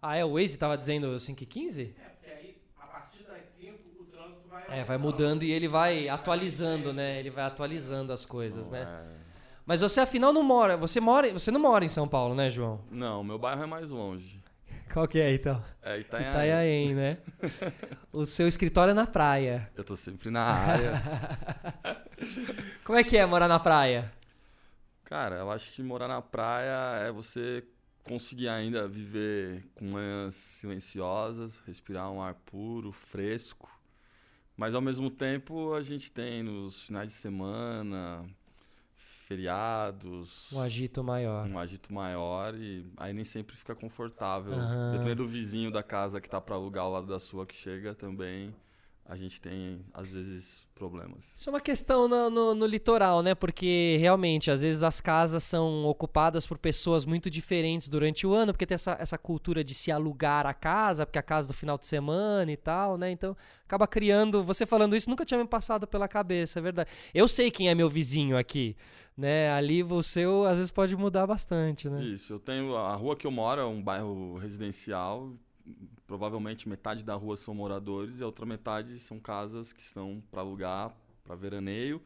Ah, 0.00 0.16
é? 0.16 0.24
O 0.24 0.34
Waze 0.34 0.56
tava 0.56 0.78
dizendo 0.78 1.18
5 1.18 1.42
e 1.42 1.46
15? 1.46 1.82
É, 1.82 2.08
porque 2.08 2.30
aí, 2.30 2.56
a 2.78 2.86
partir 2.86 3.24
das 3.24 3.44
5, 3.48 3.78
o 4.00 4.04
trânsito 4.04 4.48
vai... 4.48 4.80
É, 4.80 4.84
vai 4.84 4.98
mudando 4.98 5.42
e 5.42 5.50
ele 5.50 5.66
vai 5.66 6.08
atualizando, 6.08 6.92
né? 6.92 7.18
Ele 7.18 7.30
vai 7.30 7.44
atualizando 7.44 8.12
as 8.12 8.24
coisas, 8.24 8.70
né? 8.70 8.82
É. 8.82 9.18
Mas 9.66 9.80
você 9.80 10.00
afinal 10.00 10.32
não 10.32 10.42
mora, 10.42 10.76
você 10.76 10.98
mora, 10.98 11.30
você 11.30 11.50
não 11.50 11.60
mora 11.60 11.84
em 11.84 11.90
São 11.90 12.08
Paulo, 12.08 12.34
né, 12.34 12.50
João? 12.50 12.80
Não, 12.90 13.22
meu 13.22 13.38
bairro 13.38 13.62
é 13.62 13.66
mais 13.66 13.90
longe. 13.90 14.42
Qual 14.90 15.06
que 15.06 15.20
é 15.20 15.34
então? 15.34 15.62
É 15.82 15.98
Itanhaém. 15.98 16.28
Itanhaém, 16.30 16.94
né? 16.94 17.18
o 18.10 18.24
seu 18.24 18.48
escritório 18.48 18.92
é 18.92 18.94
na 18.94 19.06
praia. 19.06 19.70
Eu 19.76 19.84
tô 19.84 19.94
sempre 19.94 20.30
na 20.30 20.42
área. 20.42 20.92
Como 22.82 22.96
é 22.96 23.04
que 23.04 23.16
é 23.18 23.26
morar 23.26 23.46
na 23.46 23.60
praia? 23.60 24.10
Cara, 25.04 25.36
eu 25.36 25.50
acho 25.50 25.70
que 25.72 25.82
morar 25.82 26.08
na 26.08 26.22
praia 26.22 27.06
é 27.06 27.12
você 27.12 27.62
conseguir 28.08 28.48
ainda 28.48 28.88
viver 28.88 29.64
com 29.74 29.84
manhãs 29.84 30.34
silenciosas, 30.34 31.60
respirar 31.66 32.10
um 32.10 32.20
ar 32.22 32.34
puro, 32.34 32.90
fresco. 32.90 33.70
Mas 34.56 34.74
ao 34.74 34.80
mesmo 34.80 35.10
tempo 35.10 35.74
a 35.74 35.82
gente 35.82 36.10
tem 36.10 36.42
nos 36.42 36.82
finais 36.82 37.10
de 37.10 37.16
semana, 37.16 38.24
feriados, 39.28 40.50
Um 40.52 40.60
agito 40.60 41.04
maior. 41.04 41.46
um 41.46 41.58
agito 41.58 41.92
maior 41.92 42.54
e 42.54 42.84
aí 42.96 43.12
nem 43.12 43.24
sempre 43.24 43.54
fica 43.56 43.74
confortável. 43.74 44.54
Aham. 44.54 44.92
Dependendo 44.92 45.22
do 45.22 45.28
vizinho 45.28 45.70
da 45.70 45.82
casa 45.82 46.20
que 46.20 46.28
tá 46.30 46.40
para 46.40 46.54
alugar 46.54 46.84
ao 46.84 46.90
lado 46.92 47.06
da 47.06 47.18
sua 47.18 47.44
que 47.46 47.54
chega 47.54 47.94
também, 47.94 48.54
a 49.08 49.16
gente 49.16 49.40
tem 49.40 49.80
às 49.94 50.06
vezes 50.08 50.68
problemas. 50.74 51.34
Isso 51.38 51.48
é 51.48 51.52
uma 51.54 51.60
questão 51.62 52.06
no, 52.06 52.28
no- 52.28 52.54
no 52.54 52.66
litoral, 52.66 53.22
né? 53.22 53.34
Porque 53.34 53.96
realmente, 53.98 54.50
às 54.50 54.60
vezes 54.60 54.82
as 54.82 55.00
casas 55.00 55.42
são 55.42 55.86
ocupadas 55.86 56.46
por 56.46 56.58
pessoas 56.58 57.06
muito 57.06 57.30
diferentes 57.30 57.88
durante 57.88 58.26
o 58.26 58.34
ano, 58.34 58.52
porque 58.52 58.66
tem 58.66 58.74
essa, 58.74 58.96
essa 59.00 59.16
cultura 59.16 59.64
de 59.64 59.72
se 59.72 59.90
alugar 59.90 60.46
a 60.46 60.52
casa, 60.52 61.06
porque 61.06 61.18
a 61.18 61.22
casa 61.22 61.48
do 61.48 61.54
final 61.54 61.78
de 61.78 61.86
semana 61.86 62.52
e 62.52 62.56
tal, 62.56 62.98
né? 62.98 63.10
Então 63.10 63.34
acaba 63.64 63.86
criando. 63.86 64.44
Você 64.44 64.66
falando 64.66 64.94
isso 64.94 65.08
nunca 65.08 65.24
tinha 65.24 65.40
me 65.40 65.48
passado 65.48 65.86
pela 65.86 66.06
cabeça, 66.06 66.58
é 66.58 66.62
verdade. 66.62 66.90
Eu 67.14 67.26
sei 67.26 67.50
quem 67.50 67.70
é 67.70 67.74
meu 67.74 67.88
vizinho 67.88 68.36
aqui, 68.36 68.76
né? 69.16 69.50
Ali 69.52 69.82
o 69.82 70.02
seu 70.02 70.44
às 70.44 70.56
vezes 70.58 70.70
pode 70.70 70.94
mudar 70.94 71.26
bastante, 71.26 71.88
né? 71.88 72.02
Isso, 72.04 72.34
eu 72.34 72.38
tenho 72.38 72.76
a 72.76 72.94
rua 72.94 73.16
que 73.16 73.26
eu 73.26 73.30
moro 73.30 73.58
é 73.58 73.64
um 73.64 73.82
bairro 73.82 74.36
residencial. 74.36 75.32
Provavelmente 76.08 76.66
metade 76.66 77.04
da 77.04 77.14
rua 77.14 77.36
são 77.36 77.54
moradores 77.54 78.18
e 78.18 78.22
a 78.22 78.26
outra 78.26 78.46
metade 78.46 78.98
são 78.98 79.20
casas 79.20 79.74
que 79.74 79.82
estão 79.82 80.22
para 80.30 80.40
alugar, 80.40 80.90
para 81.22 81.36
veraneio, 81.36 82.00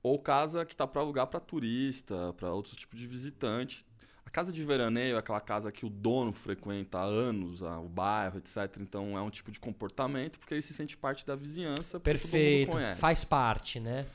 ou 0.00 0.16
casa 0.16 0.64
que 0.64 0.74
está 0.74 0.86
para 0.86 1.00
alugar 1.00 1.26
para 1.26 1.40
turista, 1.40 2.32
para 2.34 2.54
outros 2.54 2.76
tipos 2.76 3.00
de 3.00 3.06
visitante. 3.08 3.84
A 4.24 4.30
casa 4.30 4.52
de 4.52 4.62
veraneio 4.62 5.16
é 5.16 5.18
aquela 5.18 5.40
casa 5.40 5.72
que 5.72 5.84
o 5.84 5.90
dono 5.90 6.30
frequenta 6.30 7.00
há 7.00 7.02
anos, 7.02 7.62
o 7.62 7.88
bairro, 7.88 8.38
etc. 8.38 8.76
Então 8.80 9.18
é 9.18 9.20
um 9.20 9.30
tipo 9.30 9.50
de 9.50 9.58
comportamento 9.58 10.38
porque 10.38 10.54
ele 10.54 10.62
se 10.62 10.72
sente 10.72 10.96
parte 10.96 11.26
da 11.26 11.34
vizinhança, 11.34 11.98
porque 11.98 12.18
todo 12.18 12.30
mundo 12.30 12.32
Perfeito. 12.32 12.70
conhece. 12.70 13.00
Faz 13.00 13.24
parte, 13.24 13.80
né? 13.80 14.06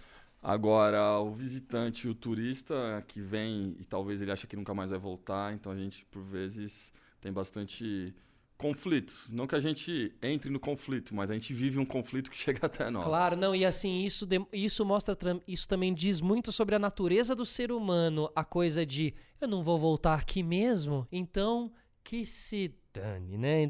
Agora, 0.42 1.20
o 1.20 1.34
visitante 1.34 2.08
e 2.08 2.10
o 2.10 2.16
turista 2.16 3.04
que 3.10 3.20
vem 3.20 3.76
e 3.78 3.84
talvez 3.84 4.22
ele 4.22 4.32
ache 4.32 4.48
que 4.48 4.56
nunca 4.56 4.74
mais 4.74 4.92
vai 4.92 5.00
voltar, 5.00 5.54
então 5.54 5.70
a 5.70 5.76
gente, 5.76 6.06
por 6.06 6.24
vezes, 6.24 6.94
tem 7.20 7.34
bastante 7.34 8.16
conflitos. 8.62 9.28
Não 9.32 9.48
que 9.48 9.56
a 9.56 9.60
gente 9.60 10.14
entre 10.22 10.50
no 10.52 10.60
conflito, 10.60 11.16
mas 11.16 11.32
a 11.32 11.34
gente 11.34 11.54
vive 11.54 11.80
um 11.80 11.86
conflito 11.86 12.30
que 12.30 12.38
chega 12.38 12.68
até 12.68 12.90
nós. 12.90 13.04
Claro, 13.04 13.36
não, 13.36 13.56
e 13.56 13.66
assim, 13.66 14.04
isso, 14.04 14.28
isso 14.54 14.86
mostra, 14.86 15.18
isso 15.48 15.68
também 15.68 15.94
diz 15.94 16.22
muito 16.22 16.52
sobre 16.52 16.76
a 16.76 16.80
natureza 16.80 17.36
do 17.36 17.46
ser 17.46 17.72
humano, 17.72 18.30
a 18.36 18.44
coisa 18.44 18.86
de 18.86 19.14
eu 19.40 19.48
não 19.48 19.64
vou 19.64 19.80
voltar 19.80 20.14
aqui 20.20 20.44
mesmo, 20.44 21.08
então 21.12 21.72
que 22.04 22.26
se 22.26 22.74
dane, 22.94 23.38
né? 23.38 23.66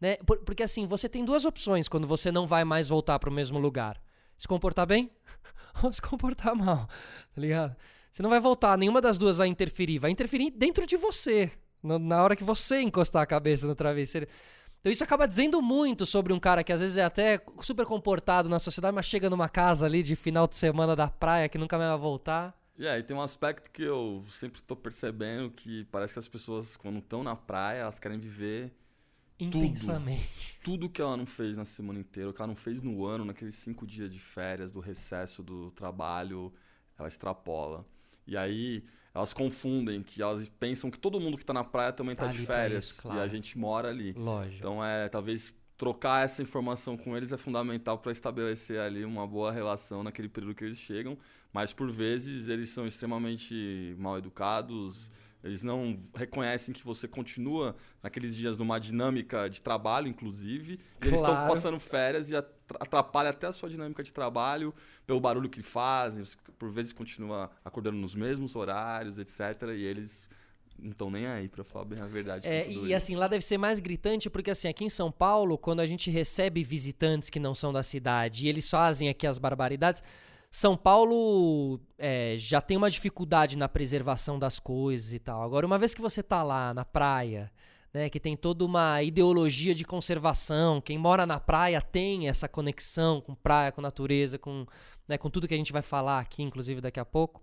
Né? 0.00 0.16
Por- 0.26 0.38
Porque 0.38 0.62
assim, 0.62 0.86
você 0.86 1.08
tem 1.08 1.24
duas 1.24 1.44
opções 1.44 1.88
quando 1.88 2.06
você 2.06 2.30
não 2.30 2.46
vai 2.46 2.64
mais 2.64 2.88
voltar 2.88 3.18
para 3.18 3.30
o 3.30 3.32
mesmo 3.32 3.58
lugar: 3.58 4.00
se 4.36 4.46
comportar 4.46 4.86
bem 4.86 5.10
ou 5.82 5.92
se 5.92 6.02
comportar 6.02 6.54
mal, 6.54 6.86
tá 7.34 7.40
ligado? 7.40 7.74
Você 8.12 8.22
não 8.22 8.30
vai 8.30 8.40
voltar, 8.40 8.76
nenhuma 8.78 9.00
das 9.00 9.18
duas 9.18 9.36
vai 9.38 9.46
interferir, 9.48 9.98
vai 9.98 10.10
interferir 10.10 10.50
dentro 10.50 10.86
de 10.86 10.96
você, 10.96 11.50
na 11.86 12.22
hora 12.22 12.36
que 12.36 12.44
você 12.44 12.80
encostar 12.80 13.22
a 13.22 13.26
cabeça 13.26 13.66
no 13.66 13.74
travesseiro. 13.74 14.26
Então 14.80 14.92
isso 14.92 15.02
acaba 15.02 15.26
dizendo 15.26 15.60
muito 15.60 16.06
sobre 16.06 16.32
um 16.32 16.38
cara 16.38 16.62
que 16.62 16.72
às 16.72 16.80
vezes 16.80 16.96
é 16.96 17.04
até 17.04 17.40
super 17.60 17.84
comportado 17.84 18.48
na 18.48 18.58
sociedade, 18.58 18.94
mas 18.94 19.06
chega 19.06 19.28
numa 19.28 19.48
casa 19.48 19.86
ali 19.86 20.02
de 20.02 20.14
final 20.14 20.46
de 20.46 20.54
semana 20.54 20.94
da 20.94 21.08
praia 21.08 21.48
que 21.48 21.58
nunca 21.58 21.76
mais 21.76 21.90
vai 21.90 21.98
voltar. 21.98 22.56
E 22.78 22.86
aí 22.86 23.02
tem 23.02 23.16
um 23.16 23.22
aspecto 23.22 23.70
que 23.70 23.82
eu 23.82 24.22
sempre 24.28 24.60
estou 24.60 24.76
percebendo 24.76 25.50
que 25.50 25.84
parece 25.86 26.12
que 26.12 26.18
as 26.18 26.28
pessoas, 26.28 26.76
quando 26.76 26.98
estão 26.98 27.22
na 27.22 27.34
praia, 27.34 27.78
elas 27.80 27.98
querem 27.98 28.18
viver 28.18 28.70
Intensamente. 29.40 30.58
tudo 30.62 30.88
que 30.88 31.00
ela 31.00 31.16
não 31.16 31.26
fez 31.26 31.56
na 31.56 31.64
semana 31.64 31.98
inteira, 31.98 32.30
o 32.30 32.32
que 32.32 32.40
ela 32.40 32.48
não 32.48 32.56
fez 32.56 32.82
no 32.82 33.04
ano, 33.04 33.24
naqueles 33.24 33.54
cinco 33.56 33.86
dias 33.86 34.12
de 34.12 34.18
férias, 34.18 34.70
do 34.70 34.80
recesso 34.80 35.42
do 35.42 35.70
trabalho, 35.70 36.52
ela 36.98 37.08
extrapola. 37.08 37.84
E 38.26 38.36
aí 38.36 38.84
elas 39.16 39.32
confundem 39.32 40.02
que 40.02 40.20
elas 40.20 40.46
pensam 40.60 40.90
que 40.90 40.98
todo 40.98 41.18
mundo 41.18 41.38
que 41.38 41.44
tá 41.44 41.54
na 41.54 41.64
praia 41.64 41.90
também 41.90 42.14
tá, 42.14 42.26
Tá 42.26 42.32
de 42.32 42.44
férias 42.44 42.84
isso, 42.84 43.02
claro. 43.02 43.18
e 43.18 43.22
a 43.22 43.26
gente 43.26 43.56
mora 43.56 43.88
ali. 43.88 44.12
Lógico. 44.12 44.56
Então 44.58 44.84
é 44.84 45.08
talvez 45.08 45.54
trocar 45.78 46.24
essa 46.24 46.42
informação 46.42 46.96
com 46.98 47.16
eles 47.16 47.32
é 47.32 47.36
fundamental 47.38 47.98
para 47.98 48.12
estabelecer 48.12 48.78
ali 48.78 49.04
uma 49.04 49.26
boa 49.26 49.50
relação 49.50 50.02
naquele 50.02 50.28
período 50.28 50.54
que 50.54 50.64
eles 50.64 50.78
chegam, 50.78 51.16
mas 51.50 51.72
por 51.72 51.90
vezes 51.90 52.48
eles 52.50 52.68
são 52.68 52.86
extremamente 52.86 53.94
mal 53.98 54.18
educados, 54.18 55.10
eles 55.46 55.62
não 55.62 55.98
reconhecem 56.14 56.74
que 56.74 56.84
você 56.84 57.06
continua 57.08 57.74
naqueles 58.02 58.34
dias 58.36 58.56
numa 58.56 58.78
dinâmica 58.78 59.48
de 59.48 59.60
trabalho, 59.60 60.08
inclusive, 60.08 60.74
e 61.02 61.06
eles 61.06 61.20
estão 61.20 61.34
Claro. 61.34 61.52
passando 61.52 61.78
férias 61.80 62.30
e 62.30 62.36
atra- 62.36 62.54
atrapalha 62.80 63.30
até 63.30 63.46
a 63.46 63.52
sua 63.52 63.68
dinâmica 63.70 64.02
de 64.02 64.12
trabalho 64.12 64.74
pelo 65.06 65.20
barulho 65.20 65.48
que 65.48 65.62
fazem, 65.62 66.24
por 66.58 66.70
vezes 66.70 66.92
continua 66.92 67.50
acordando 67.64 67.96
nos 67.96 68.14
mesmos 68.14 68.54
horários, 68.56 69.18
etc. 69.18 69.62
E 69.76 69.82
eles 69.84 70.28
não 70.78 70.90
estão 70.90 71.10
nem 71.10 71.26
aí, 71.26 71.48
para 71.48 71.64
falar 71.64 71.86
bem 71.86 71.98
a 72.02 72.06
verdade. 72.06 72.46
É, 72.46 72.68
e 72.68 72.84
isso. 72.86 72.94
assim, 72.94 73.16
lá 73.16 73.26
deve 73.28 73.42
ser 73.44 73.56
mais 73.56 73.80
gritante, 73.80 74.28
porque 74.28 74.50
assim, 74.50 74.68
aqui 74.68 74.84
em 74.84 74.90
São 74.90 75.10
Paulo, 75.10 75.56
quando 75.56 75.80
a 75.80 75.86
gente 75.86 76.10
recebe 76.10 76.62
visitantes 76.62 77.30
que 77.30 77.40
não 77.40 77.54
são 77.54 77.72
da 77.72 77.82
cidade 77.82 78.44
e 78.44 78.48
eles 78.48 78.68
fazem 78.68 79.08
aqui 79.08 79.26
as 79.26 79.38
barbaridades, 79.38 80.02
São 80.56 80.74
Paulo 80.74 81.78
é, 81.98 82.36
já 82.38 82.62
tem 82.62 82.78
uma 82.78 82.90
dificuldade 82.90 83.58
na 83.58 83.68
preservação 83.68 84.38
das 84.38 84.58
coisas 84.58 85.12
e 85.12 85.18
tal. 85.18 85.42
Agora, 85.42 85.66
uma 85.66 85.76
vez 85.76 85.92
que 85.92 86.00
você 86.00 86.22
tá 86.22 86.42
lá 86.42 86.72
na 86.72 86.82
praia, 86.82 87.52
né, 87.92 88.08
que 88.08 88.18
tem 88.18 88.34
toda 88.34 88.64
uma 88.64 89.02
ideologia 89.02 89.74
de 89.74 89.84
conservação, 89.84 90.80
quem 90.80 90.96
mora 90.96 91.26
na 91.26 91.38
praia 91.38 91.82
tem 91.82 92.26
essa 92.26 92.48
conexão 92.48 93.20
com 93.20 93.34
praia, 93.34 93.70
com 93.70 93.82
natureza, 93.82 94.38
com, 94.38 94.64
né, 95.06 95.18
com 95.18 95.28
tudo 95.28 95.46
que 95.46 95.52
a 95.52 95.58
gente 95.58 95.74
vai 95.74 95.82
falar 95.82 96.20
aqui, 96.20 96.42
inclusive 96.42 96.80
daqui 96.80 96.98
a 96.98 97.04
pouco. 97.04 97.42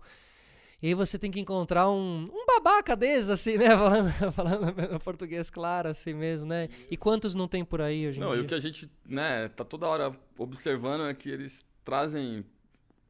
E 0.82 0.88
aí 0.88 0.94
você 0.94 1.16
tem 1.16 1.30
que 1.30 1.38
encontrar 1.38 1.88
um, 1.88 2.28
um 2.32 2.44
babaca 2.44 2.96
desses, 2.96 3.30
assim, 3.30 3.56
né? 3.56 3.68
Falando, 3.78 4.32
falando 4.32 5.00
português 5.04 5.50
claro, 5.50 5.88
assim 5.88 6.14
mesmo, 6.14 6.48
né? 6.48 6.68
E 6.90 6.96
quantos 6.96 7.36
não 7.36 7.46
tem 7.46 7.64
por 7.64 7.80
aí 7.80 8.08
hoje 8.08 8.18
em 8.18 8.20
Não, 8.20 8.32
e 8.32 8.38
dia? 8.38 8.42
o 8.42 8.46
que 8.48 8.54
a 8.56 8.60
gente, 8.60 8.90
né, 9.06 9.46
tá 9.50 9.64
toda 9.64 9.86
hora 9.86 10.12
observando 10.36 11.06
é 11.06 11.14
que 11.14 11.28
eles 11.30 11.64
trazem 11.84 12.44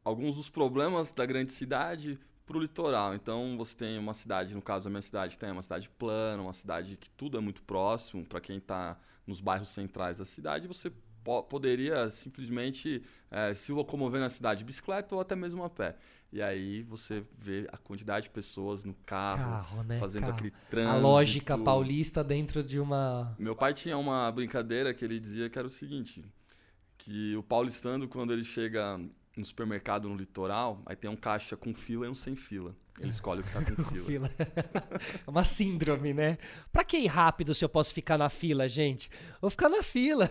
alguns 0.05 0.37
dos 0.37 0.49
problemas 0.51 1.13
da 1.13 1.25
grande 1.25 1.53
cidade 1.53 2.19
pro 2.47 2.61
litoral. 2.61 3.15
Então, 3.15 3.57
você 3.57 3.75
tem 3.75 3.99
uma 3.99 4.13
cidade, 4.15 4.55
no 4.55 4.61
caso 4.63 4.85
da 4.85 4.91
minha 4.91 5.01
cidade, 5.03 5.39
tem 5.39 5.51
uma 5.51 5.63
cidade 5.63 5.89
plana, 5.89 6.43
uma 6.43 6.53
cidade 6.53 6.97
que 6.97 7.11
tudo 7.11 7.39
é 7.39 7.41
muito 7.41 7.63
próximo 7.63 8.25
para 8.25 8.41
quem 8.41 8.61
tá 8.61 8.99
nos 9.27 9.41
bairros 9.41 9.69
centrais 9.71 10.19
da 10.19 10.25
cidade, 10.27 10.69
você 10.69 10.93
po- 11.25 11.43
poderia 11.45 12.11
simplesmente 12.11 13.03
eh, 13.31 13.55
se 13.55 13.73
locomover 13.73 14.21
na 14.21 14.29
cidade 14.29 14.59
de 14.59 14.65
bicicleta 14.67 15.15
ou 15.15 15.21
até 15.23 15.35
mesmo 15.35 15.65
a 15.65 15.71
pé. 15.71 15.97
E 16.31 16.43
aí 16.43 16.83
você 16.83 17.25
vê 17.39 17.67
a 17.73 17.79
quantidade 17.79 18.25
de 18.25 18.31
pessoas 18.31 18.85
no 18.85 18.93
carro, 19.07 19.39
Carro, 19.39 19.83
né? 19.85 19.99
fazendo 19.99 20.23
Carro. 20.27 20.35
aquele 20.35 20.53
A 20.55 20.69
trânsito. 20.71 21.01
lógica 21.01 21.57
paulista 21.57 22.23
dentro 22.23 22.63
de 22.63 22.79
uma. 22.79 23.35
Meu 23.39 23.57
pai 23.57 23.73
tinha 23.73 23.97
uma 23.97 24.31
brincadeira 24.31 24.93
que 24.93 25.03
ele 25.05 25.19
dizia 25.19 25.49
que 25.49 25.59
era 25.59 25.67
o 25.67 25.71
seguinte: 25.71 26.23
que 26.99 27.35
o 27.37 27.43
paulistano, 27.43 28.07
quando 28.09 28.33
ele 28.33 28.45
chega 28.45 29.01
no 29.37 29.45
supermercado 29.45 30.09
no 30.09 30.17
litoral, 30.17 30.81
aí 30.87 30.95
tem 30.97 31.11
um 31.11 31.17
caixa 31.17 31.57
com 31.57 31.75
fila 31.75 32.07
e 32.07 32.09
um 32.09 32.15
sem 32.15 32.37
fila. 32.37 32.75
Ele 33.01 33.11
escolhe 33.11 33.41
o 33.41 33.45
que 33.45 33.53
tá 33.53 33.61
com 33.65 33.83
fila. 33.83 34.05
Fila. 34.05 34.31
É 35.27 35.31
uma 35.31 35.43
síndrome, 35.45 36.15
né? 36.15 36.39
Pra 36.73 36.85
que 36.85 36.97
ir 36.97 37.07
rápido 37.09 37.53
se 37.55 37.65
eu 37.65 37.69
posso 37.69 37.93
ficar 37.93 38.17
na 38.17 38.29
fila, 38.31 38.69
gente? 38.69 39.11
Vou 39.41 39.51
ficar 39.51 39.69
na 39.69 39.83
fila. 39.83 40.31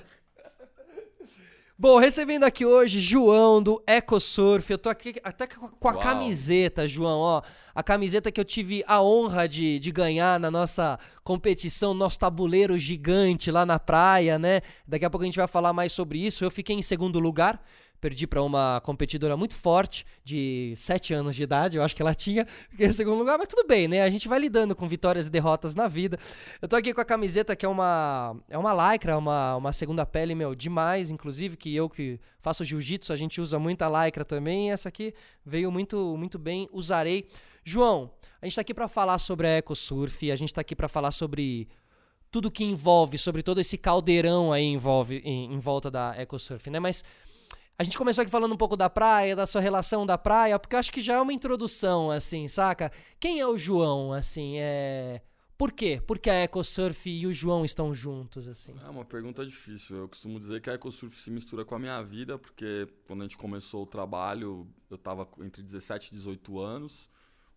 Bom, 1.77 1.97
recebendo 1.97 2.43
aqui 2.43 2.65
hoje 2.65 2.99
João 2.99 3.61
do 3.61 3.83
EcoSurf. 3.85 4.69
Eu 4.71 4.77
tô 4.77 4.89
aqui 4.89 5.15
até 5.23 5.47
com 5.47 5.65
a- 5.65 5.69
com 5.71 5.89
a 5.89 5.93
Uau. 5.93 6.01
camiseta, 6.01 6.87
João, 6.87 7.19
ó. 7.19 7.41
A 7.75 7.81
camiseta 7.83 8.31
que 8.31 8.39
eu 8.39 8.45
tive 8.45 8.83
a 8.87 9.01
honra 9.01 9.49
de, 9.49 9.79
de 9.79 9.91
ganhar 9.91 10.39
na 10.39 10.51
nossa 10.51 10.97
competição, 11.23 11.93
nosso 11.93 12.19
tabuleiro 12.19 12.77
gigante 12.77 13.49
lá 13.51 13.65
na 13.65 13.79
praia, 13.79 14.37
né? 14.39 14.61
Daqui 14.87 15.03
a 15.03 15.09
pouco 15.09 15.23
a 15.23 15.25
gente 15.25 15.35
vai 15.35 15.47
falar 15.47 15.73
mais 15.73 15.91
sobre 15.91 16.19
isso. 16.23 16.45
Eu 16.45 16.51
fiquei 16.51 16.75
em 16.75 16.81
segundo 16.81 17.19
lugar. 17.19 17.61
Perdi 18.03 18.27
para 18.27 18.43
uma 18.43 18.81
competidora 18.81 19.37
muito 19.37 19.55
forte, 19.55 20.05
de 20.25 20.73
7 20.75 21.13
anos 21.13 21.37
de 21.37 21.43
idade, 21.43 21.77
eu 21.77 21.83
acho 21.83 21.95
que 21.95 22.01
ela 22.01 22.13
tinha, 22.13 22.45
que 22.75 22.83
é 22.83 22.91
segundo 22.91 23.17
lugar, 23.17 23.37
mas 23.37 23.47
tudo 23.47 23.65
bem, 23.65 23.87
né? 23.87 24.01
A 24.01 24.09
gente 24.09 24.27
vai 24.27 24.39
lidando 24.39 24.75
com 24.75 24.85
vitórias 24.89 25.27
e 25.27 25.29
derrotas 25.29 25.73
na 25.73 25.87
vida. 25.87 26.19
Eu 26.61 26.67
tô 26.67 26.75
aqui 26.75 26.93
com 26.93 26.99
a 26.99 27.05
camiseta 27.05 27.55
que 27.55 27.65
é 27.65 27.69
uma 27.69 28.35
é 28.49 28.57
uma 28.57 28.91
lycra, 28.91 29.17
uma, 29.17 29.55
uma 29.55 29.71
segunda 29.71 30.05
pele, 30.05 30.35
meu, 30.35 30.53
demais, 30.53 31.11
inclusive, 31.11 31.55
que 31.55 31.73
eu 31.73 31.89
que 31.89 32.19
faço 32.41 32.65
jiu-jitsu, 32.65 33.13
a 33.13 33.15
gente 33.15 33.39
usa 33.39 33.57
muita 33.57 33.87
lycra 33.87 34.25
também, 34.25 34.73
essa 34.73 34.89
aqui 34.89 35.13
veio 35.45 35.71
muito, 35.71 36.17
muito 36.17 36.37
bem, 36.37 36.67
usarei. 36.73 37.29
João, 37.63 38.11
a 38.41 38.45
gente 38.45 38.55
tá 38.55 38.61
aqui 38.61 38.73
para 38.73 38.89
falar 38.89 39.17
sobre 39.17 39.47
a 39.47 39.57
EcoSurf, 39.59 40.29
a 40.29 40.35
gente 40.35 40.53
tá 40.53 40.59
aqui 40.59 40.75
para 40.75 40.89
falar 40.89 41.11
sobre 41.11 41.69
tudo 42.29 42.51
que 42.51 42.65
envolve, 42.65 43.17
sobre 43.17 43.41
todo 43.41 43.61
esse 43.61 43.77
caldeirão 43.77 44.51
aí 44.51 44.65
envolve, 44.65 45.21
em, 45.23 45.53
em 45.53 45.59
volta 45.59 45.89
da 45.89 46.13
EcoSurf, 46.17 46.69
né? 46.69 46.81
Mas 46.81 47.01
a 47.77 47.83
gente 47.83 47.97
começou 47.97 48.21
aqui 48.21 48.31
falando 48.31 48.53
um 48.53 48.57
pouco 48.57 48.77
da 48.77 48.89
praia, 48.89 49.35
da 49.35 49.47
sua 49.47 49.61
relação 49.61 50.05
da 50.05 50.17
praia, 50.17 50.59
porque 50.59 50.75
eu 50.75 50.79
acho 50.79 50.91
que 50.91 51.01
já 51.01 51.15
é 51.15 51.21
uma 51.21 51.33
introdução, 51.33 52.11
assim, 52.11 52.47
saca? 52.47 52.91
Quem 53.19 53.39
é 53.39 53.47
o 53.47 53.57
João, 53.57 54.13
assim, 54.13 54.57
é... 54.57 55.21
Por 55.57 55.71
quê? 55.71 56.01
Por 56.05 56.19
que 56.19 56.29
a 56.29 56.43
EcoSurf 56.43 57.09
e 57.09 57.25
o 57.25 57.31
João 57.31 57.63
estão 57.63 57.93
juntos, 57.93 58.47
assim? 58.47 58.75
É 58.83 58.89
uma 58.89 59.05
pergunta 59.05 59.45
difícil. 59.45 59.95
Eu 59.95 60.09
costumo 60.09 60.39
dizer 60.39 60.59
que 60.61 60.69
a 60.69 60.73
EcoSurf 60.73 61.17
se 61.17 61.31
mistura 61.31 61.63
com 61.63 61.75
a 61.75 61.79
minha 61.79 62.01
vida, 62.01 62.37
porque 62.37 62.87
quando 63.07 63.21
a 63.21 63.23
gente 63.23 63.37
começou 63.37 63.83
o 63.83 63.85
trabalho, 63.85 64.67
eu 64.89 64.95
estava 64.95 65.27
entre 65.41 65.61
17 65.61 66.07
e 66.07 66.11
18 66.15 66.59
anos. 66.59 67.09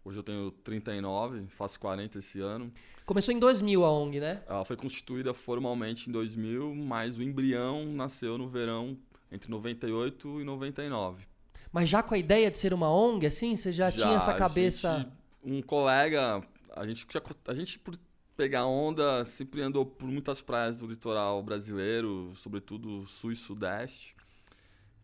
Hoje 0.04 0.18
eu 0.18 0.22
tenho 0.22 0.52
39, 0.52 1.46
faço 1.48 1.80
40 1.80 2.20
esse 2.20 2.38
ano. 2.38 2.72
Começou 3.04 3.34
em 3.34 3.40
2000 3.40 3.84
a 3.84 3.90
ONG, 3.90 4.20
né? 4.20 4.42
Ela 4.46 4.64
foi 4.64 4.76
constituída 4.76 5.34
formalmente 5.34 6.08
em 6.08 6.12
2000, 6.12 6.76
mas 6.76 7.18
o 7.18 7.22
embrião 7.22 7.86
nasceu 7.86 8.38
no 8.38 8.48
verão 8.48 8.96
entre 9.30 9.50
98 9.50 10.40
e 10.40 10.44
99. 10.44 11.26
Mas 11.72 11.88
já 11.88 12.02
com 12.02 12.14
a 12.14 12.18
ideia 12.18 12.50
de 12.50 12.58
ser 12.58 12.72
uma 12.72 12.90
ONG, 12.90 13.26
assim? 13.26 13.56
Você 13.56 13.72
já, 13.72 13.90
já 13.90 14.06
tinha 14.06 14.16
essa 14.16 14.34
cabeça... 14.34 14.98
Gente, 14.98 15.12
um 15.44 15.62
colega, 15.62 16.42
a 16.74 16.86
gente, 16.86 17.06
a 17.46 17.54
gente 17.54 17.78
por 17.78 17.96
pegar 18.36 18.66
onda, 18.66 19.24
sempre 19.24 19.62
andou 19.62 19.86
por 19.86 20.08
muitas 20.08 20.42
praias 20.42 20.76
do 20.76 20.86
litoral 20.86 21.42
brasileiro, 21.42 22.32
sobretudo 22.36 23.06
sul 23.06 23.32
e 23.32 23.36
sudeste. 23.36 24.14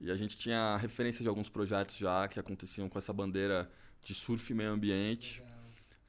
E 0.00 0.10
a 0.10 0.16
gente 0.16 0.36
tinha 0.36 0.76
referência 0.76 1.22
de 1.22 1.28
alguns 1.28 1.48
projetos 1.48 1.96
já 1.96 2.28
que 2.28 2.38
aconteciam 2.38 2.88
com 2.88 2.98
essa 2.98 3.12
bandeira 3.12 3.70
de 4.02 4.14
surf 4.14 4.52
e 4.52 4.54
meio 4.54 4.70
ambiente. 4.70 5.42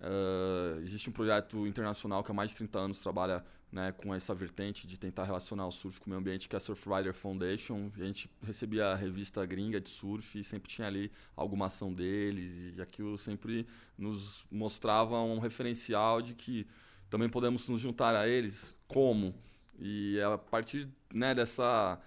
Uh, 0.03 0.81
existe 0.81 1.09
um 1.09 1.13
projeto 1.13 1.65
internacional 1.65 2.21
que 2.23 2.29
há 2.29 2.33
mais 2.33 2.49
de 2.49 2.57
30 2.57 2.77
anos 2.77 2.99
trabalha 2.99 3.41
né, 3.71 3.93
com 3.93 4.13
essa 4.13 4.35
vertente 4.35 4.85
de 4.85 4.99
tentar 4.99 5.23
relacionar 5.23 5.65
o 5.65 5.71
surf 5.71 6.01
com 6.01 6.07
o 6.07 6.09
meio 6.09 6.19
ambiente, 6.19 6.49
que 6.49 6.55
é 6.55 6.57
a 6.57 6.59
Surfrider 6.59 7.13
Foundation. 7.13 7.89
A 7.95 8.03
gente 8.03 8.29
recebia 8.45 8.87
a 8.87 8.95
revista 8.95 9.45
gringa 9.45 9.79
de 9.79 9.89
surf 9.89 10.37
e 10.37 10.43
sempre 10.43 10.69
tinha 10.69 10.87
ali 10.87 11.09
alguma 11.37 11.67
ação 11.67 11.93
deles. 11.93 12.75
E 12.75 12.81
aquilo 12.81 13.17
sempre 13.17 13.65
nos 13.97 14.45
mostrava 14.51 15.19
um 15.21 15.39
referencial 15.39 16.21
de 16.21 16.35
que 16.35 16.67
também 17.09 17.29
podemos 17.29 17.67
nos 17.69 17.79
juntar 17.79 18.13
a 18.13 18.27
eles. 18.27 18.75
Como? 18.87 19.33
E 19.79 20.19
a 20.21 20.37
partir 20.37 20.87
né, 21.13 21.33
dessa, 21.33 21.97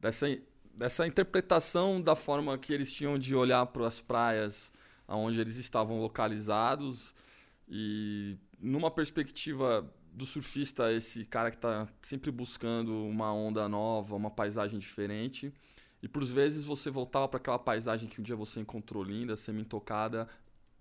dessa, 0.00 0.26
dessa 0.74 1.06
interpretação 1.06 2.02
da 2.02 2.16
forma 2.16 2.58
que 2.58 2.72
eles 2.72 2.92
tinham 2.92 3.16
de 3.16 3.36
olhar 3.36 3.64
para 3.66 3.86
as 3.86 4.00
praias 4.00 4.72
onde 5.08 5.40
eles 5.40 5.56
estavam 5.56 6.00
localizados 6.00 7.14
e 7.68 8.36
numa 8.58 8.90
perspectiva 8.90 9.88
do 10.12 10.24
surfista, 10.24 10.92
esse 10.92 11.24
cara 11.26 11.50
que 11.50 11.56
está 11.56 11.86
sempre 12.00 12.30
buscando 12.30 13.04
uma 13.04 13.32
onda 13.32 13.68
nova, 13.68 14.16
uma 14.16 14.30
paisagem 14.30 14.78
diferente. 14.78 15.52
E 16.02 16.08
por 16.08 16.24
vezes 16.24 16.64
você 16.64 16.90
voltava 16.90 17.28
para 17.28 17.38
aquela 17.38 17.58
paisagem 17.58 18.08
que 18.08 18.20
um 18.20 18.24
dia 18.24 18.36
você 18.36 18.60
encontrou 18.60 19.02
linda, 19.02 19.36
semi-tocada, 19.36 20.28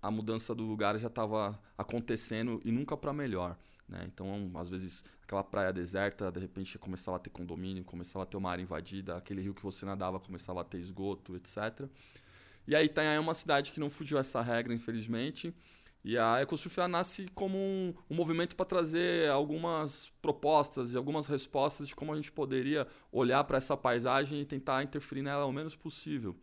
a 0.02 0.12
mudança 0.12 0.54
do 0.54 0.64
lugar 0.64 0.98
já 1.00 1.08
estava 1.08 1.60
acontecendo 1.78 2.62
e 2.64 2.72
nunca 2.72 2.96
para 2.96 3.12
melhor. 3.12 3.58
Né? 3.90 4.04
Então, 4.08 4.52
às 4.56 4.70
vezes, 4.70 5.04
aquela 5.24 5.44
praia 5.44 5.74
deserta, 5.74 6.32
de 6.32 6.40
repente 6.40 6.78
começava 6.78 7.18
a 7.18 7.20
ter 7.20 7.30
condomínio, 7.30 7.84
começava 7.84 8.24
a 8.24 8.26
ter 8.26 8.38
uma 8.38 8.52
área 8.52 8.62
invadida, 8.62 9.18
aquele 9.18 9.42
rio 9.42 9.54
que 9.54 9.64
você 9.64 9.86
nadava 9.86 10.20
começava 10.20 10.62
a 10.62 10.64
ter 10.64 10.78
esgoto, 10.78 11.36
etc. 11.36 11.90
E 12.68 12.76
aí 12.76 12.86
Itanhaém 12.86 13.18
é 13.18 13.20
uma 13.20 13.34
cidade 13.34 13.72
que 13.72 13.80
não 13.80 13.90
fugiu 13.90 14.18
essa 14.18 14.42
regra, 14.42 14.74
infelizmente. 14.74 15.54
E 16.06 16.20
a 16.20 16.40
EcoSurf 16.40 16.78
nasce 16.88 17.26
como 17.34 17.58
um, 17.58 17.92
um 18.08 18.16
movimento 18.16 18.56
para 18.56 18.64
trazer 18.64 19.28
algumas 19.32 20.12
propostas 20.22 20.94
e 20.94 20.98
algumas 20.98 21.26
respostas 21.26 21.88
de 21.88 21.96
como 21.96 22.14
a 22.14 22.16
gente 22.16 22.32
poderia 22.32 22.86
olhar 23.12 23.44
para 23.44 23.58
essa 23.58 23.76
paisagem 23.76 24.40
e 24.40 24.46
tentar 24.46 24.84
interferir 24.84 25.24
nela 25.24 25.46
o 25.46 25.52
menos 25.52 25.76
possível. 25.76 26.36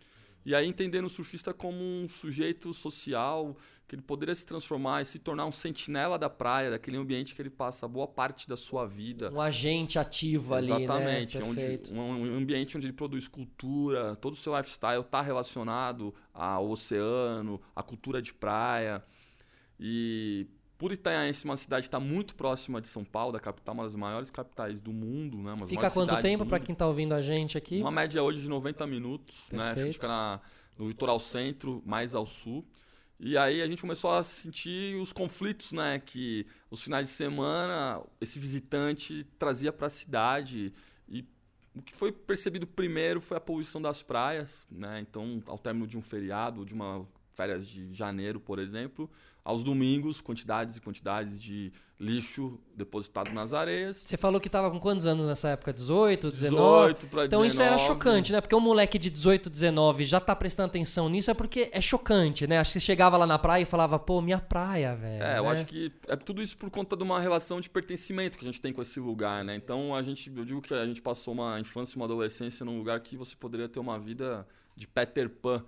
E 0.45 0.53
aí 0.53 0.67
entendendo 0.67 1.05
o 1.05 1.09
surfista 1.09 1.55
como 1.55 1.79
um 1.79 2.09
sujeito 2.09 2.75
social, 2.75 3.57
que 3.87 3.95
ele 3.95 4.03
poderia 4.03 4.35
se 4.35 4.45
transformar 4.45 5.03
e 5.03 5.07
se 5.07 5.21
tornar 5.21 5.47
um 5.47 5.53
sentinela 5.53 6.19
da 6.19 6.29
praia, 6.29 6.69
daquele 6.69 6.97
ambiente 6.97 7.33
que 7.33 7.41
ele 7.41 7.49
passa 7.49 7.87
boa 7.87 8.09
parte 8.09 8.49
da 8.49 8.57
sua 8.57 8.85
vida. 8.85 9.31
Um 9.33 9.41
agente 9.41 9.97
ativo 9.97 10.57
Exatamente, 10.57 11.39
ali, 11.39 11.47
né? 11.47 11.53
Exatamente, 11.53 11.93
um, 11.93 12.01
um, 12.01 12.37
ambiente 12.37 12.77
onde 12.77 12.87
ele 12.87 12.93
produz 12.93 13.29
cultura, 13.29 14.17
todo 14.17 14.33
o 14.33 14.37
seu 14.37 14.57
lifestyle 14.57 15.03
está 15.03 15.21
relacionado 15.21 16.13
ao 16.35 16.69
oceano, 16.69 17.61
à 17.77 17.83
cultura 17.85 18.21
de 18.21 18.35
praia. 18.35 19.05
E 19.85 20.47
por 20.79 20.93
Itanhaém, 20.93 21.33
uma 21.45 21.57
cidade 21.57 21.87
está 21.87 21.99
muito 21.99 22.37
próxima 22.37 22.81
de 22.81 22.87
São 22.87 23.05
Paulo, 23.05 23.33
da 23.33 23.41
capital, 23.41 23.75
uma 23.75 23.83
das 23.83 23.97
maiores 23.97 24.31
capitais 24.31 24.81
do 24.81 24.93
mundo, 24.93 25.39
né? 25.39 25.57
Fica 25.67 25.91
quanto 25.91 26.21
tempo 26.21 26.47
para 26.47 26.61
quem 26.61 26.73
está 26.73 26.87
ouvindo 26.87 27.15
a 27.15 27.21
gente 27.21 27.59
aqui? 27.59 27.81
Uma 27.81 27.91
média 27.91 28.23
hoje 28.23 28.41
de 28.41 28.49
90 28.49 28.87
minutos, 28.87 29.49
né? 29.51 29.75
Perfeito. 29.75 29.87
né? 29.87 29.93
Fica 29.93 30.09
na, 30.09 30.41
no 30.79 30.87
litoral 30.87 31.19
centro, 31.19 31.83
mais 31.85 32.15
ao 32.15 32.25
sul. 32.25 32.65
E 33.19 33.37
aí 33.37 33.61
a 33.61 33.67
gente 33.67 33.81
começou 33.81 34.13
a 34.13 34.23
sentir 34.23 34.97
os 34.97 35.13
conflitos, 35.13 35.73
né? 35.73 35.99
Que 35.99 36.47
os 36.71 36.83
finais 36.83 37.09
de 37.09 37.13
semana 37.15 38.01
esse 38.21 38.39
visitante 38.39 39.25
trazia 39.39 39.73
para 39.73 39.89
a 39.89 39.91
cidade. 39.91 40.73
E 41.09 41.25
o 41.75 41.83
que 41.83 41.93
foi 41.93 42.13
percebido 42.13 42.69
primeiro 42.69 43.21
foi 43.21 43.37
a 43.37 43.41
poluição 43.41 43.83
das 43.83 44.01
praias, 44.01 44.65
né? 44.71 45.01
Então, 45.01 45.43
ao 45.47 45.59
término 45.59 45.89
de 45.89 45.99
um 45.99 46.03
feriado, 46.03 46.65
de 46.65 46.73
uma 46.73 47.05
férias 47.35 47.67
de 47.67 47.93
janeiro, 47.95 48.39
por 48.39 48.59
exemplo, 48.59 49.11
aos 49.45 49.63
domingos, 49.65 50.21
quantidades 50.21 50.77
e 50.77 50.81
quantidades 50.81 51.41
de 51.41 51.73
lixo 51.99 52.59
depositado 52.75 53.33
nas 53.33 53.53
areias. 53.53 54.03
Você 54.05 54.17
falou 54.17 54.41
que 54.41 54.49
estava 54.49 54.71
com 54.71 54.81
quantos 54.81 55.07
anos 55.07 55.25
nessa 55.25 55.51
época? 55.51 55.73
18, 55.73 56.31
19? 56.33 56.95
18 56.95 57.07
para 57.07 57.25
Então 57.27 57.43
19. 57.43 57.47
isso 57.47 57.63
era 57.63 57.79
chocante, 57.79 58.33
né? 58.33 58.41
Porque 58.41 58.55
um 58.55 58.61
moleque 58.61 58.99
de 58.99 59.09
18, 59.09 59.49
19 59.49 60.05
já 60.05 60.21
tá 60.21 60.35
prestando 60.35 60.67
atenção 60.67 61.09
nisso 61.09 61.31
é 61.31 61.35
porque 61.35 61.71
é 61.73 61.81
chocante, 61.81 62.47
né? 62.47 62.59
Acho 62.59 62.73
que 62.73 62.81
você 62.81 62.87
chegava 62.87 63.17
lá 63.17 63.27
na 63.27 63.39
praia 63.39 63.63
e 63.63 63.67
falava, 63.67 63.99
pô, 63.99 64.21
minha 64.21 64.41
praia, 64.41 64.95
velho. 64.95 65.23
É, 65.23 65.35
né? 65.35 65.39
eu 65.39 65.49
acho 65.49 65.65
que 65.65 65.93
é 66.09 66.17
tudo 66.17 66.43
isso 66.43 66.57
por 66.57 66.71
conta 66.71 66.97
de 66.97 67.03
uma 67.03 67.21
relação 67.21 67.61
de 67.61 67.71
pertencimento 67.71 68.37
que 68.37 68.45
a 68.45 68.49
gente 68.49 68.61
tem 68.61 68.73
com 68.73 68.83
esse 68.83 68.99
lugar, 68.99 69.45
né? 69.45 69.55
Então 69.55 69.95
a 69.95 70.03
gente, 70.03 70.33
eu 70.35 70.45
digo 70.45 70.61
que 70.61 70.75
a 70.75 70.87
gente 70.87 71.01
passou 71.01 71.35
uma 71.35 71.61
infância 71.61 71.95
e 71.95 71.97
uma 71.97 72.05
adolescência 72.05 72.65
num 72.65 72.79
lugar 72.79 72.99
que 73.01 73.17
você 73.17 73.37
poderia 73.37 73.69
ter 73.69 73.79
uma 73.79 73.99
vida 73.99 74.47
de 74.75 74.89
Peter 74.89 75.29
Pan 75.29 75.65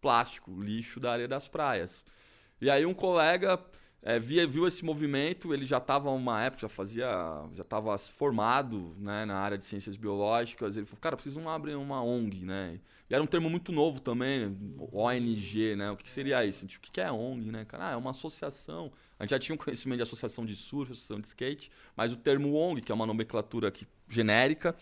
plástico, 0.00 0.60
lixo 0.60 1.00
da 1.00 1.12
areia 1.12 1.28
das 1.28 1.48
praias. 1.48 2.04
E 2.60 2.68
aí 2.68 2.84
um 2.84 2.94
colega 2.94 3.58
é, 4.00 4.18
via, 4.18 4.46
viu 4.46 4.66
esse 4.66 4.84
movimento, 4.84 5.52
ele 5.52 5.66
já 5.66 5.78
estava 5.78 6.08
uma 6.10 6.42
época, 6.42 6.62
já 6.62 6.68
fazia, 6.68 7.06
já 7.54 7.62
estava 7.62 7.98
formado 7.98 8.94
né, 8.98 9.24
na 9.24 9.36
área 9.36 9.58
de 9.58 9.64
ciências 9.64 9.96
biológicas. 9.96 10.76
Ele 10.76 10.86
falou, 10.86 11.00
cara, 11.00 11.16
preciso 11.16 11.46
abrir 11.48 11.74
uma 11.74 12.02
ONG, 12.02 12.44
né? 12.44 12.78
E 13.10 13.14
era 13.14 13.22
um 13.22 13.26
termo 13.26 13.50
muito 13.50 13.72
novo 13.72 14.00
também, 14.00 14.56
ONG, 14.92 15.74
né? 15.74 15.90
O 15.90 15.96
que 15.96 16.08
seria 16.08 16.44
isso? 16.44 16.66
Tipo, 16.66 16.86
o 16.86 16.92
que 16.92 17.00
é 17.00 17.10
ONG, 17.10 17.50
né? 17.50 17.64
Cara, 17.64 17.88
ah, 17.88 17.92
é 17.92 17.96
uma 17.96 18.12
associação. 18.12 18.92
A 19.18 19.24
gente 19.24 19.30
já 19.30 19.38
tinha 19.38 19.54
um 19.54 19.58
conhecimento 19.58 19.96
de 19.96 20.02
associação 20.04 20.46
de 20.46 20.54
surf, 20.54 20.92
associação 20.92 21.20
de 21.20 21.26
skate, 21.26 21.70
mas 21.96 22.12
o 22.12 22.16
termo 22.16 22.54
ONG, 22.54 22.82
que 22.82 22.92
é 22.92 22.94
uma 22.94 23.06
nomenclatura 23.06 23.72
genérica, 24.08 24.76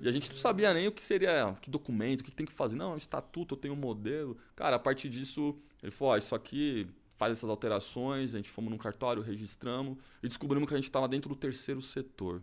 e 0.00 0.08
a 0.08 0.12
gente 0.12 0.28
não 0.28 0.36
sabia 0.36 0.74
nem 0.74 0.88
o 0.88 0.92
que 0.92 1.02
seria, 1.02 1.56
que 1.60 1.70
documento, 1.70 2.22
o 2.22 2.24
que 2.24 2.32
tem 2.32 2.46
que 2.46 2.52
fazer. 2.52 2.74
Não, 2.74 2.92
é 2.92 2.94
um 2.94 2.96
estatuto, 2.96 3.54
eu 3.54 3.58
tenho 3.58 3.74
um 3.74 3.76
modelo. 3.76 4.36
Cara, 4.56 4.76
a 4.76 4.78
partir 4.78 5.08
disso, 5.08 5.56
ele 5.82 5.92
falou: 5.92 6.14
ó, 6.14 6.16
isso 6.16 6.34
aqui 6.34 6.88
faz 7.20 7.32
essas 7.32 7.50
alterações. 7.50 8.34
A 8.34 8.38
gente 8.38 8.48
fomos 8.48 8.70
num 8.70 8.78
cartório, 8.78 9.22
registramos 9.22 9.98
e 10.22 10.26
descobrimos 10.26 10.66
que 10.66 10.72
a 10.72 10.78
gente 10.78 10.88
estava 10.88 11.06
dentro 11.06 11.28
do 11.28 11.36
terceiro 11.36 11.82
setor. 11.82 12.42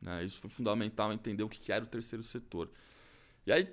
Né? 0.00 0.24
Isso 0.24 0.38
foi 0.38 0.48
fundamental 0.48 1.12
entender 1.12 1.42
o 1.42 1.48
que 1.48 1.70
era 1.70 1.84
o 1.84 1.86
terceiro 1.86 2.22
setor. 2.22 2.70
E 3.46 3.52
aí, 3.52 3.68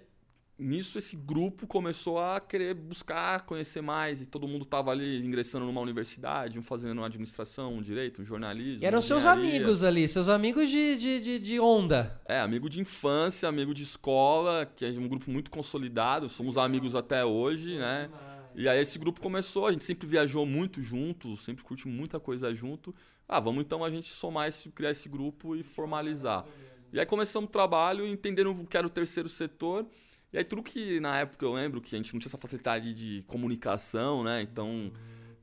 nisso, 0.60 0.98
esse 0.98 1.16
grupo 1.16 1.66
começou 1.66 2.20
a 2.20 2.42
querer 2.42 2.74
buscar 2.74 3.46
conhecer 3.46 3.82
mais 3.82 4.22
e 4.22 4.26
todo 4.26 4.46
mundo 4.46 4.64
estava 4.64 4.92
ali 4.92 5.26
ingressando 5.26 5.66
numa 5.66 5.80
universidade, 5.80 6.60
um 6.60 6.62
fazendo 6.62 6.98
uma 6.98 7.06
administração, 7.06 7.76
um 7.76 7.82
direito, 7.82 8.22
um 8.22 8.26
jornalismo. 8.26 8.84
E 8.84 8.86
eram 8.86 9.02
seus 9.02 9.26
amigos 9.26 9.84
ali, 9.84 10.06
seus 10.10 10.28
amigos 10.28 10.70
de, 10.70 10.98
de, 10.98 11.22
de, 11.22 11.40
de, 11.40 11.60
onda. 11.62 12.22
É, 12.26 12.42
amigo 12.42 12.70
de 12.70 12.82
infância, 12.82 13.48
amigo 13.48 13.74
de 13.74 13.84
escola, 13.84 14.66
que 14.66 14.84
é 14.84 14.90
um 14.90 15.08
grupo 15.08 15.32
muito 15.32 15.50
consolidado, 15.50 16.28
somos 16.28 16.58
amigos 16.58 16.94
até 16.94 17.24
hoje, 17.24 17.78
né? 17.78 18.10
E 18.56 18.68
aí 18.68 18.80
esse 18.80 19.00
grupo 19.00 19.22
começou, 19.22 19.68
a 19.68 19.72
gente 19.72 19.84
sempre 19.84 20.08
viajou 20.08 20.46
muito 20.46 20.82
junto, 20.82 21.36
sempre 21.38 21.64
curtiu 21.64 21.90
muita 21.90 22.20
coisa 22.20 22.54
junto. 22.54 22.94
Ah, 23.28 23.40
vamos 23.40 23.64
então 23.64 23.84
a 23.84 23.90
gente 23.90 24.10
somar 24.10 24.48
esse, 24.48 24.70
criar 24.70 24.92
esse 24.92 25.08
grupo 25.08 25.56
e 25.56 25.64
formalizar. 25.64 26.46
E 26.92 27.00
aí 27.00 27.06
começamos 27.06 27.48
o 27.48 27.52
trabalho, 27.52 28.06
entendendo 28.06 28.52
o 28.52 28.66
que 28.66 28.76
era 28.76 28.86
o 28.86 28.90
terceiro 28.90 29.30
setor. 29.30 29.86
E 30.34 30.38
aí 30.38 30.44
tudo 30.44 30.62
que 30.62 31.00
na 31.00 31.20
época 31.20 31.46
eu 31.46 31.54
lembro 31.54 31.82
que 31.82 31.96
a 31.96 31.98
gente 31.98 32.14
não 32.14 32.20
tinha 32.20 32.30
essa 32.30 32.38
facilidade 32.38 32.94
de 32.94 33.24
comunicação, 33.28 34.24
né? 34.24 34.42
Então 34.42 34.92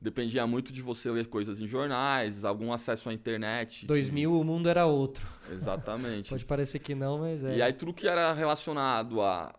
dependia 0.01 0.47
muito 0.47 0.71
de 0.71 0.81
você 0.81 1.11
ler 1.11 1.27
coisas 1.27 1.59
em 1.59 1.67
jornais, 1.67 2.45
algum 2.45 2.71
acesso 2.71 3.09
à 3.09 3.13
internet. 3.13 3.85
2000 3.85 4.39
o 4.39 4.43
mundo 4.43 4.69
era 4.69 4.85
outro. 4.85 5.27
Exatamente. 5.51 6.29
Pode 6.31 6.45
parecer 6.45 6.79
que 6.79 6.95
não, 6.95 7.19
mas 7.19 7.43
é. 7.43 7.57
E 7.57 7.61
aí 7.61 7.73
tudo 7.73 7.93
que 7.93 8.07
era 8.07 8.31
relacionado 8.33 9.21
a 9.21 9.53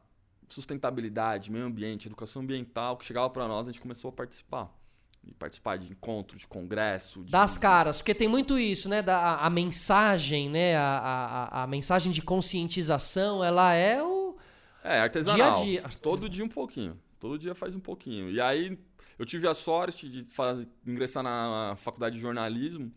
sustentabilidade, 0.54 1.50
meio 1.50 1.64
ambiente, 1.64 2.08
educação 2.08 2.42
ambiental, 2.42 2.96
que 2.96 3.04
chegava 3.04 3.30
para 3.30 3.46
nós, 3.46 3.68
a 3.68 3.72
gente 3.72 3.80
começou 3.80 4.08
a 4.08 4.12
participar. 4.12 4.74
E 5.22 5.34
participar 5.34 5.76
de 5.76 5.92
encontro, 5.92 6.38
de 6.38 6.46
congresso. 6.46 7.22
De... 7.22 7.30
Das 7.30 7.58
caras, 7.58 7.98
porque 7.98 8.14
tem 8.14 8.26
muito 8.26 8.58
isso, 8.58 8.88
né? 8.88 9.02
Da, 9.02 9.18
a, 9.18 9.46
a 9.46 9.50
mensagem, 9.50 10.48
né? 10.48 10.76
A, 10.76 10.82
a, 10.82 11.62
a, 11.62 11.66
mensagem 11.66 12.10
de 12.10 12.22
conscientização, 12.22 13.44
ela 13.44 13.74
é 13.74 14.02
o. 14.02 14.36
É, 14.82 15.00
artesanal. 15.00 15.36
Dia 15.36 15.52
a 15.52 15.64
dia. 15.64 15.98
Todo 16.00 16.26
dia 16.26 16.42
um 16.42 16.48
pouquinho. 16.48 16.98
Todo 17.18 17.38
dia 17.38 17.54
faz 17.54 17.76
um 17.76 17.80
pouquinho. 17.80 18.30
E 18.30 18.40
aí 18.40 18.78
eu 19.18 19.26
tive 19.26 19.46
a 19.46 19.52
sorte 19.52 20.08
de 20.08 20.24
fazer, 20.24 20.66
ingressar 20.86 21.22
na 21.22 21.76
faculdade 21.76 22.16
de 22.16 22.22
jornalismo. 22.22 22.90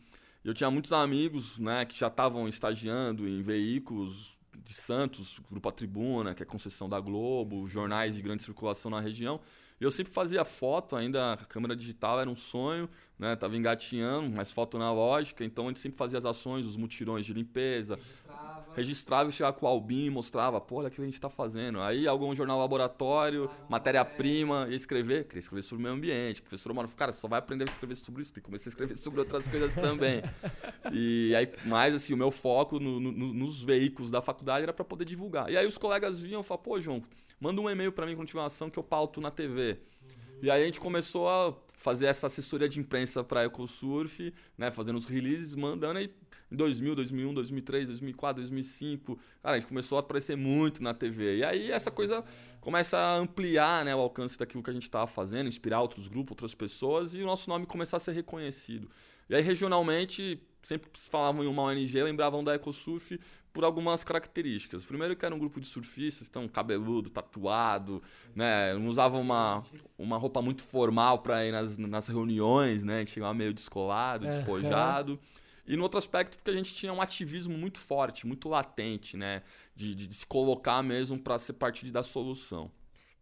E 0.46 0.48
eu 0.48 0.54
tinha 0.54 0.72
muitos 0.72 0.94
amigos, 0.94 1.60
né, 1.60 1.84
que 1.84 1.98
já 1.98 2.08
estavam 2.08 2.48
estagiando 2.48 3.28
em 3.28 3.42
veículos 3.42 4.38
de 4.64 4.74
Santos, 4.74 5.40
Grupo 5.50 5.70
A 5.70 5.72
Tribuna, 5.72 6.34
que 6.34 6.44
é 6.44 6.46
concessão 6.46 6.88
da 6.88 7.00
Globo, 7.00 7.68
jornais 7.68 8.16
de 8.16 8.22
grande 8.22 8.44
circulação 8.44 8.90
na 8.90 9.00
região. 9.00 9.40
Eu 9.80 9.92
sempre 9.92 10.14
fazia 10.14 10.46
foto, 10.46 10.96
ainda 10.96 11.34
a 11.34 11.38
câmera 11.38 11.76
digital 11.76 12.20
era 12.20 12.30
um 12.30 12.36
sonho, 12.36 12.90
né? 13.24 13.36
Tava 13.38 13.56
engatinhando, 13.56 14.30
mas 14.30 14.52
foto 14.52 14.76
analógica, 14.78 15.44
então 15.46 15.66
a 15.66 15.68
gente 15.70 15.80
sempre 15.80 15.98
fazia 15.98 16.18
as 16.18 16.26
ações, 16.26 16.66
os 16.66 16.76
mutirões 16.76 17.26
de 17.26 17.34
limpeza. 17.34 17.96
Registrava. 17.96 18.74
Registrava 18.76 19.30
e 19.30 19.32
chegava 19.32 19.56
com 19.56 19.66
o 19.66 19.70
Albin 19.70 20.06
e 20.06 20.10
mostrava, 20.10 20.60
pô, 20.60 20.76
olha 20.76 20.90
o 20.90 20.92
que 20.92 21.02
a 21.02 21.06
gente 21.06 21.14
está 21.14 21.30
fazendo. 21.30 21.80
Aí 21.80 22.08
algum 22.08 22.36
jornal 22.36 22.60
laboratório, 22.60 23.50
ah, 23.50 23.66
matéria-prima, 23.70 24.68
ia 24.70 24.76
escrever, 24.76 25.24
queria 25.24 25.40
escrever 25.40 25.62
sobre 25.62 25.78
o 25.78 25.84
meio 25.84 25.96
ambiente. 25.96 26.42
O 26.42 26.44
professor 26.44 26.74
Mano, 26.74 26.90
cara, 26.90 27.14
só 27.14 27.28
vai 27.28 27.40
aprender 27.40 27.64
a 27.64 27.72
escrever 27.72 27.96
sobre 27.96 28.22
isso. 28.22 28.34
E 28.36 28.42
comecei 28.42 28.70
a 28.70 28.72
escrever 28.72 28.98
sobre 28.98 29.20
outras 29.22 29.48
coisas 29.48 29.74
também. 29.74 30.22
E 30.92 31.34
aí, 31.36 31.50
mais 31.66 31.96
assim, 31.96 32.14
o 32.14 32.18
meu 32.18 32.30
foco 32.30 32.78
no, 32.80 33.00
no, 33.00 33.12
nos 33.34 33.64
veículos 33.64 34.12
da 34.12 34.22
faculdade 34.22 34.64
era 34.64 34.74
para 34.74 34.84
poder 34.84 35.06
divulgar. 35.06 35.50
E 35.50 35.58
aí 35.58 35.66
os 35.66 35.78
colegas 35.78 36.20
vinham 36.20 36.42
e 36.42 36.44
falavam, 36.44 36.64
pô, 36.64 36.80
João, 36.80 37.02
manda 37.40 37.62
um 37.62 37.70
e-mail 37.70 37.92
para 37.92 38.06
mim 38.06 38.16
quando 38.16 38.28
tiver 38.28 38.42
uma 38.42 38.48
ação 38.48 38.70
que 38.70 38.78
eu 38.78 38.84
pauto 38.84 39.22
na 39.22 39.32
TV. 39.32 39.80
Uhum. 40.04 40.23
E 40.44 40.52
aí 40.52 40.62
a 40.62 40.66
gente 40.66 40.82
começou 40.82 41.30
a 41.30 41.56
fazer 41.78 42.06
essa 42.08 42.28
assessoria 42.28 42.68
de 42.68 42.78
imprensa 42.78 43.24
para 43.24 43.46
EcoSurf, 43.46 44.34
né, 44.58 44.70
fazendo 44.72 44.98
os 44.98 45.06
releases, 45.06 45.56
mandando 45.56 46.00
aí 46.00 46.14
em 46.52 46.56
2000, 46.58 46.96
2001, 46.96 47.34
2003, 47.34 47.88
2004, 47.88 48.42
2005, 48.42 49.18
cara, 49.42 49.56
a 49.56 49.60
gente 49.60 49.70
começou 49.70 49.98
a 49.98 50.02
aparecer 50.02 50.36
muito 50.36 50.84
na 50.84 50.94
TV. 50.94 51.38
E 51.38 51.46
aí 51.46 51.72
essa 51.72 51.90
coisa 51.90 52.26
começa 52.60 52.98
a 52.98 53.16
ampliar, 53.16 53.86
né, 53.86 53.96
o 53.96 54.00
alcance 54.00 54.38
daquilo 54.38 54.62
que 54.62 54.70
a 54.70 54.74
gente 54.74 54.84
estava 54.84 55.08
fazendo, 55.08 55.48
inspirar 55.48 55.80
outros 55.80 56.10
grupos, 56.10 56.32
outras 56.32 56.54
pessoas 56.54 57.16
e 57.16 57.22
o 57.22 57.26
nosso 57.26 57.50
nome 57.50 57.66
começar 57.66 57.96
a 57.96 58.00
ser 58.02 58.12
reconhecido. 58.12 58.90
E 59.30 59.36
aí 59.36 59.42
regionalmente 59.42 60.44
sempre 60.62 60.90
falavam 60.94 61.46
em 61.46 61.48
uma 61.48 61.62
ONG, 61.62 62.04
lembravam 62.04 62.44
da 62.44 62.56
EcoSurf 62.56 63.18
por 63.54 63.64
algumas 63.64 64.04
características. 64.04 64.84
Primeiro 64.84 65.16
que 65.16 65.24
era 65.24 65.34
um 65.34 65.40
grupo 65.40 65.62
de 65.62 65.68
surfistas, 65.68 66.28
então 66.28 66.48
cabeludo, 66.48 67.12
tatuado, 67.12 68.02
né? 68.36 68.74
Não 68.74 68.88
usavam 68.88 69.22
uma, 69.22 69.64
uma 69.98 70.18
roupa 70.18 70.42
muito 70.42 70.64
formal 70.64 71.20
para 71.20 71.46
ir 71.46 71.52
nas, 71.52 71.78
nas 71.78 72.08
reuniões, 72.08 72.84
né? 72.84 73.06
Chegava 73.06 73.34
meio 73.34 73.54
descolado, 73.54 74.26
despojado. 74.26 75.20
E 75.66 75.78
no 75.78 75.84
outro 75.84 76.00
aspecto, 76.00 76.38
porque 76.38 76.50
a 76.50 76.56
gente 76.56 76.74
tinha 76.74 76.92
um 76.92 77.02
ativismo 77.02 77.58
muito 77.58 77.78
forte, 77.78 78.26
muito 78.26 78.50
latente, 78.50 79.16
né? 79.16 79.44
De, 79.76 79.94
de, 79.94 80.08
de 80.08 80.16
se 80.16 80.26
colocar 80.26 80.82
mesmo 80.82 81.18
para 81.20 81.38
ser 81.38 81.54
parte 81.54 81.90
da 81.92 82.02
solução. 82.02 82.72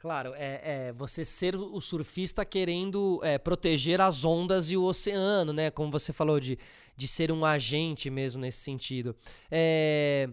Claro, 0.01 0.33
é, 0.33 0.88
é, 0.88 0.91
você 0.91 1.23
ser 1.23 1.55
o 1.55 1.79
surfista 1.79 2.43
querendo 2.43 3.19
é, 3.21 3.38
proteger 3.38 4.01
as 4.01 4.25
ondas 4.25 4.71
e 4.71 4.75
o 4.75 4.83
oceano, 4.83 5.53
né? 5.53 5.69
Como 5.69 5.91
você 5.91 6.11
falou 6.11 6.39
de 6.39 6.57
de 7.01 7.08
ser 7.08 7.31
um 7.31 7.43
agente 7.43 8.12
mesmo 8.12 8.39
nesse 8.39 8.60
sentido. 8.60 9.15
É, 9.50 10.29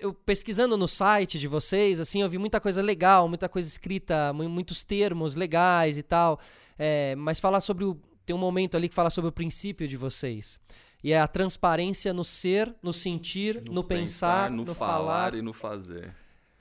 eu, 0.00 0.12
pesquisando 0.12 0.76
no 0.76 0.88
site 0.88 1.38
de 1.38 1.46
vocês, 1.46 2.00
assim, 2.00 2.22
eu 2.22 2.28
vi 2.28 2.38
muita 2.38 2.60
coisa 2.60 2.82
legal, 2.82 3.28
muita 3.28 3.48
coisa 3.48 3.68
escrita, 3.68 4.32
muitos 4.32 4.82
termos 4.82 5.36
legais 5.36 5.96
e 5.96 6.02
tal. 6.02 6.40
É, 6.76 7.14
mas 7.14 7.38
falar 7.38 7.60
sobre 7.60 7.84
o. 7.84 7.96
Tem 8.26 8.34
um 8.34 8.38
momento 8.38 8.76
ali 8.76 8.88
que 8.88 8.96
fala 8.96 9.10
sobre 9.10 9.28
o 9.28 9.32
princípio 9.32 9.86
de 9.86 9.96
vocês. 9.96 10.60
E 11.04 11.12
é 11.12 11.20
a 11.20 11.28
transparência 11.28 12.12
no 12.12 12.24
ser, 12.24 12.74
no 12.82 12.92
sentir, 12.92 13.62
no, 13.68 13.74
no 13.74 13.84
pensar, 13.84 14.48
pensar, 14.48 14.50
no, 14.50 14.64
no 14.64 14.74
falar, 14.74 14.96
falar 14.96 15.34
e 15.34 15.40
no 15.40 15.52
fazer. 15.52 16.12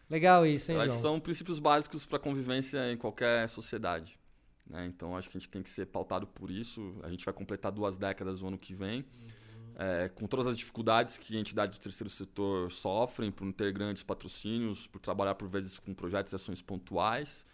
Legal 0.08 0.46
isso, 0.46 0.72
hein, 0.72 0.78
João? 0.86 1.02
São 1.02 1.20
princípios 1.20 1.58
básicos 1.58 2.06
para 2.06 2.18
a 2.18 2.20
convivência 2.20 2.94
em 2.94 2.96
qualquer 2.96 3.50
sociedade. 3.50 4.20
Né? 4.68 4.86
Então 4.86 5.18
acho 5.18 5.30
que 5.30 5.38
a 5.38 5.40
gente 5.40 5.50
tem 5.50 5.64
que 5.64 5.70
ser 5.70 5.88
pautado 5.88 6.28
por 6.28 6.52
isso. 6.52 6.96
A 7.02 7.10
gente 7.10 7.26
vai 7.26 7.34
completar 7.34 7.72
duas 7.72 7.98
décadas 7.98 8.40
no 8.42 8.50
ano 8.50 8.58
que 8.58 8.76
vem. 8.76 9.00
Uhum 9.00 9.37
é, 9.80 10.10
com 10.10 10.26
todas 10.26 10.48
as 10.48 10.58
dificuldades 10.58 11.20
que 11.20 11.38
entidades 11.38 11.78
do 11.78 11.82
terceiro 11.82 12.10
setor 12.10 12.72
sofrem 12.72 13.32
por 13.32 13.46
não 13.46 13.52
ter 13.52 13.72
grandes 13.72 14.02
patrocínios, 14.02 14.88
por 14.88 15.00
trabalhar 15.00 15.36
por 15.36 15.48
vezes 15.48 15.78
com 15.78 15.94
projetos 15.94 16.34
e 16.34 16.36
ações 16.36 16.64
pontuais. 16.64 17.46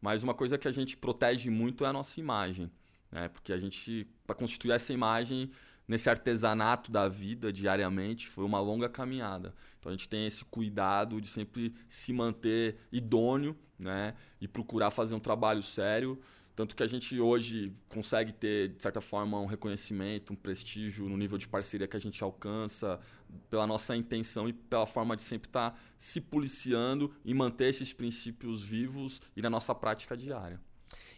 Mas 0.00 0.22
uma 0.22 0.32
coisa 0.32 0.56
que 0.56 0.68
a 0.68 0.72
gente 0.72 0.96
protege 0.96 1.50
muito 1.50 1.84
é 1.84 1.88
a 1.88 1.92
nossa 1.92 2.20
imagem, 2.20 2.70
né? 3.10 3.28
porque 3.28 3.52
a 3.52 3.58
gente, 3.58 4.06
para 4.24 4.36
constituir 4.36 4.70
essa 4.70 4.92
imagem 4.92 5.50
nesse 5.86 6.08
artesanato 6.08 6.92
da 6.92 7.08
vida 7.08 7.52
diariamente, 7.52 8.28
foi 8.28 8.44
uma 8.44 8.60
longa 8.60 8.88
caminhada. 8.88 9.52
Então 9.80 9.90
a 9.90 9.92
gente 9.92 10.08
tem 10.08 10.24
esse 10.24 10.44
cuidado 10.44 11.20
de 11.20 11.26
sempre 11.26 11.74
se 11.88 12.12
manter 12.12 12.76
idôneo 12.92 13.56
né? 13.76 14.14
e 14.40 14.46
procurar 14.46 14.92
fazer 14.92 15.16
um 15.16 15.20
trabalho 15.20 15.62
sério 15.62 16.20
tanto 16.54 16.76
que 16.76 16.82
a 16.82 16.86
gente 16.86 17.18
hoje 17.18 17.72
consegue 17.88 18.32
ter, 18.32 18.68
de 18.70 18.82
certa 18.82 19.00
forma, 19.00 19.40
um 19.40 19.46
reconhecimento, 19.46 20.32
um 20.32 20.36
prestígio 20.36 21.08
no 21.08 21.16
nível 21.16 21.38
de 21.38 21.48
parceria 21.48 21.88
que 21.88 21.96
a 21.96 22.00
gente 22.00 22.22
alcança, 22.22 23.00
pela 23.48 23.66
nossa 23.66 23.96
intenção 23.96 24.48
e 24.48 24.52
pela 24.52 24.86
forma 24.86 25.16
de 25.16 25.22
sempre 25.22 25.48
estar 25.48 25.70
tá 25.70 25.78
se 25.98 26.20
policiando 26.20 27.14
e 27.24 27.32
manter 27.32 27.70
esses 27.70 27.92
princípios 27.92 28.62
vivos 28.62 29.20
e 29.34 29.40
na 29.40 29.48
nossa 29.48 29.74
prática 29.74 30.16
diária. 30.16 30.60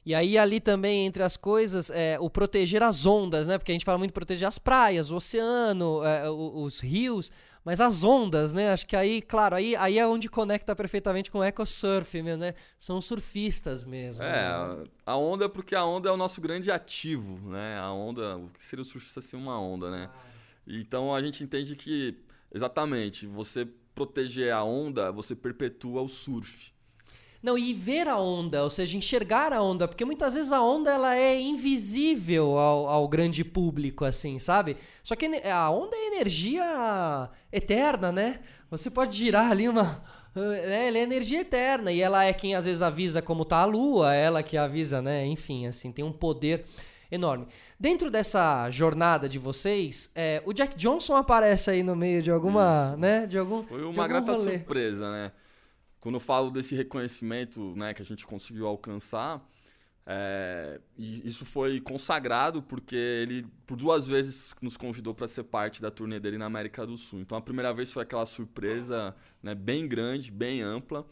E 0.07 0.15
aí 0.15 0.37
ali 0.37 0.61
também, 0.61 1.07
entre 1.07 1.23
as 1.23 1.37
coisas, 1.37 1.91
é, 1.91 2.19
o 2.21 2.29
proteger 2.29 2.83
as 2.83 3.07
ondas, 3.07 3.47
né? 3.47 3.57
Porque 3.57 3.73
a 3.73 3.75
gente 3.75 3.87
fala 3.87 3.97
muito 3.97 4.13
proteger 4.13 4.47
as 4.47 4.59
praias, 4.59 5.11
o 5.11 5.17
oceano, 5.17 6.05
é, 6.05 6.29
os 6.29 6.79
rios, 6.81 7.33
Mas 7.65 7.81
as 7.81 8.05
ondas, 8.05 8.53
né? 8.53 8.73
Acho 8.73 8.87
que 8.87 8.95
aí, 8.95 9.23
claro, 9.23 9.57
aí, 9.57 9.75
aí 9.77 9.99
é 9.99 10.07
onde 10.07 10.29
conecta 10.29 10.77
perfeitamente 10.77 11.31
com 11.31 11.39
o 11.39 11.45
ecosurf 11.45 12.21
mesmo, 12.23 12.43
né? 12.43 12.55
São 12.79 13.01
surfistas 13.01 13.87
mesmo. 13.87 14.23
É, 14.23 14.77
né? 14.77 14.85
a 15.07 15.17
onda 15.17 15.47
é 15.47 15.49
porque 15.49 15.75
a 15.75 15.85
onda 15.85 16.11
é 16.11 16.13
o 16.13 16.17
nosso 16.17 16.43
grande 16.43 16.71
ativo, 16.71 17.51
né? 17.51 17.79
A 17.79 17.91
onda, 17.91 18.37
o 18.37 18.51
que 18.51 18.63
seria 18.63 18.83
o 18.83 18.85
surfista 18.85 19.23
sem 19.23 19.39
uma 19.39 19.59
onda, 19.59 19.91
né? 19.91 20.11
Então 20.67 21.15
a 21.15 21.23
gente 21.23 21.43
entende 21.43 21.75
que, 21.75 22.23
exatamente, 22.53 23.27
você 23.27 23.67
proteger 23.95 24.53
a 24.53 24.63
onda, 24.63 25.11
você 25.11 25.35
perpetua 25.35 26.03
o 26.03 26.09
surf. 26.09 26.74
Não, 27.45 27.59
e 27.59 27.75
ver 27.75 28.09
a 28.09 28.17
onda, 28.17 28.65
ou 28.65 28.71
seja, 28.71 28.97
enxergar 28.97 29.53
a 29.53 29.61
onda, 29.61 29.87
porque 29.87 30.03
muitas 30.03 30.33
vezes 30.33 30.51
a 30.51 30.63
onda 30.63 30.91
ela 30.91 31.15
é 31.15 31.39
invisível 31.39 32.57
ao, 32.57 32.89
ao 32.89 33.07
grande 33.07 33.45
público, 33.45 34.03
assim, 34.03 34.39
sabe? 34.39 34.79
Só 35.03 35.15
que 35.15 35.27
a 35.27 35.69
onda 35.69 35.95
é 35.95 36.07
energia 36.07 37.29
eterna, 37.53 38.11
né? 38.11 38.41
Você 38.71 38.89
pode 38.89 39.15
girar 39.15 39.51
ali 39.51 39.69
uma. 39.69 40.03
É, 40.35 40.89
ela 40.89 40.97
é 40.97 41.03
energia 41.03 41.43
eterna 41.43 41.93
e 41.93 42.01
ela 42.01 42.25
é 42.25 42.33
quem 42.33 42.55
às 42.55 42.65
vezes 42.65 42.81
avisa 42.81 43.21
como 43.21 43.45
tá 43.45 43.59
a 43.59 43.67
lua, 43.67 44.15
ela 44.15 44.43
que 44.43 44.57
avisa, 44.57 45.03
né? 45.03 45.27
Enfim, 45.27 45.67
assim, 45.67 45.93
tem 45.93 46.03
um 46.03 46.13
poder 46.13 46.65
enorme. 47.13 47.47
Dentro 47.79 48.11
dessa 48.11 48.71
jornada 48.71 49.29
de 49.29 49.39
vocês, 49.39 50.11
é, 50.15 50.43
o 50.47 50.55
Jack 50.55 50.79
Johnson 50.79 51.15
aparece 51.15 51.71
aí 51.71 51.83
no 51.83 51.95
meio 51.95 52.23
de 52.23 52.31
alguma, 52.31 52.93
Isso. 52.93 53.01
né? 53.01 53.27
De 53.27 53.37
algum. 53.37 53.63
Foi 53.65 53.81
de 53.81 53.85
uma 53.85 54.03
algum 54.03 54.09
grata 54.09 54.33
rolê. 54.33 54.59
surpresa, 54.59 55.13
né? 55.13 55.31
Quando 56.05 56.17
eu 56.17 56.21
falo 56.21 56.51
desse 56.51 56.75
reconhecimento 56.75 57.75
né, 57.75 57.95
que 57.95 58.03
a 58.03 58.05
gente 58.05 58.27
conseguiu 58.27 58.67
alcançar, 58.67 59.43
é, 60.05 60.79
isso 60.99 61.47
foi 61.47 61.81
consagrado 61.81 62.63
porque 62.63 62.95
ele, 62.95 63.47
por 63.67 63.75
duas 63.75 64.07
vezes, 64.07 64.55
nos 64.61 64.77
convidou 64.77 65.15
para 65.15 65.27
ser 65.27 65.45
parte 65.45 65.81
da 65.81 65.91
turnê 65.91 66.21
dele 66.21 66.37
na 66.37 66.45
América 66.45 66.87
do 66.87 66.99
Sul. 66.99 67.21
Então, 67.21 67.39
a 67.39 67.41
primeira 67.41 67.73
vez 67.73 67.91
foi 67.91 68.03
aquela 68.03 68.27
surpresa 68.27 69.17
né, 69.43 69.55
bem 69.55 69.89
grande, 69.89 70.31
bem 70.31 70.61
ampla, 70.61 71.07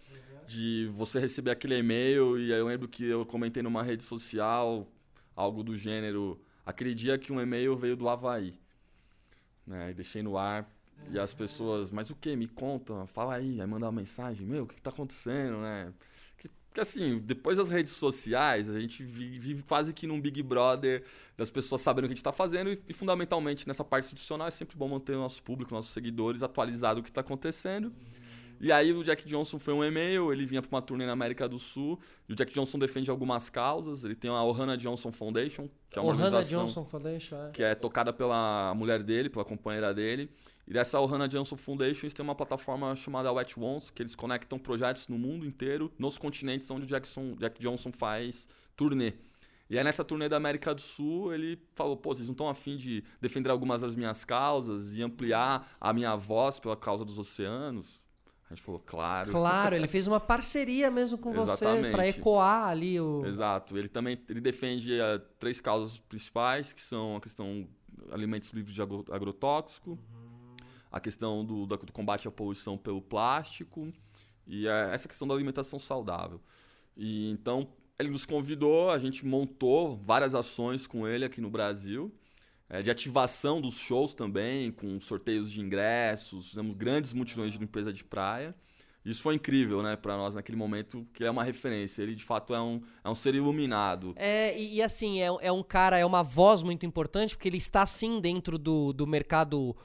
de 0.47 0.91
você 0.93 1.19
receber 1.19 1.53
aquele 1.53 1.79
e-mail. 1.79 2.39
E 2.39 2.53
aí 2.53 2.61
eu 2.61 2.67
lembro 2.67 2.87
que 2.87 3.03
eu 3.03 3.25
comentei 3.25 3.63
numa 3.63 3.83
rede 3.83 4.03
social 4.03 4.87
algo 5.35 5.63
do 5.63 5.75
gênero: 5.75 6.39
aquele 6.67 6.95
dia 6.95 7.17
que 7.17 7.33
um 7.33 7.41
e-mail 7.41 7.75
veio 7.79 7.97
do 7.97 8.11
Havaí. 8.11 8.61
Né, 9.67 9.95
deixei 9.95 10.23
no 10.23 10.37
ar. 10.37 10.71
E 11.11 11.19
as 11.19 11.35
pessoas, 11.35 11.91
mas 11.91 12.09
o 12.11 12.15
que? 12.15 12.35
Me 12.35 12.49
conta, 12.49 13.07
fala 13.07 13.35
aí, 13.35 13.61
aí 13.61 13.67
manda 13.67 13.85
uma 13.87 13.93
mensagem, 13.93 14.47
meu, 14.47 14.65
o 14.65 14.67
que, 14.67 14.75
que 14.77 14.83
tá 14.83 14.91
acontecendo, 14.91 15.59
né? 15.59 15.93
Que- 16.39 16.49
Porque 16.69 16.81
assim, 16.81 17.19
depois 17.19 17.59
das 17.59 17.69
redes 17.69 17.93
sociais, 17.93 18.69
a 18.71 18.81
gente 18.81 19.03
vi- 19.05 19.39
vive 19.39 19.63
quase 19.63 19.93
que 19.93 20.07
num 20.07 20.19
Big 20.21 20.43
Brother 20.43 21.05
das 21.37 21.51
pessoas 21.51 21.83
sabendo 21.83 22.05
o 22.05 22.09
que 22.09 22.13
a 22.15 22.17
gente 22.17 22.25
tá 22.25 22.33
fazendo 22.33 22.71
e, 22.73 22.79
e, 22.89 22.93
fundamentalmente 22.95 23.69
nessa 23.69 23.85
parte 23.85 24.05
institucional 24.07 24.49
é 24.49 24.51
sempre 24.51 24.75
bom 24.77 24.89
manter 24.89 25.15
o 25.15 25.19
nosso 25.19 25.43
público, 25.43 25.75
nossos 25.75 25.93
seguidores 25.93 26.43
atualizados 26.43 27.03
do 27.03 27.05
que 27.05 27.13
tá 27.13 27.21
acontecendo. 27.21 27.93
E 28.63 28.71
aí 28.71 28.93
o 28.93 29.03
Jack 29.03 29.27
Johnson 29.27 29.59
foi 29.59 29.75
um 29.75 29.83
e-mail, 29.83 30.33
ele 30.33 30.47
vinha 30.47 30.63
para 30.63 30.69
uma 30.71 30.81
turnê 30.81 31.05
na 31.05 31.13
América 31.13 31.49
do 31.49 31.59
Sul, 31.59 31.99
e 32.29 32.33
o 32.33 32.37
Jack 32.37 32.53
Johnson 32.53 32.79
defende 32.79 33.11
algumas 33.11 33.51
causas, 33.51 34.05
ele 34.05 34.15
tem 34.15 34.31
a 34.31 34.41
Ohana 34.45 34.77
Johnson 34.77 35.11
Foundation, 35.11 35.69
que 35.91 35.99
é 35.99 36.03
uma 36.03 36.13
Ohana 36.13 36.27
organização 36.27 36.67
Johnson 36.67 36.85
Foundation, 36.85 37.37
é. 37.37 37.51
que 37.51 37.61
é 37.61 37.75
tocada 37.75 38.13
pela 38.13 38.73
mulher 38.77 39.03
dele, 39.03 39.29
pela 39.29 39.45
companheira 39.45 39.93
dele. 39.93 40.31
E 40.65 40.73
dessa 40.73 41.01
Ohana 41.01 41.27
Johnson 41.27 41.57
Foundation, 41.57 42.07
eles 42.07 42.15
têm 42.15 42.23
uma 42.23 42.37
plataforma 42.37 42.95
chamada 42.95 43.33
Wet 43.33 43.59
Ones, 43.59 43.91
que 43.91 44.01
eles 44.01 44.15
conectam 44.15 44.61
projetos 44.61 45.09
no 45.09 45.19
mundo 45.19 45.45
inteiro, 45.45 45.93
nos 45.99 46.17
continentes 46.17 46.71
onde 46.71 46.85
o 46.85 46.87
Jackson, 46.87 47.35
Jack 47.41 47.61
Johnson 47.61 47.91
faz 47.91 48.47
turnê. 48.77 49.15
E 49.69 49.77
aí 49.77 49.83
nessa 49.83 50.05
turnê 50.05 50.29
da 50.29 50.37
América 50.37 50.73
do 50.73 50.81
Sul, 50.81 51.35
ele 51.35 51.61
falou, 51.75 51.97
pô, 51.97 52.15
vocês 52.15 52.29
não 52.29 52.33
estão 52.33 52.49
afim 52.49 52.77
de 52.77 53.03
defender 53.21 53.51
algumas 53.51 53.81
das 53.81 53.97
minhas 53.97 54.25
causas 54.25 54.95
e 54.95 55.03
ampliar 55.03 55.77
a 55.81 55.93
minha 55.93 56.15
voz 56.15 56.61
pela 56.61 56.77
causa 56.77 57.05
dos 57.05 57.19
oceanos? 57.19 58.02
A 58.53 58.55
gente 58.55 58.65
falou, 58.65 58.83
claro. 58.85 59.31
Claro, 59.31 59.75
ele 59.75 59.89
fez 59.89 60.07
uma 60.07 60.21
parceria 60.21 60.91
mesmo 60.91 61.17
com 61.17 61.33
você 61.33 61.65
Exatamente. 61.65 61.93
para 61.93 62.07
ecoar 62.07 62.69
ali 62.69 63.01
o. 63.01 63.25
Exato. 63.25 63.79
Ele 63.79 63.89
também 63.89 64.21
ele 64.29 64.43
defende 64.43 65.01
eh, 65.01 65.19
três 65.39 65.59
causas 65.59 65.99
principais, 65.99 66.73
que 66.75 66.83
são 66.83 67.17
a 67.17 67.21
questão 67.21 67.67
alimentos 68.11 68.51
livres 68.51 68.75
de 68.75 68.83
agro- 68.83 69.07
agrotóxico, 69.11 69.99
a 70.91 71.01
questão 71.01 71.43
do, 71.43 71.65
do 71.67 71.93
combate 71.95 72.29
à 72.29 72.31
poluição 72.31 72.77
pelo 72.77 73.01
plástico 73.01 73.91
e 74.47 74.67
eh, 74.69 74.91
essa 74.93 75.09
questão 75.09 75.27
da 75.27 75.33
alimentação 75.33 75.79
saudável. 75.79 76.39
E 76.95 77.31
então 77.31 77.69
ele 77.99 78.11
nos 78.11 78.27
convidou, 78.27 78.91
a 78.91 78.99
gente 78.99 79.25
montou 79.25 79.97
várias 79.97 80.35
ações 80.35 80.87
com 80.87 81.09
ele 81.09 81.25
aqui 81.25 81.41
no 81.41 81.49
Brasil. 81.49 82.13
Eh, 82.73 82.81
de 82.81 82.91
ativação 82.91 83.61
dos 83.61 83.79
shows 83.79 84.15
também, 84.15 84.73
com 84.73 84.99
sorteios 84.99 85.53
de 85.53 85.61
ingressos, 85.61 86.49
fizemos 86.49 86.75
grandes 86.75 87.13
mutirões 87.13 87.53
de 87.53 87.59
limpeza 87.59 87.93
de 87.93 88.03
praia. 88.03 88.55
Isso 89.05 89.21
foi 89.21 89.35
incrível, 89.35 89.83
né, 89.83 89.95
para 89.95 90.17
nós 90.17 90.35
naquele 90.35 90.57
momento, 90.57 91.07
que 91.13 91.23
é 91.23 91.31
uma 91.31 91.45
referência. 91.45 92.03
Ele 92.03 92.15
de 92.15 92.25
fato 92.25 92.55
é 92.55 92.61
um, 92.63 92.81
é 93.05 93.11
um 93.11 93.15
ser 93.15 93.35
iluminado. 93.35 94.15
É, 94.17 94.59
e, 94.59 94.77
e 94.77 94.83
assim, 94.83 95.21
é, 95.21 95.27
é 95.41 95.53
um 95.53 95.63
cara, 95.63 95.99
é 95.99 96.07
uma 96.07 96.23
voz 96.23 96.63
muito 96.63 96.87
importante, 96.87 97.37
porque 97.37 97.49
ele 97.49 97.59
está 97.59 97.85
sim 97.85 98.21
dentro 98.21 98.57
do, 98.57 98.93
do 98.93 99.07
mercado 99.07 99.77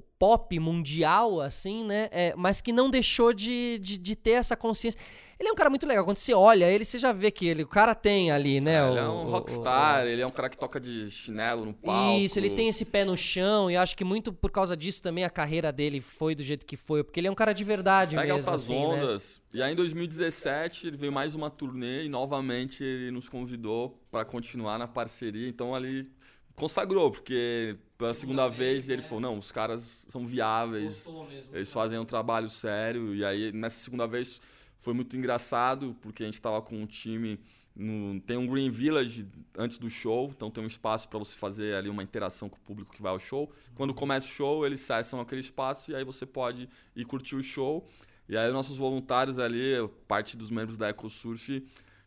pop 0.00 0.58
mundial, 0.58 1.40
assim, 1.40 1.84
né? 1.84 2.08
É, 2.10 2.34
mas 2.36 2.60
que 2.60 2.72
não 2.72 2.88
deixou 2.90 3.32
de, 3.32 3.78
de, 3.80 3.98
de 3.98 4.16
ter 4.16 4.32
essa 4.32 4.56
consciência. 4.56 4.98
Ele 5.36 5.48
é 5.48 5.52
um 5.52 5.56
cara 5.56 5.68
muito 5.68 5.84
legal. 5.84 6.04
Quando 6.04 6.16
você 6.16 6.32
olha 6.32 6.64
ele, 6.70 6.84
você 6.84 6.96
já 6.96 7.10
vê 7.12 7.28
que 7.28 7.44
ele, 7.44 7.64
o 7.64 7.66
cara 7.66 7.92
tem 7.92 8.30
ali, 8.30 8.60
né? 8.60 8.88
ele 8.88 8.98
é 9.00 9.02
o- 9.02 9.12
um 9.12 9.26
o- 9.26 9.30
rockstar, 9.30 10.06
ele 10.06 10.22
é 10.22 10.26
um 10.26 10.30
cara 10.30 10.48
que 10.48 10.56
toca 10.56 10.78
de 10.80 11.10
chinelo 11.10 11.64
no 11.66 11.74
palco. 11.74 12.20
Isso, 12.20 12.38
ele 12.38 12.50
tem 12.50 12.68
esse 12.68 12.84
pé 12.84 13.04
no 13.04 13.16
chão 13.16 13.68
e 13.68 13.76
acho 13.76 13.96
que 13.96 14.04
muito 14.04 14.32
por 14.32 14.52
causa 14.52 14.76
disso 14.76 15.02
também 15.02 15.24
a 15.24 15.28
carreira 15.30 15.72
dele 15.72 16.00
foi 16.00 16.36
do 16.36 16.42
jeito 16.42 16.64
que 16.64 16.76
foi, 16.76 17.02
porque 17.02 17.18
ele 17.18 17.26
é 17.26 17.30
um 17.30 17.34
cara 17.34 17.52
de 17.52 17.64
verdade 17.64 18.14
Pega 18.14 18.32
mesmo, 18.36 18.48
altas 18.50 18.62
assim, 18.64 18.74
né? 18.86 19.02
ondas. 19.02 19.42
E 19.52 19.60
aí 19.60 19.72
em 19.72 19.76
2017 19.76 20.86
ele 20.86 20.96
veio 20.96 21.12
mais 21.12 21.34
uma 21.34 21.50
turnê 21.50 22.04
e 22.04 22.08
novamente 22.08 22.84
ele 22.84 23.10
nos 23.10 23.28
convidou 23.28 24.00
para 24.12 24.24
continuar 24.24 24.78
na 24.78 24.86
parceria. 24.86 25.48
Então 25.48 25.74
ali 25.74 26.08
consagrou, 26.54 27.10
porque 27.10 27.76
pela 27.98 28.14
segunda 28.14 28.48
vez 28.48 28.88
ele 28.88 29.02
falou: 29.02 29.20
não, 29.20 29.38
os 29.38 29.50
caras 29.52 30.06
são 30.08 30.26
viáveis, 30.26 31.04
eles 31.52 31.72
fazem 31.72 31.98
um 31.98 32.04
trabalho 32.04 32.48
sério. 32.50 33.14
E 33.14 33.24
aí 33.24 33.52
nessa 33.52 33.78
segunda 33.78 34.06
vez 34.06 34.40
foi 34.78 34.92
muito 34.94 35.16
engraçado, 35.16 35.96
porque 36.02 36.22
a 36.22 36.26
gente 36.26 36.40
tava 36.40 36.60
com 36.62 36.76
um 36.82 36.86
time. 36.86 37.38
no- 37.76 38.20
tem 38.20 38.36
um 38.36 38.46
Green 38.46 38.70
Village 38.70 39.26
antes 39.58 39.78
do 39.78 39.90
show, 39.90 40.30
então 40.36 40.48
tem 40.48 40.62
um 40.62 40.66
espaço 40.68 41.08
para 41.08 41.18
você 41.18 41.36
fazer 41.36 41.74
ali 41.74 41.88
uma 41.88 42.04
interação 42.04 42.48
com 42.48 42.56
o 42.56 42.60
público 42.60 42.92
que 42.94 43.02
vai 43.02 43.10
ao 43.10 43.18
show. 43.18 43.50
Quando 43.74 43.92
começa 43.92 44.28
o 44.28 44.30
show, 44.30 44.64
eles 44.64 44.80
acessam 44.88 45.18
aquele 45.20 45.40
espaço 45.40 45.90
e 45.90 45.94
aí 45.96 46.04
você 46.04 46.24
pode 46.24 46.68
ir 46.94 47.04
curtir 47.04 47.34
o 47.34 47.42
show. 47.42 47.84
E 48.28 48.36
aí 48.36 48.52
nossos 48.52 48.76
voluntários 48.76 49.40
ali, 49.40 49.72
parte 50.06 50.36
dos 50.36 50.50
membros 50.52 50.76
da 50.78 50.90
EcoSurf, 50.90 51.50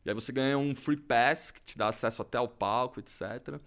e 0.06 0.10
aí 0.10 0.14
você 0.16 0.32
ganha 0.32 0.58
um 0.58 0.74
free 0.74 0.96
pass 0.96 1.52
que 1.52 1.62
te 1.62 1.78
dá 1.78 1.90
acesso 1.90 2.22
até 2.22 2.38
ao 2.38 2.48
palco, 2.48 3.02
etc. 3.02 3.60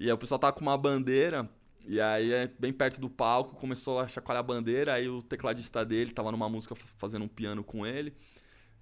E 0.00 0.04
aí 0.04 0.12
o 0.12 0.16
pessoal 0.16 0.38
tava 0.38 0.52
com 0.52 0.60
uma 0.60 0.78
bandeira, 0.78 1.50
e 1.84 2.00
aí 2.00 2.32
é 2.32 2.46
bem 2.46 2.72
perto 2.72 3.00
do 3.00 3.10
palco, 3.10 3.56
começou 3.56 3.98
a 3.98 4.06
chacoalhar 4.06 4.38
a 4.38 4.46
bandeira, 4.46 4.94
aí 4.94 5.08
o 5.08 5.20
tecladista 5.20 5.84
dele 5.84 6.12
tava 6.12 6.30
numa 6.30 6.48
música 6.48 6.76
fazendo 6.96 7.24
um 7.24 7.28
piano 7.28 7.64
com 7.64 7.84
ele, 7.84 8.14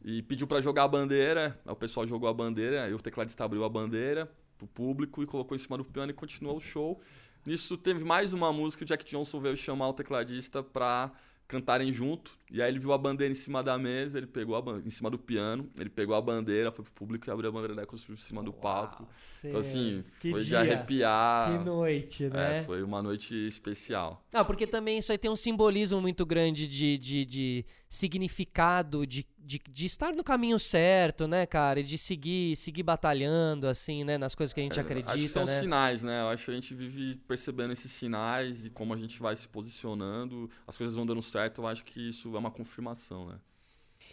e 0.05 0.21
pediu 0.25 0.47
pra 0.47 0.61
jogar 0.61 0.85
a 0.85 0.89
bandeira, 0.89 1.59
aí 1.65 1.73
o 1.73 1.75
pessoal 1.75 2.07
jogou 2.07 2.29
a 2.29 2.35
bandeira, 2.35 2.85
aí 2.85 2.93
o 2.93 2.99
tecladista 2.99 3.47
abriu 3.47 3.65
a 3.65 3.69
bandeira 3.69 4.31
pro 4.59 4.67
público 4.67 5.23
e 5.23 5.27
colocou 5.27 5.55
em 5.55 5.59
cima 5.59 5.79
do 5.79 5.87
piano 5.87 6.11
e 6.11 6.15
continuou 6.15 6.59
o 6.59 6.61
show. 6.61 7.01
Nisso 7.47 7.79
teve 7.79 8.05
mais 8.05 8.35
uma 8.35 8.53
música, 8.53 8.85
o 8.85 8.87
Jack 8.87 9.03
Johnson 9.07 9.41
veio 9.41 9.57
chamar 9.57 9.89
o 9.89 9.95
tecladista 9.95 10.63
pra 10.63 11.11
cantarem 11.49 11.93
junto, 11.93 12.37
e 12.51 12.61
aí 12.61 12.69
ele 12.71 12.79
viu 12.79 12.93
a 12.93 12.99
bandeira 12.99 13.31
em 13.31 13.35
cima 13.37 13.63
da 13.63 13.79
mesa, 13.79 14.19
ele 14.19 14.27
pegou 14.27 14.57
a 14.57 14.63
ban- 14.63 14.83
em 14.85 14.91
cima 14.91 15.09
do 15.09 15.19
piano, 15.19 15.71
ele 15.79 15.89
pegou 15.89 16.15
a 16.15 16.21
bandeira, 16.21 16.73
foi 16.73 16.85
pro 16.85 16.93
público 16.93 17.29
e 17.29 17.31
abriu 17.31 17.49
a 17.49 17.53
bandeira 17.53 17.75
da 17.75 17.83
EcoSurf 17.83 18.13
em 18.13 18.17
cima 18.25 18.43
do 18.43 18.53
palco. 18.53 19.09
Então, 19.45 19.61
assim, 19.61 20.03
que 20.21 20.31
foi 20.31 20.41
de 20.41 20.47
dia, 20.47 20.59
arrepiar. 20.61 21.59
Que 21.59 21.65
noite, 21.65 22.29
né? 22.31 22.59
É, 22.59 22.63
foi 22.65 22.83
uma 22.83 23.01
noite 23.03 23.35
especial. 23.47 24.25
Ah, 24.33 24.45
porque 24.45 24.67
também 24.67 24.99
isso 24.99 25.13
aí 25.13 25.19
tem 25.19 25.31
um 25.31 25.37
simbolismo 25.37 26.01
muito 26.01 26.27
grande 26.27 26.67
de, 26.67 26.99
de, 26.99 27.25
de 27.25 27.65
significado, 27.89 29.07
de, 29.07 29.27
de, 29.47 29.61
de 29.71 29.87
estar 29.87 30.13
no 30.13 30.25
caminho 30.25 30.59
certo, 30.59 31.29
né, 31.29 31.47
cara? 31.47 31.81
E 31.81 31.85
de 31.85 31.97
seguir, 31.97 32.57
seguir 32.57 32.83
batalhando, 32.83 33.69
assim, 33.69 34.03
né? 34.03 34.19
Nas 34.19 34.35
coisas 34.35 34.53
que 34.53 34.61
a 34.61 34.63
gente 34.63 34.79
É, 34.79 34.83
acho 34.83 34.87
que 34.87 34.93
acredita, 34.93 35.29
são 35.29 35.45
né? 35.45 35.61
sinais, 35.61 36.03
né? 36.03 36.21
Eu 36.23 36.29
acho 36.29 36.45
que 36.45 36.51
a 36.51 36.55
gente 36.55 36.75
vive 36.75 37.17
percebendo 37.29 37.73
esses 37.73 37.93
sinais 37.93 38.67
e 38.67 38.71
como 38.71 38.93
a 38.93 38.97
gente 38.97 39.21
vai 39.21 39.37
se 39.37 39.49
posicionando, 39.49 40.51
as 40.67 40.77
coisas 40.77 40.97
vão 40.97 41.07
dando 41.07 41.23
certo, 41.23 41.63
eu 41.63 41.67
acho 41.67 41.85
que 41.85 42.09
isso 42.09 42.35
é 42.35 42.39
uma 42.39 42.51
confirmação, 42.51 43.29
né? 43.29 43.39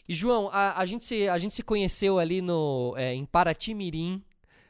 E, 0.08 0.14
João, 0.14 0.50
a, 0.52 0.80
a, 0.80 0.86
gente, 0.86 1.04
se, 1.04 1.28
a 1.28 1.38
gente 1.38 1.54
se 1.54 1.64
conheceu 1.64 2.20
ali 2.20 2.42
no, 2.42 2.94
é, 2.98 3.14
em 3.14 3.26
Paraty-Mirim, 3.26 4.22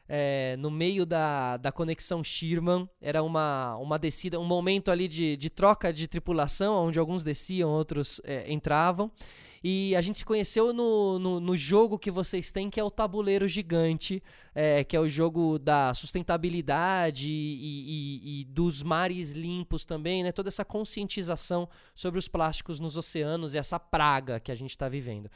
é, 0.08 0.56
no 0.58 0.70
meio 0.70 1.04
da, 1.04 1.56
da 1.56 1.72
conexão 1.72 2.22
Sherman. 2.22 2.88
Era 3.00 3.22
uma, 3.22 3.76
uma 3.76 3.98
descida, 3.98 4.38
um 4.38 4.44
momento 4.44 4.90
ali 4.90 5.08
de, 5.08 5.36
de 5.36 5.50
troca 5.50 5.92
de 5.92 6.06
tripulação, 6.06 6.86
onde 6.86 6.98
alguns 6.98 7.22
desciam, 7.22 7.70
outros 7.70 8.20
é, 8.24 8.50
entravam. 8.52 9.10
E 9.66 9.96
a 9.96 10.02
gente 10.02 10.18
se 10.18 10.24
conheceu 10.26 10.74
no, 10.74 11.18
no, 11.18 11.40
no 11.40 11.56
jogo 11.56 11.98
que 11.98 12.10
vocês 12.10 12.52
têm, 12.52 12.68
que 12.68 12.78
é 12.78 12.84
o 12.84 12.90
Tabuleiro 12.90 13.48
Gigante, 13.48 14.22
é, 14.54 14.84
que 14.84 14.94
é 14.94 15.00
o 15.00 15.08
jogo 15.08 15.58
da 15.58 15.94
sustentabilidade 15.94 17.30
e, 17.30 17.30
e, 17.32 18.40
e, 18.40 18.44
dos 18.44 18.82
mares 18.82 19.32
limpos 19.32 19.86
também, 19.86 20.22
né? 20.22 20.32
Toda 20.32 20.50
essa 20.50 20.66
conscientização 20.66 21.66
sobre 21.94 22.18
os 22.18 22.28
plásticos 22.28 22.78
nos 22.78 22.94
oceanos 22.98 23.54
e 23.54 23.58
essa 23.58 23.80
praga 23.80 24.38
que 24.38 24.52
a 24.52 24.54
gente 24.54 24.68
está 24.68 24.86
vivendo. 24.86 25.30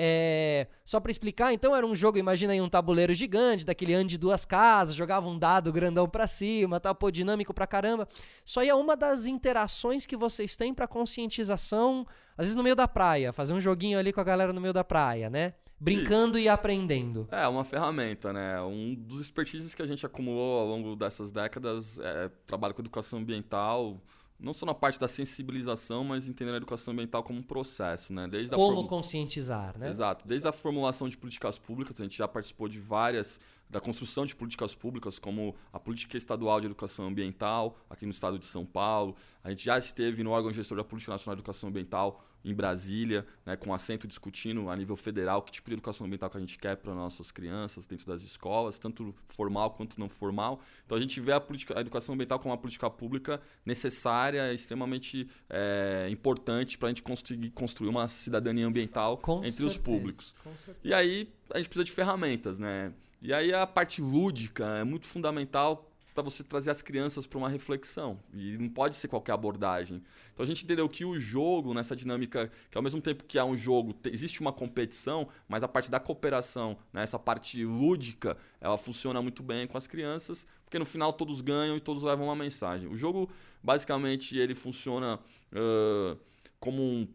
É, 0.00 0.68
só 0.84 1.00
para 1.00 1.10
explicar, 1.10 1.52
então 1.52 1.74
era 1.74 1.84
um 1.84 1.92
jogo, 1.92 2.18
imagina 2.18 2.52
aí 2.52 2.60
um 2.60 2.68
tabuleiro 2.68 3.12
gigante, 3.12 3.64
daquele 3.64 3.92
ano 3.94 4.08
de 4.08 4.16
duas 4.16 4.44
casas, 4.44 4.94
jogava 4.94 5.28
um 5.28 5.36
dado 5.36 5.72
grandão 5.72 6.08
para 6.08 6.24
cima, 6.28 6.78
tal, 6.78 6.94
pô, 6.94 7.10
dinâmico 7.10 7.52
pra 7.52 7.66
caramba. 7.66 8.06
Só 8.44 8.62
é 8.62 8.72
uma 8.72 8.96
das 8.96 9.26
interações 9.26 10.06
que 10.06 10.16
vocês 10.16 10.54
têm 10.54 10.72
para 10.72 10.86
conscientização, 10.86 12.06
às 12.36 12.44
vezes 12.44 12.54
no 12.54 12.62
meio 12.62 12.76
da 12.76 12.86
praia, 12.86 13.32
fazer 13.32 13.52
um 13.52 13.60
joguinho 13.60 13.98
ali 13.98 14.12
com 14.12 14.20
a 14.20 14.24
galera 14.24 14.52
no 14.52 14.60
meio 14.60 14.72
da 14.72 14.84
praia, 14.84 15.28
né? 15.28 15.54
Brincando 15.80 16.38
Isso. 16.38 16.46
e 16.46 16.48
aprendendo. 16.48 17.26
É, 17.32 17.48
uma 17.48 17.64
ferramenta, 17.64 18.32
né? 18.32 18.60
Um 18.62 18.94
dos 18.94 19.20
expertises 19.20 19.74
que 19.74 19.82
a 19.82 19.86
gente 19.86 20.06
acumulou 20.06 20.60
ao 20.60 20.66
longo 20.66 20.94
dessas 20.94 21.32
décadas 21.32 21.98
é 21.98 22.30
trabalho 22.46 22.72
com 22.72 22.82
educação 22.82 23.18
ambiental, 23.18 24.00
não 24.38 24.52
só 24.52 24.64
na 24.64 24.74
parte 24.74 25.00
da 25.00 25.08
sensibilização, 25.08 26.04
mas 26.04 26.28
entendendo 26.28 26.54
a 26.54 26.58
educação 26.58 26.92
ambiental 26.92 27.22
como 27.22 27.40
um 27.40 27.42
processo, 27.42 28.12
né? 28.12 28.28
Desde 28.28 28.54
como 28.54 28.76
form... 28.76 28.86
conscientizar, 28.86 29.76
né? 29.76 29.88
Exato. 29.88 30.26
Desde 30.28 30.46
a 30.46 30.52
formulação 30.52 31.08
de 31.08 31.16
políticas 31.16 31.58
públicas, 31.58 32.00
a 32.00 32.04
gente 32.04 32.16
já 32.16 32.28
participou 32.28 32.68
de 32.68 32.78
várias 32.78 33.40
da 33.68 33.80
construção 33.80 34.24
de 34.24 34.34
políticas 34.34 34.74
públicas, 34.74 35.18
como 35.18 35.54
a 35.72 35.78
política 35.78 36.16
estadual 36.16 36.60
de 36.60 36.66
educação 36.66 37.06
ambiental 37.06 37.76
aqui 37.88 38.04
no 38.04 38.10
estado 38.10 38.38
de 38.38 38.46
São 38.46 38.64
Paulo. 38.64 39.14
A 39.44 39.50
gente 39.50 39.64
já 39.64 39.78
esteve 39.78 40.22
no 40.22 40.30
órgão 40.30 40.52
gestor 40.52 40.76
da 40.78 40.84
política 40.84 41.12
nacional 41.12 41.36
de 41.36 41.40
educação 41.40 41.68
ambiental 41.68 42.24
em 42.44 42.54
Brasília, 42.54 43.26
né, 43.44 43.56
com 43.56 43.74
assento 43.74 44.06
discutindo 44.06 44.70
a 44.70 44.76
nível 44.76 44.96
federal 44.96 45.42
que 45.42 45.50
tipo 45.50 45.68
de 45.68 45.74
educação 45.74 46.06
ambiental 46.06 46.30
que 46.30 46.36
a 46.36 46.40
gente 46.40 46.56
quer 46.56 46.76
para 46.76 46.94
nossas 46.94 47.30
crianças 47.30 47.86
dentro 47.86 48.06
das 48.06 48.22
escolas, 48.22 48.78
tanto 48.78 49.14
formal 49.28 49.72
quanto 49.72 49.98
não 49.98 50.08
formal. 50.08 50.60
Então 50.86 50.96
a 50.96 51.00
gente 51.00 51.20
vê 51.20 51.32
a, 51.32 51.40
política, 51.40 51.76
a 51.76 51.80
educação 51.80 52.14
ambiental 52.14 52.38
como 52.38 52.52
uma 52.52 52.58
política 52.58 52.88
pública 52.88 53.40
necessária, 53.66 54.52
extremamente 54.52 55.28
é, 55.50 56.08
importante 56.10 56.78
para 56.78 56.88
a 56.88 56.90
gente 56.90 57.02
conseguir 57.02 57.50
construir 57.50 57.88
uma 57.88 58.06
cidadania 58.08 58.66
ambiental 58.66 59.18
com 59.18 59.38
entre 59.38 59.50
certeza, 59.50 59.66
os 59.66 59.76
públicos. 59.76 60.34
E 60.82 60.94
aí 60.94 61.32
a 61.52 61.58
gente 61.58 61.68
precisa 61.68 61.84
de 61.84 61.92
ferramentas, 61.92 62.58
né? 62.58 62.92
E 63.20 63.32
aí 63.32 63.52
a 63.52 63.66
parte 63.66 64.00
lúdica 64.00 64.64
é 64.78 64.84
muito 64.84 65.06
fundamental 65.06 65.88
para 66.18 66.24
você 66.24 66.42
trazer 66.42 66.72
as 66.72 66.82
crianças 66.82 67.28
para 67.28 67.38
uma 67.38 67.48
reflexão. 67.48 68.18
E 68.34 68.58
não 68.58 68.68
pode 68.68 68.96
ser 68.96 69.06
qualquer 69.06 69.32
abordagem. 69.32 70.02
Então 70.34 70.42
a 70.42 70.46
gente 70.46 70.64
entendeu 70.64 70.88
que 70.88 71.04
o 71.04 71.20
jogo, 71.20 71.72
nessa 71.72 71.94
dinâmica, 71.94 72.50
que 72.68 72.76
ao 72.76 72.82
mesmo 72.82 73.00
tempo 73.00 73.22
que 73.22 73.38
há 73.38 73.44
um 73.44 73.56
jogo, 73.56 73.94
existe 74.04 74.40
uma 74.40 74.52
competição, 74.52 75.28
mas 75.48 75.62
a 75.62 75.68
parte 75.68 75.88
da 75.88 76.00
cooperação, 76.00 76.76
né, 76.92 77.04
essa 77.04 77.20
parte 77.20 77.64
lúdica, 77.64 78.36
ela 78.60 78.76
funciona 78.76 79.22
muito 79.22 79.44
bem 79.44 79.66
com 79.68 79.78
as 79.78 79.86
crianças, 79.86 80.44
porque 80.64 80.76
no 80.76 80.84
final 80.84 81.12
todos 81.12 81.40
ganham 81.40 81.76
e 81.76 81.80
todos 81.80 82.02
levam 82.02 82.26
uma 82.26 82.36
mensagem. 82.36 82.88
O 82.88 82.96
jogo, 82.96 83.30
basicamente, 83.62 84.36
ele 84.36 84.56
funciona 84.56 85.20
uh, 85.52 86.18
como 86.58 86.82
um, 86.82 87.08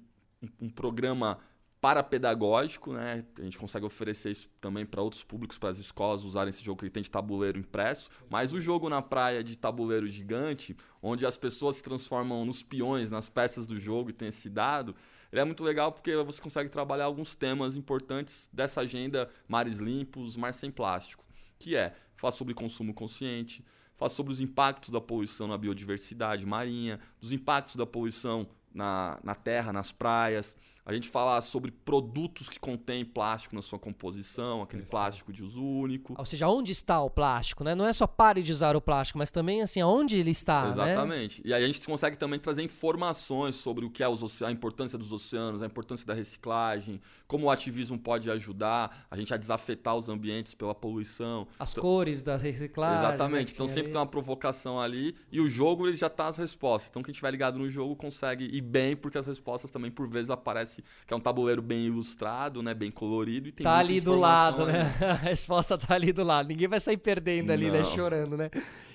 um 0.61 0.69
programa 0.69 1.39
parapedagógico, 1.84 2.93
né? 2.93 3.26
A 3.38 3.41
gente 3.41 3.58
consegue 3.58 3.86
oferecer 3.86 4.32
isso 4.32 4.48
também 4.62 4.86
para 4.86 5.02
outros 5.02 5.22
públicos, 5.22 5.58
para 5.58 5.67
as 5.67 5.80
escolas 5.80 6.24
usarem 6.24 6.50
esse 6.50 6.63
jogo 6.63 6.82
que 6.82 6.89
tem 6.89 7.04
de 7.04 7.12
tabuleiro 7.12 7.60
impresso. 7.60 8.10
Mas 8.30 8.54
o 8.54 8.62
jogo 8.62 8.88
na 8.88 9.02
praia 9.02 9.43
de 9.43 9.58
tabuleiro 9.58 10.08
gigante, 10.08 10.78
onde 11.02 11.26
as 11.26 11.36
pessoas 11.36 11.76
se 11.76 11.84
transformam 11.84 12.46
nos 12.46 12.63
peões, 12.63 13.10
nas 13.10 13.28
peças 13.28 13.67
do 13.67 13.78
jogo 13.78 14.12
e 14.12 14.13
tem 14.13 14.30
esse 14.30 14.50
dado, 14.50 14.96
ele 15.30 15.41
é 15.41 15.43
muito 15.43 15.62
legal 15.62 15.91
porque 15.91 16.15
você 16.15 16.41
consegue 16.41 16.69
trabalhar 16.69 17.04
alguns 17.04 17.36
temas 17.36 17.76
importantes 17.76 18.48
dessa 18.54 18.80
agenda 18.80 19.30
Mares 19.46 19.80
Limpos, 19.80 20.38
Mar 20.38 20.54
Sem 20.54 20.72
Plástico, 20.72 21.26
que 21.60 21.76
é 21.76 21.93
falar 22.15 22.32
sobre 22.32 22.54
consumo 22.54 22.93
consciente, 22.93 23.62
falar 23.98 24.08
sobre 24.08 24.32
os 24.32 24.39
impactos 24.39 24.89
da 24.89 25.02
poluição 25.02 25.50
na 25.50 25.58
biodiversidade 25.58 26.46
marinha, 26.46 26.98
dos 27.19 27.34
impactos 27.34 27.76
da 27.76 27.86
poluição 27.86 28.48
na, 28.74 29.19
na 29.22 29.36
terra, 29.36 29.74
nas 29.74 29.91
praias, 29.91 30.56
a 30.86 30.93
gente 30.93 31.08
falar 31.08 31.39
sobre 31.41 31.72
produtos 31.72 32.50
que 32.50 32.60
contêm 32.60 33.06
plástico 33.06 33.56
na 33.56 33.62
sua 33.62 33.80
composição, 33.80 34.62
aquele 34.62 34.84
plástico 34.84 35.32
de 35.32 35.41
uso 35.41 35.63
único. 35.63 36.13
Ou 36.17 36.26
seja, 36.26 36.48
onde 36.50 36.74
está 36.74 37.02
o 37.02 37.10
plástico, 37.10 37.63
né? 37.63 37.74
Não 37.74 37.86
é 37.86 37.93
só 37.93 38.06
pare 38.06 38.43
de 38.43 38.52
usar 38.52 38.76
o 38.76 38.82
plástico, 38.82 39.17
mas 39.17 39.32
também 39.32 39.62
assim, 39.62 39.80
aonde 39.80 40.17
ele 40.17 40.32
está, 40.32 40.63
né? 40.63 40.69
Exatamente. 40.72 41.41
Né? 41.41 41.50
E 41.50 41.54
aí 41.54 41.63
a 41.63 41.67
gente 41.67 41.86
consegue 41.86 42.17
também 42.17 42.38
trazer 42.38 42.63
informações 42.63 43.56
sobre 43.56 43.86
o 43.86 43.89
que 43.89 44.04
é 44.04 44.06
a 44.06 44.52
importância 44.52 44.98
dos 44.98 45.13
oceanos, 45.13 45.63
a 45.63 45.65
importância 45.65 46.06
da 46.06 46.13
reciclagem, 46.13 47.00
como 47.28 47.48
o 47.48 47.50
ativismo 47.50 47.98
pode 47.98 48.30
ajudar 48.30 49.08
a 49.10 49.15
gente 49.15 49.34
a 49.34 49.38
desafetar 49.38 49.96
os 49.96 50.10
ambientes 50.10 50.54
pela 50.54 50.76
poluição. 50.76 51.48
As 51.58 51.72
então, 51.72 51.82
cores 51.82 52.22
da 52.22 52.36
reciclagem. 52.36 53.06
Exatamente. 53.06 53.50
Né? 53.50 53.54
Então 53.54 53.67
sempre 53.69 53.91
tem 53.91 54.00
uma 54.00 54.06
provocação 54.06 54.82
ali 54.82 55.15
e 55.32 55.39
o 55.39 55.50
jogo 55.50 55.88
ele 55.88 55.96
já 55.96 56.10
tá 56.10 56.28
as 56.28 56.36
respostas. 56.36 56.89
Então 56.89 57.02
quem 57.02 57.13
estiver 57.13 57.32
ligado 57.32 57.58
no 57.58 57.69
jogo 57.69 57.96
consegue 57.96 58.46
ir 58.46 58.62
bem 58.62 58.98
porque 58.98 59.17
as 59.17 59.26
respostas 59.26 59.72
também 59.72 59.89
por 59.89 60.10
vezes 60.10 60.30
aparecem 60.30 60.72
que 61.05 61.13
é 61.13 61.17
um 61.17 61.19
tabuleiro 61.19 61.62
bem 61.62 61.86
ilustrado, 61.86 62.63
né? 62.63 62.73
Bem 62.73 62.89
colorido. 62.89 63.49
E 63.49 63.51
tem 63.51 63.63
tá 63.63 63.77
ali 63.77 63.99
do 63.99 64.15
lado, 64.15 64.65
né? 64.65 64.83
A 65.07 65.13
resposta 65.13 65.77
tá 65.77 65.93
ali 65.95 66.13
do 66.13 66.23
lado. 66.23 66.47
Ninguém 66.47 66.67
vai 66.67 66.79
sair 66.79 66.97
perdendo 66.97 67.51
ali, 67.51 67.69
né? 67.69 67.83
Chorando, 67.83 68.38
né? 68.38 68.49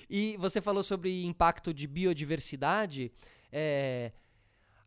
E 0.09 0.35
você 0.37 0.59
falou 0.59 0.83
sobre 0.83 1.23
impacto 1.23 1.73
de 1.73 1.87
biodiversidade. 1.87 3.11
É... 3.51 4.11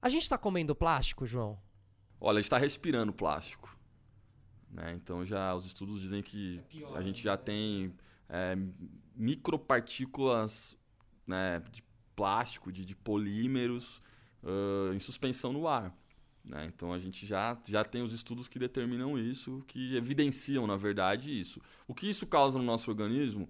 A 0.01 0.09
gente 0.09 0.23
está 0.23 0.37
comendo 0.37 0.75
plástico, 0.75 1.25
João? 1.25 1.59
Olha, 2.21 2.39
a 2.39 2.41
gente 2.41 2.47
está 2.47 2.59
respirando 2.59 3.13
plástico. 3.13 3.77
Né? 4.71 4.93
Então 4.95 5.25
já 5.25 5.55
os 5.55 5.67
estudos 5.67 6.01
dizem 6.01 6.23
que 6.23 6.59
é 6.59 6.63
pior, 6.63 6.97
a 6.97 7.03
gente 7.03 7.23
já 7.23 7.37
tem 7.37 7.95
é, 8.29 8.57
micropartículas 9.15 10.77
né, 11.27 11.63
de 11.71 11.83
plástico, 12.17 12.73
de, 12.73 12.85
de 12.85 12.95
polímeros 12.95 14.01
uh, 14.43 14.93
em 14.95 14.99
suspensão 14.99 15.53
no 15.53 15.69
ar. 15.69 15.95
Né? 16.45 16.71
Então 16.75 16.93
a 16.93 16.99
gente 16.99 17.27
já, 17.27 17.57
já 17.67 17.85
tem 17.85 18.03
os 18.03 18.13
estudos 18.13 18.49
que 18.49 18.59
determinam 18.59 19.19
isso, 19.19 19.63
que 19.67 19.97
evidenciam, 19.97 20.67
na 20.67 20.77
verdade, 20.77 21.39
isso. 21.39 21.61
O 21.87 21.95
que 21.95 22.09
isso 22.09 22.27
causa 22.27 22.59
no 22.59 22.65
nosso 22.65 22.91
organismo, 22.91 23.49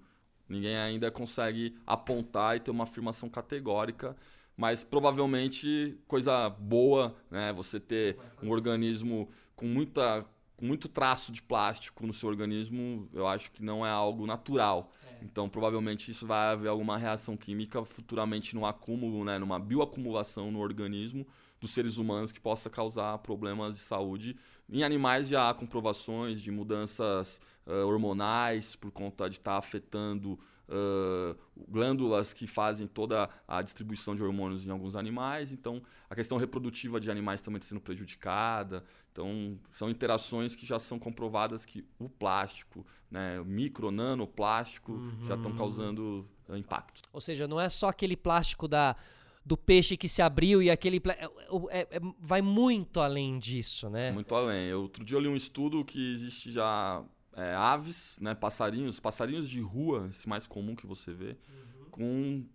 ninguém 0.48 0.76
ainda 0.76 1.10
consegue 1.10 1.74
apontar 1.86 2.56
e 2.56 2.60
ter 2.60 2.70
uma 2.70 2.84
afirmação 2.84 3.28
categórica, 3.28 4.16
mas 4.56 4.84
provavelmente 4.84 5.98
coisa 6.06 6.50
boa, 6.50 7.16
né? 7.30 7.52
Você 7.54 7.80
ter 7.80 8.18
um 8.42 8.50
organismo 8.50 9.28
com 9.56 9.66
muita 9.66 10.26
com 10.62 10.66
muito 10.66 10.88
traço 10.88 11.32
de 11.32 11.42
plástico 11.42 12.06
no 12.06 12.12
seu 12.12 12.28
organismo, 12.28 13.08
eu 13.12 13.26
acho 13.26 13.50
que 13.50 13.64
não 13.64 13.84
é 13.84 13.90
algo 13.90 14.26
natural. 14.26 14.92
É. 15.04 15.24
Então, 15.24 15.48
provavelmente 15.48 16.08
isso 16.08 16.24
vai 16.24 16.52
haver 16.52 16.68
alguma 16.68 16.96
reação 16.96 17.36
química 17.36 17.84
futuramente 17.84 18.54
no 18.54 18.64
acúmulo, 18.64 19.24
né, 19.24 19.40
numa 19.40 19.58
bioacumulação 19.58 20.52
no 20.52 20.60
organismo, 20.60 21.26
dos 21.62 21.70
seres 21.70 21.96
humanos 21.96 22.32
que 22.32 22.40
possa 22.40 22.68
causar 22.68 23.16
problemas 23.18 23.76
de 23.76 23.80
saúde. 23.80 24.36
Em 24.68 24.82
animais 24.82 25.28
já 25.28 25.48
há 25.48 25.54
comprovações 25.54 26.40
de 26.42 26.50
mudanças 26.50 27.40
uh, 27.64 27.86
hormonais 27.86 28.74
por 28.74 28.90
conta 28.90 29.30
de 29.30 29.36
estar 29.36 29.52
tá 29.52 29.58
afetando 29.58 30.32
uh, 30.68 31.38
glândulas 31.68 32.32
que 32.32 32.48
fazem 32.48 32.88
toda 32.88 33.30
a 33.46 33.62
distribuição 33.62 34.16
de 34.16 34.24
hormônios 34.24 34.66
em 34.66 34.70
alguns 34.70 34.96
animais. 34.96 35.52
Então, 35.52 35.80
a 36.10 36.16
questão 36.16 36.36
reprodutiva 36.36 36.98
de 36.98 37.12
animais 37.12 37.40
também 37.40 37.58
está 37.58 37.68
sendo 37.68 37.80
prejudicada. 37.80 38.82
Então, 39.12 39.56
são 39.72 39.88
interações 39.88 40.56
que 40.56 40.66
já 40.66 40.80
são 40.80 40.98
comprovadas 40.98 41.64
que 41.64 41.86
o 41.96 42.08
plástico, 42.08 42.84
né, 43.08 43.40
micro, 43.44 43.92
nanoplástico, 43.92 44.94
uhum. 44.94 45.26
já 45.26 45.36
estão 45.36 45.54
causando 45.54 46.28
uh, 46.48 46.56
impactos. 46.56 47.02
Ou 47.12 47.20
seja, 47.20 47.46
não 47.46 47.60
é 47.60 47.68
só 47.68 47.88
aquele 47.88 48.16
plástico 48.16 48.66
da 48.66 48.96
do 49.44 49.56
peixe 49.56 49.96
que 49.96 50.08
se 50.08 50.22
abriu 50.22 50.62
e 50.62 50.70
aquele. 50.70 51.00
É, 51.06 51.28
é, 51.70 51.80
é, 51.90 52.00
vai 52.20 52.40
muito 52.40 53.00
além 53.00 53.38
disso, 53.38 53.90
né? 53.90 54.12
Muito 54.12 54.34
além. 54.34 54.68
Eu, 54.68 54.82
outro 54.82 55.04
dia 55.04 55.16
eu 55.16 55.20
li 55.20 55.28
um 55.28 55.36
estudo 55.36 55.84
que 55.84 56.12
existe 56.12 56.52
já 56.52 57.04
é, 57.34 57.54
aves, 57.54 58.18
né, 58.20 58.34
passarinhos, 58.34 59.00
passarinhos 59.00 59.48
de 59.48 59.60
rua, 59.60 60.08
esse 60.10 60.28
mais 60.28 60.46
comum 60.46 60.76
que 60.76 60.86
você 60.86 61.12
vê, 61.12 61.30
uhum. 61.30 61.90
com 61.90 62.46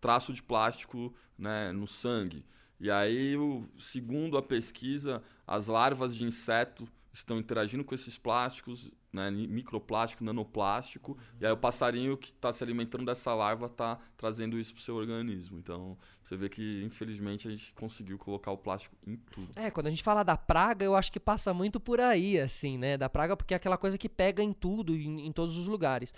traço 0.00 0.32
de 0.32 0.42
plástico 0.42 1.14
né, 1.38 1.72
no 1.72 1.86
sangue. 1.86 2.44
E 2.78 2.90
aí, 2.90 3.34
segundo 3.78 4.36
a 4.36 4.42
pesquisa, 4.42 5.22
as 5.46 5.66
larvas 5.66 6.14
de 6.14 6.24
inseto 6.24 6.86
estão 7.12 7.38
interagindo 7.38 7.82
com 7.82 7.94
esses 7.94 8.18
plásticos, 8.18 8.90
né, 9.16 9.30
microplástico, 9.30 10.22
nanoplástico, 10.22 11.12
uhum. 11.12 11.18
e 11.40 11.46
aí 11.46 11.52
o 11.52 11.56
passarinho 11.56 12.16
que 12.16 12.28
está 12.28 12.52
se 12.52 12.62
alimentando 12.62 13.06
dessa 13.06 13.34
larva 13.34 13.66
está 13.66 13.98
trazendo 14.16 14.58
isso 14.58 14.74
para 14.74 14.80
o 14.80 14.84
seu 14.84 14.94
organismo. 14.94 15.58
Então, 15.58 15.96
você 16.22 16.36
vê 16.36 16.50
que, 16.50 16.82
infelizmente, 16.84 17.48
a 17.48 17.50
gente 17.50 17.72
conseguiu 17.72 18.18
colocar 18.18 18.52
o 18.52 18.58
plástico 18.58 18.94
em 19.06 19.16
tudo. 19.16 19.48
É, 19.56 19.70
quando 19.70 19.86
a 19.86 19.90
gente 19.90 20.02
fala 20.02 20.22
da 20.22 20.36
praga, 20.36 20.84
eu 20.84 20.94
acho 20.94 21.10
que 21.10 21.18
passa 21.18 21.54
muito 21.54 21.80
por 21.80 21.98
aí, 21.98 22.38
assim, 22.38 22.76
né? 22.76 22.98
Da 22.98 23.08
praga, 23.08 23.34
porque 23.36 23.54
é 23.54 23.56
aquela 23.56 23.78
coisa 23.78 23.96
que 23.96 24.08
pega 24.08 24.42
em 24.42 24.52
tudo, 24.52 24.94
em, 24.94 25.26
em 25.26 25.32
todos 25.32 25.56
os 25.56 25.66
lugares. 25.66 26.12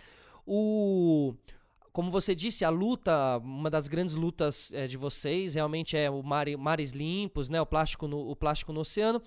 O 0.45 1.35
como 1.99 2.13
você 2.13 2.33
disse, 2.33 2.65
a 2.65 2.71
luta, 2.71 3.39
uma 3.39 3.69
das 3.69 3.89
grandes 3.89 4.15
lutas 4.15 4.73
é, 4.73 4.87
de 4.87 4.97
vocês 4.97 5.55
realmente 5.55 5.97
é 5.97 6.09
o 6.09 6.23
mar, 6.23 6.47
mares 6.57 6.93
limpos, 6.93 7.49
né? 7.49 7.61
O 7.61 7.67
plástico 7.67 8.07
no, 8.07 8.31
o 8.31 8.37
plástico 8.37 8.73
no 8.73 8.83
oceano. 8.83 9.21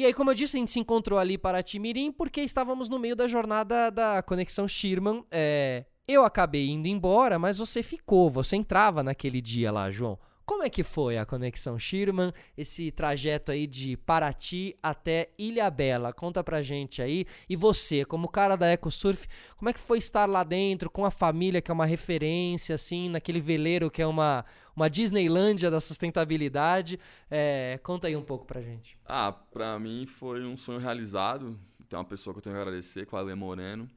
E 0.00 0.06
aí, 0.06 0.14
como 0.14 0.30
eu 0.30 0.34
disse, 0.34 0.56
a 0.56 0.60
gente 0.60 0.70
se 0.70 0.80
encontrou 0.80 1.18
ali 1.18 1.36
para 1.36 1.62
Timirim 1.62 2.10
porque 2.10 2.40
estávamos 2.40 2.88
no 2.88 2.98
meio 2.98 3.14
da 3.14 3.28
jornada 3.28 3.90
da 3.90 4.22
Conexão 4.22 4.66
Sherman. 4.66 5.22
É, 5.30 5.84
eu 6.08 6.24
acabei 6.24 6.70
indo 6.70 6.88
embora, 6.88 7.38
mas 7.38 7.58
você 7.58 7.82
ficou, 7.82 8.30
você 8.30 8.56
entrava 8.56 9.02
naquele 9.02 9.42
dia 9.42 9.70
lá, 9.70 9.90
João. 9.90 10.18
Como 10.46 10.64
é 10.64 10.70
que 10.70 10.82
foi 10.82 11.18
a 11.18 11.26
conexão 11.26 11.78
Sherman, 11.78 12.32
esse 12.56 12.90
trajeto 12.90 13.52
aí 13.52 13.66
de 13.66 13.96
Paraty 13.98 14.74
até 14.82 15.28
Ilha 15.38 15.70
Bela? 15.70 16.14
Conta 16.14 16.42
pra 16.42 16.62
gente 16.62 17.02
aí. 17.02 17.26
E 17.48 17.54
você, 17.54 18.04
como 18.04 18.26
cara 18.26 18.56
da 18.56 18.72
EcoSurf, 18.72 19.28
como 19.56 19.68
é 19.68 19.72
que 19.72 19.78
foi 19.78 19.98
estar 19.98 20.26
lá 20.26 20.42
dentro 20.42 20.90
com 20.90 21.04
a 21.04 21.10
família, 21.10 21.60
que 21.60 21.70
é 21.70 21.74
uma 21.74 21.86
referência, 21.86 22.74
assim, 22.74 23.10
naquele 23.10 23.38
veleiro 23.38 23.90
que 23.90 24.02
é 24.02 24.06
uma, 24.06 24.44
uma 24.80 24.88
Disneylândia 24.88 25.70
da 25.70 25.80
sustentabilidade? 25.80 26.98
É, 27.30 27.78
conta 27.82 28.08
aí 28.08 28.16
um 28.16 28.22
pouco 28.22 28.46
pra 28.46 28.62
gente. 28.62 28.98
Ah, 29.04 29.30
pra 29.30 29.78
mim 29.78 30.06
foi 30.06 30.44
um 30.44 30.56
sonho 30.56 30.78
realizado. 30.78 31.58
Tem 31.88 31.98
uma 31.98 32.04
pessoa 32.04 32.32
que 32.32 32.38
eu 32.38 32.42
tenho 32.42 32.56
que 32.56 32.62
agradecer, 32.62 33.06
com 33.06 33.16
a 33.16 33.20
Ale 33.20 33.34
Moreno. 33.34 33.88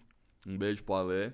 Um 0.46 0.58
beijo 0.58 0.84
pro 0.84 0.96
Ale. 0.96 1.34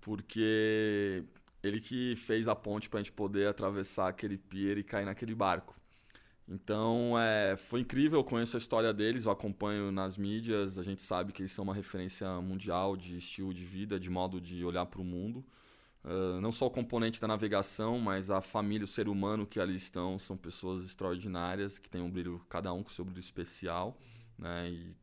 Porque 0.00 1.22
ele 1.62 1.80
que 1.80 2.16
fez 2.16 2.48
a 2.48 2.54
ponte 2.54 2.88
para 2.88 2.98
a 2.98 3.02
gente 3.02 3.12
poder 3.12 3.48
atravessar 3.48 4.08
aquele 4.08 4.38
pier 4.38 4.78
e 4.78 4.82
cair 4.82 5.04
naquele 5.04 5.34
barco. 5.34 5.76
Então, 6.48 7.14
é, 7.18 7.56
foi 7.58 7.80
incrível, 7.80 8.20
eu 8.20 8.24
conheço 8.24 8.56
a 8.56 8.58
história 8.58 8.92
deles, 8.92 9.26
eu 9.26 9.30
acompanho 9.30 9.92
nas 9.92 10.16
mídias, 10.16 10.78
a 10.78 10.82
gente 10.82 11.02
sabe 11.02 11.30
que 11.30 11.42
eles 11.42 11.52
são 11.52 11.62
uma 11.62 11.74
referência 11.74 12.26
mundial 12.40 12.96
de 12.96 13.18
estilo 13.18 13.52
de 13.52 13.62
vida, 13.64 14.00
de 14.00 14.08
modo 14.08 14.40
de 14.40 14.64
olhar 14.64 14.86
para 14.86 15.00
o 15.00 15.04
mundo. 15.04 15.44
Uh, 16.08 16.40
não 16.40 16.50
só 16.50 16.66
o 16.66 16.70
componente 16.70 17.20
da 17.20 17.28
navegação, 17.28 17.98
mas 17.98 18.30
a 18.30 18.40
família, 18.40 18.84
o 18.84 18.88
ser 18.88 19.08
humano 19.08 19.46
que 19.46 19.60
ali 19.60 19.74
estão, 19.74 20.18
são 20.18 20.38
pessoas 20.38 20.82
extraordinárias, 20.82 21.78
que 21.78 21.90
têm 21.90 22.00
um 22.00 22.10
brilho, 22.10 22.40
cada 22.48 22.72
um 22.72 22.82
com 22.82 22.88
seu 22.88 23.04
brilho 23.04 23.20
especial. 23.20 23.94
Né? 24.38 24.70
E 24.70 24.96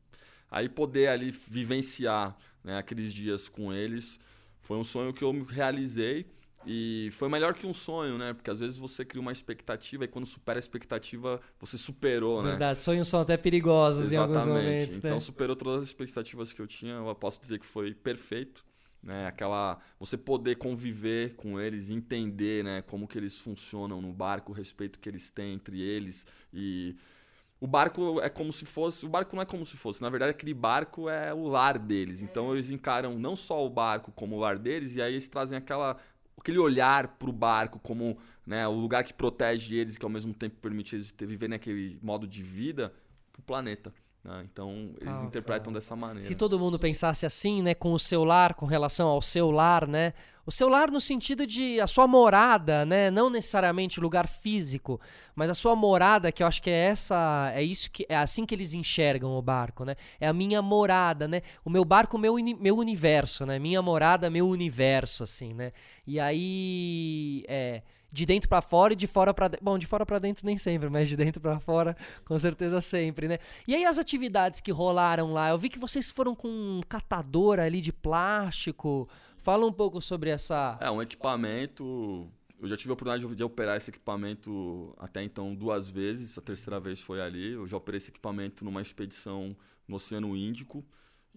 aí 0.49 0.67
poder 0.67 1.09
ali 1.09 1.29
vivenciar 1.29 2.35
né, 2.63 2.79
aqueles 2.79 3.13
dias 3.13 3.47
com 3.47 3.71
eles 3.71 4.19
foi 4.57 4.77
um 4.77 4.83
sonho 4.83 5.13
que 5.13 5.23
eu 5.23 5.43
realizei 5.43 6.25
e 6.65 7.09
foi 7.11 7.29
melhor 7.29 7.53
que 7.53 7.67
um 7.67 7.73
sonho, 7.73 8.17
né? 8.17 8.33
Porque 8.33 8.49
às 8.49 8.59
vezes 8.59 8.77
você 8.77 9.05
cria 9.05 9.21
uma 9.21 9.31
expectativa 9.31 10.05
e 10.05 10.07
quando 10.07 10.25
supera 10.25 10.57
a 10.57 10.59
expectativa, 10.59 11.39
você 11.59 11.77
superou, 11.77 12.37
Verdade. 12.37 12.45
né? 12.45 12.51
Verdade, 12.51 12.81
sonhos 12.81 13.07
são 13.07 13.21
até 13.21 13.37
perigosos 13.37 14.11
Exatamente. 14.11 14.33
em 14.33 14.39
alguns 14.39 14.47
momentos. 14.47 14.97
Então 14.97 15.11
né? 15.11 15.19
superou 15.19 15.55
todas 15.55 15.83
as 15.83 15.89
expectativas 15.89 16.51
que 16.51 16.59
eu 16.59 16.65
tinha. 16.65 16.93
Eu 16.93 17.13
posso 17.13 17.39
dizer 17.39 17.59
que 17.59 17.65
foi 17.65 17.93
perfeito. 17.93 18.65
Né, 19.05 19.27
aquela 19.27 19.79
você 19.99 20.17
poder 20.17 20.55
conviver 20.55 21.35
com 21.35 21.59
eles, 21.59 21.91
entender, 21.91 22.63
né, 22.63 22.81
como 22.81 23.07
que 23.07 23.15
eles 23.15 23.37
funcionam 23.37 24.01
no 24.01 24.11
barco, 24.11 24.51
o 24.51 24.55
respeito 24.55 24.99
que 24.99 25.07
eles 25.07 25.29
têm 25.29 25.53
entre 25.53 25.79
eles 25.79 26.25
e 26.51 26.95
o 27.59 27.67
barco 27.67 28.19
é 28.21 28.29
como 28.29 28.51
se 28.51 28.65
fosse. 28.65 29.05
O 29.05 29.09
barco 29.09 29.35
não 29.35 29.41
é 29.41 29.45
como 29.45 29.65
se 29.65 29.77
fosse. 29.77 30.01
Na 30.01 30.09
verdade, 30.09 30.31
aquele 30.31 30.53
barco 30.53 31.09
é 31.09 31.33
o 31.33 31.47
lar 31.47 31.79
deles. 31.79 32.21
Então, 32.21 32.53
eles 32.53 32.69
encaram 32.69 33.17
não 33.17 33.35
só 33.35 33.65
o 33.65 33.69
barco 33.69 34.11
como 34.11 34.35
o 34.35 34.39
lar 34.39 34.59
deles, 34.59 34.95
e 34.95 35.01
aí 35.01 35.13
eles 35.13 35.27
trazem 35.27 35.57
aquela 35.57 35.97
aquele 36.37 36.59
olhar 36.59 37.07
para 37.17 37.29
o 37.29 37.33
barco 37.33 37.79
como 37.79 38.17
né, 38.45 38.67
o 38.67 38.73
lugar 38.73 39.03
que 39.03 39.13
protege 39.13 39.75
eles 39.75 39.95
e 39.95 39.99
que 39.99 40.05
ao 40.05 40.11
mesmo 40.11 40.33
tempo 40.33 40.57
permite 40.61 40.95
eles 40.95 41.13
viver 41.17 41.47
naquele 41.47 41.97
modo 42.03 42.27
de 42.27 42.43
vida 42.43 42.93
para 43.31 43.39
o 43.39 43.43
planeta. 43.43 43.93
Né? 44.25 44.43
Então 44.51 44.89
eles 44.99 45.17
ah, 45.17 45.23
interpretam 45.23 45.71
cara. 45.71 45.75
dessa 45.75 45.95
maneira. 45.95 46.27
Se 46.27 46.33
todo 46.33 46.57
mundo 46.57 46.79
pensasse 46.79 47.25
assim, 47.25 47.61
né, 47.61 47.75
com 47.75 47.93
o 47.93 47.99
seu 47.99 48.23
lar, 48.23 48.55
com 48.55 48.65
relação 48.65 49.07
ao 49.07 49.21
seu 49.21 49.51
lar, 49.51 49.87
né, 49.87 50.13
o 50.47 50.51
seu 50.51 50.67
lar 50.67 50.89
no 50.89 50.99
sentido 50.99 51.45
de 51.45 51.79
a 51.79 51.87
sua 51.87 52.07
morada, 52.07 52.85
né? 52.85 53.09
Não 53.09 53.31
necessariamente 53.31 53.99
lugar 53.99 54.27
físico, 54.27 55.01
mas 55.35 55.49
a 55.49 55.55
sua 55.55 55.75
morada, 55.75 56.31
que 56.31 56.43
eu 56.43 56.47
acho 56.47 56.61
que 56.61 56.69
é 56.69 56.87
essa, 56.87 57.51
é 57.53 57.63
isso 57.63 57.89
que 57.89 58.05
é 58.07 58.15
assim 58.15 58.45
que 58.45 58.53
eles 58.53 58.75
enxergam 58.75 59.31
o 59.31 59.41
barco, 59.41 59.83
né? 59.83 59.95
É 60.19 60.27
a 60.27 60.33
minha 60.33 60.61
morada, 60.61 61.27
né? 61.27 61.41
O 61.63 61.69
meu 61.69 61.83
barco, 61.83 62.17
meu 62.17 62.35
meu 62.35 62.77
universo, 62.77 63.43
né? 63.43 63.57
Minha 63.57 63.81
morada, 63.81 64.29
meu 64.29 64.47
universo, 64.47 65.23
assim, 65.23 65.51
né? 65.53 65.71
E 66.05 66.19
aí, 66.19 67.43
é, 67.47 67.81
de 68.15 68.25
dentro 68.25 68.47
para 68.47 68.61
fora 68.61 68.93
e 68.93 68.95
de 68.95 69.07
fora 69.07 69.33
para 69.33 69.49
dentro. 69.49 69.63
Bom, 69.63 69.77
de 69.77 69.85
fora 69.85 70.05
para 70.05 70.19
dentro 70.19 70.45
nem 70.45 70.57
sempre, 70.57 70.89
mas 70.89 71.09
de 71.09 71.17
dentro 71.17 71.41
para 71.41 71.59
fora 71.59 71.97
com 72.23 72.39
certeza 72.39 72.79
sempre, 72.79 73.27
né? 73.27 73.39
E 73.67 73.75
aí 73.75 73.83
as 73.83 73.99
atividades 73.99 74.61
que 74.61 74.71
rolaram 74.71 75.33
lá, 75.33 75.49
eu 75.49 75.57
vi 75.57 75.67
que 75.67 75.77
vocês 75.77 76.09
foram 76.09 76.33
com 76.33 76.47
um 76.47 76.81
catador 76.87 77.59
ali 77.59 77.81
de 77.81 77.91
plástico. 77.91 79.09
Fala 79.37 79.65
um 79.65 79.71
pouco 79.71 80.01
sobre 80.01 80.29
essa. 80.29 80.77
É, 80.79 80.89
um 80.89 81.01
equipamento. 81.01 82.31
Eu 82.57 82.69
já 82.69 82.77
tive 82.77 82.91
a 82.91 82.93
oportunidade 82.93 83.35
de 83.35 83.43
operar 83.43 83.75
esse 83.75 83.89
equipamento 83.89 84.95
até 84.97 85.21
então 85.21 85.53
duas 85.53 85.89
vezes. 85.89 86.37
A 86.37 86.41
terceira 86.41 86.79
vez 86.79 87.01
foi 87.01 87.19
ali. 87.19 87.51
Eu 87.51 87.67
já 87.67 87.75
operei 87.75 87.97
esse 87.97 88.11
equipamento 88.11 88.63
numa 88.63 88.81
expedição 88.81 89.55
no 89.85 89.97
Oceano 89.97 90.37
Índico. 90.37 90.85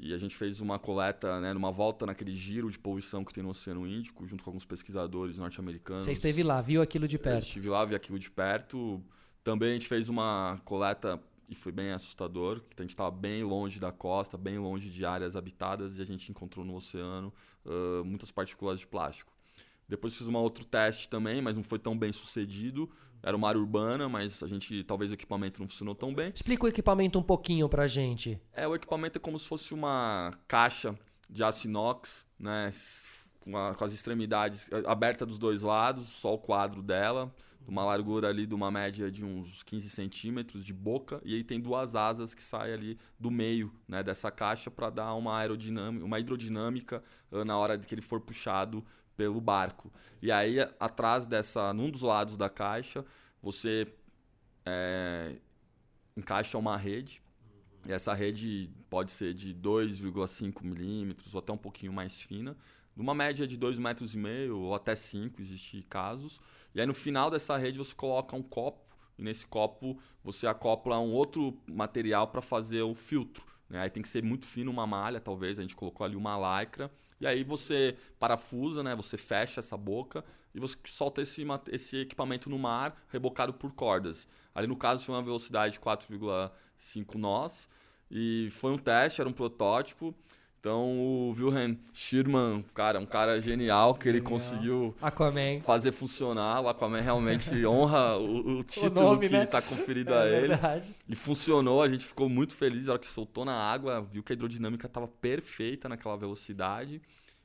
E 0.01 0.15
a 0.15 0.19
gente 0.19 0.37
fez 0.37 0.61
uma 0.61 0.79
coleta, 0.79 1.41
né, 1.41 1.53
numa 1.53 1.73
volta 1.73 2.07
naquele 2.07 2.33
giro 2.33 2.71
de 2.71 2.79
poluição 2.79 3.25
que 3.25 3.35
tem 3.35 3.43
no 3.43 3.51
Oceano 3.51 3.87
Índico, 3.87 4.27
junto 4.27 4.45
com 4.45 4.51
alguns 4.51 4.65
pesquisadores 4.65 5.39
norte-americanos. 5.39 6.05
Você 6.05 6.13
esteve 6.13 6.43
lá, 6.45 6.61
viu 6.63 6.81
aquilo 6.81 7.09
de 7.09 7.19
perto? 7.19 7.43
Eu 7.43 7.47
estive 7.47 7.69
lá, 7.69 7.85
vi 7.85 7.97
aquilo 7.97 8.19
de 8.19 8.31
perto. 8.31 9.03
Também 9.43 9.71
a 9.71 9.73
gente 9.73 9.89
fez 9.89 10.09
uma 10.09 10.61
coleta 10.65 11.21
e 11.49 11.55
foi 11.55 11.73
bem 11.73 11.93
assustador, 11.93 12.61
que 12.61 12.81
a 12.81 12.83
gente 12.83 12.91
estava 12.91 13.11
bem 13.11 13.43
longe 13.43 13.81
da 13.81 13.91
costa, 13.91 14.37
bem 14.37 14.59
longe 14.59 14.91
de 14.91 15.05
áreas 15.05 15.35
habitadas 15.35 15.99
e 15.99 16.03
a 16.03 16.05
gente 16.05 16.31
encontrou 16.31 16.65
no 16.65 16.77
oceano 16.77 17.33
uh, 17.65 18.05
muitas 18.05 18.31
partículas 18.31 18.79
de 18.79 18.87
plástico. 18.87 19.33
Depois 19.89 20.15
fiz 20.15 20.29
um 20.29 20.37
outro 20.37 20.65
teste 20.67 21.09
também, 21.09 21.41
mas 21.41 21.57
não 21.57 21.65
foi 21.65 21.79
tão 21.79 21.99
bem 21.99 22.13
sucedido. 22.13 22.91
Era 23.23 23.37
uma 23.37 23.49
área 23.49 23.61
urbana, 23.61 24.09
mas 24.09 24.43
a 24.43 24.47
gente 24.47 24.85
talvez 24.85 25.11
o 25.11 25.15
equipamento 25.15 25.61
não 25.61 25.69
funcionou 25.69 25.95
tão 25.95 26.15
bem. 26.15 26.33
Explica 26.35 26.65
o 26.65 26.69
equipamento 26.69 27.19
um 27.19 27.23
pouquinho 27.23 27.69
pra 27.69 27.87
gente. 27.87 28.41
É, 28.53 28.67
o 28.67 28.75
equipamento 28.75 29.19
é 29.19 29.21
como 29.21 29.39
se 29.39 29.47
fosse 29.47 29.75
uma 29.75 30.33
caixa 30.47 30.99
de 31.29 31.43
aço 31.43 31.67
inox, 31.67 32.27
né, 32.39 32.71
com, 33.41 33.57
a, 33.57 33.75
com 33.75 33.85
as 33.85 33.93
extremidades 33.93 34.67
abertas 34.87 35.27
dos 35.27 35.39
dois 35.39 35.63
lados, 35.63 36.07
só 36.09 36.35
o 36.35 36.39
quadro 36.39 36.83
dela 36.83 37.33
uma 37.69 37.85
largura 37.85 38.29
ali 38.29 38.47
de 38.47 38.55
uma 38.55 38.71
média 38.71 39.11
de 39.11 39.23
uns 39.23 39.63
15 39.63 39.91
centímetros 39.91 40.65
de 40.65 40.73
boca, 40.73 41.21
e 41.23 41.35
aí 41.35 41.45
tem 41.45 41.61
duas 41.61 41.95
asas 41.95 42.35
que 42.35 42.43
saem 42.43 42.73
ali 42.73 42.99
do 43.21 43.31
meio 43.31 43.71
né, 43.87 44.03
dessa 44.03 44.31
caixa 44.31 44.71
para 44.71 44.89
dar 44.89 45.15
uma 45.15 45.37
aerodinâmica, 45.39 46.05
uma 46.05 46.19
hidrodinâmica 46.19 47.05
uh, 47.31 47.45
na 47.45 47.59
hora 47.59 47.77
de 47.77 47.87
que 47.87 47.95
ele 47.95 48.01
for 48.01 48.21
puxado 48.21 48.85
pelo 49.19 49.41
barco. 49.41 49.93
E 50.23 50.31
aí, 50.31 50.61
atrás 50.79 51.27
dessa, 51.27 51.75
num 51.75 51.91
dos 51.91 52.03
lados 52.03 52.37
da 52.37 52.49
caixa, 52.49 53.05
você 53.43 53.93
é, 54.65 55.35
encaixa 56.17 56.57
uma 56.57 56.77
rede. 56.77 57.21
E 57.85 57.93
essa 57.93 58.15
rede 58.15 58.71
pode 58.89 59.11
ser 59.11 59.35
de 59.35 59.53
2,5 59.53 60.63
milímetros 60.63 61.35
ou 61.35 61.41
até 61.41 61.53
um 61.53 61.59
pouquinho 61.59 61.93
mais 61.93 62.21
fina, 62.21 62.57
numa 62.95 63.15
média 63.15 63.47
de 63.47 63.59
2,5 63.59 63.81
metros 63.81 64.15
e 64.15 64.19
meio 64.19 64.59
ou 64.59 64.75
até 64.75 64.95
5, 64.95 65.41
existe 65.43 65.83
casos. 65.83 66.41
E 66.73 66.81
aí 66.81 66.87
no 66.87 66.95
final 66.95 67.29
dessa 67.29 67.57
rede 67.57 67.77
você 67.77 67.95
coloca 67.95 68.37
um 68.37 68.43
copo 68.43 68.97
e 69.19 69.23
nesse 69.23 69.47
copo 69.47 69.99
você 70.23 70.47
acopla 70.47 70.99
um 71.01 71.13
outro 71.13 71.59
material 71.67 72.29
para 72.29 72.41
fazer 72.41 72.83
o 72.83 72.95
filtro. 72.95 73.45
Né? 73.69 73.81
Aí 73.81 73.91
tem 73.91 74.03
que 74.03 74.09
ser 74.09 74.23
muito 74.23 74.47
fino 74.47 74.71
uma 74.71 74.87
malha, 74.87 75.21
talvez. 75.21 75.59
A 75.59 75.63
gente 75.63 75.75
colocou 75.75 76.05
ali 76.05 76.15
uma 76.15 76.61
lycra. 76.61 76.91
E 77.21 77.27
aí 77.27 77.43
você 77.43 77.97
parafusa, 78.19 78.83
né? 78.83 78.95
Você 78.95 79.17
fecha 79.17 79.61
essa 79.61 79.77
boca 79.77 80.25
e 80.55 80.61
você 80.61 80.77
solta 80.85 81.23
esse, 81.23 81.45
esse 81.71 81.99
equipamento 81.99 82.49
no 82.49 82.59
mar, 82.59 82.97
rebocado 83.09 83.53
por 83.53 83.73
cordas. 83.73 84.29
Ali 84.55 84.67
no 84.67 84.77
caso 84.77 85.05
foi 85.05 85.15
uma 85.15 85.23
velocidade 85.23 85.75
de 85.75 85.81
4,5 85.81 87.15
nós. 87.17 87.69
E 88.11 88.49
foi 88.53 88.73
um 88.73 88.79
teste, 88.79 89.21
era 89.21 89.29
um 89.29 89.33
protótipo. 89.33 90.15
Então 90.61 90.99
o 90.99 91.35
Wilhelm 91.39 91.77
Schirman, 91.95 92.65
cara, 92.75 92.99
um 92.99 93.07
cara 93.07 93.41
genial 93.41 93.95
que 93.95 94.09
ele 94.09 94.21
conseguiu 94.21 94.95
Aquaman. 95.01 95.61
fazer 95.61 95.93
funcionar. 95.93 96.61
O 96.61 96.69
Aquaman 96.69 97.01
realmente 97.01 97.49
honra 97.65 98.17
o, 98.17 98.59
o 98.59 98.65
título 98.65 98.91
o 98.91 99.05
nome, 99.05 99.29
que 99.29 99.37
está 99.37 99.61
né? 99.61 99.67
conferido 99.69 100.13
é 100.15 100.23
a 100.23 100.27
ele. 100.27 100.49
Verdade. 100.49 100.95
E 101.09 101.15
funcionou, 101.15 101.83
a 101.83 101.89
gente 101.89 102.05
ficou 102.05 102.29
muito 102.29 102.57
feliz 102.57 102.87
na 102.87 102.95
hora 102.95 103.01
que 103.01 103.07
soltou 103.07 103.45
na 103.45 103.55
água, 103.55 104.01
viu 104.01 104.23
que 104.23 104.33
a 104.33 104.35
hidrodinâmica 104.35 104.87
estava 104.87 105.07
perfeita 105.07 105.89
naquela 105.89 106.17
velocidade. 106.17 107.01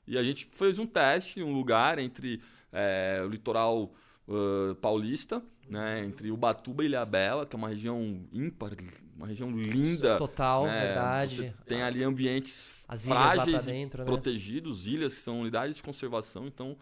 E 0.07 0.17
a 0.17 0.23
gente 0.23 0.49
fez 0.51 0.79
um 0.79 0.85
teste 0.85 1.39
em 1.39 1.43
um 1.43 1.53
lugar 1.53 1.99
entre 1.99 2.41
é, 2.71 3.21
o 3.23 3.29
litoral 3.29 3.93
uh, 4.27 4.75
paulista 4.75 5.43
né, 5.69 6.03
entre 6.03 6.31
Ubatuba 6.31 6.83
e 6.83 6.87
Ilhabela, 6.87 7.45
que 7.45 7.55
é 7.55 7.57
uma 7.57 7.69
região 7.69 8.27
ímpar, 8.31 8.71
uma 9.15 9.27
região 9.27 9.49
linda. 9.51 10.17
Total, 10.17 10.65
né, 10.65 10.85
verdade. 10.85 11.35
Você 11.35 11.65
tem 11.65 11.81
ali 11.81 12.03
ambientes 12.03 12.73
As 12.87 13.05
frágeis 13.05 13.65
dentro, 13.65 13.99
né? 13.99 14.05
protegidos, 14.05 14.85
ilhas 14.87 15.13
que 15.13 15.21
são 15.21 15.41
unidades 15.41 15.75
de 15.75 15.83
conservação. 15.83 16.47
Então, 16.47 16.77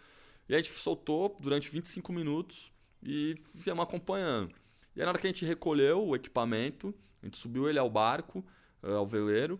e 0.49 0.55
a 0.55 0.57
gente 0.57 0.71
soltou 0.71 1.37
durante 1.39 1.69
25 1.69 2.11
minutos 2.11 2.71
e 3.03 3.35
fizemos 3.55 3.83
acompanhando. 3.83 4.53
E 4.95 4.99
aí, 4.99 5.05
na 5.05 5.11
hora 5.11 5.19
que 5.19 5.27
a 5.27 5.29
gente 5.29 5.45
recolheu 5.45 6.05
o 6.05 6.15
equipamento, 6.15 6.93
a 7.21 7.25
gente 7.25 7.37
subiu 7.37 7.69
ele 7.69 7.79
ao 7.79 7.89
barco, 7.89 8.43
ao 8.81 9.05
veleiro, 9.05 9.59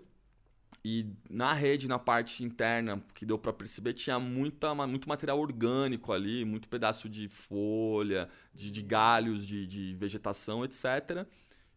e 0.83 1.05
na 1.29 1.53
rede, 1.53 1.87
na 1.87 1.99
parte 1.99 2.43
interna, 2.43 3.03
que 3.13 3.25
deu 3.25 3.37
para 3.37 3.53
perceber, 3.53 3.93
tinha 3.93 4.19
muita, 4.19 4.73
muito 4.87 5.07
material 5.07 5.39
orgânico 5.39 6.11
ali, 6.11 6.43
muito 6.43 6.67
pedaço 6.67 7.07
de 7.07 7.29
folha, 7.29 8.27
de, 8.53 8.71
de 8.71 8.81
galhos 8.81 9.45
de, 9.45 9.67
de 9.67 9.93
vegetação, 9.95 10.65
etc. 10.65 11.27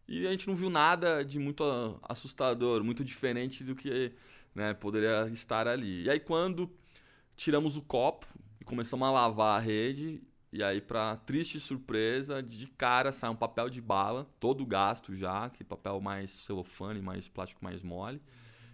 E 0.07 0.25
a 0.27 0.31
gente 0.31 0.47
não 0.47 0.55
viu 0.55 0.69
nada 0.69 1.23
de 1.23 1.37
muito 1.39 1.63
a- 1.63 1.97
assustador, 2.11 2.83
muito 2.83 3.03
diferente 3.03 3.63
do 3.63 3.75
que 3.75 4.11
né, 4.55 4.73
poderia 4.73 5.27
estar 5.31 5.67
ali. 5.67 6.03
E 6.05 6.09
aí 6.09 6.19
quando 6.19 6.71
tiramos 7.35 7.77
o 7.77 7.81
copo 7.81 8.25
e 8.59 8.63
começamos 8.65 9.07
a 9.07 9.11
lavar 9.11 9.57
a 9.57 9.61
rede, 9.61 10.21
e 10.51 10.63
aí 10.63 10.79
para 10.81 11.17
triste 11.17 11.59
surpresa, 11.59 12.41
de 12.41 12.67
cara 12.67 13.11
sai 13.11 13.29
um 13.29 13.35
papel 13.35 13.69
de 13.69 13.81
bala, 13.81 14.27
todo 14.39 14.65
gasto 14.65 15.15
já, 15.15 15.49
que 15.49 15.63
papel 15.63 15.99
mais 16.01 16.31
celofane, 16.31 17.01
mais 17.01 17.27
plástico 17.27 17.63
mais 17.63 17.81
mole. 17.81 18.21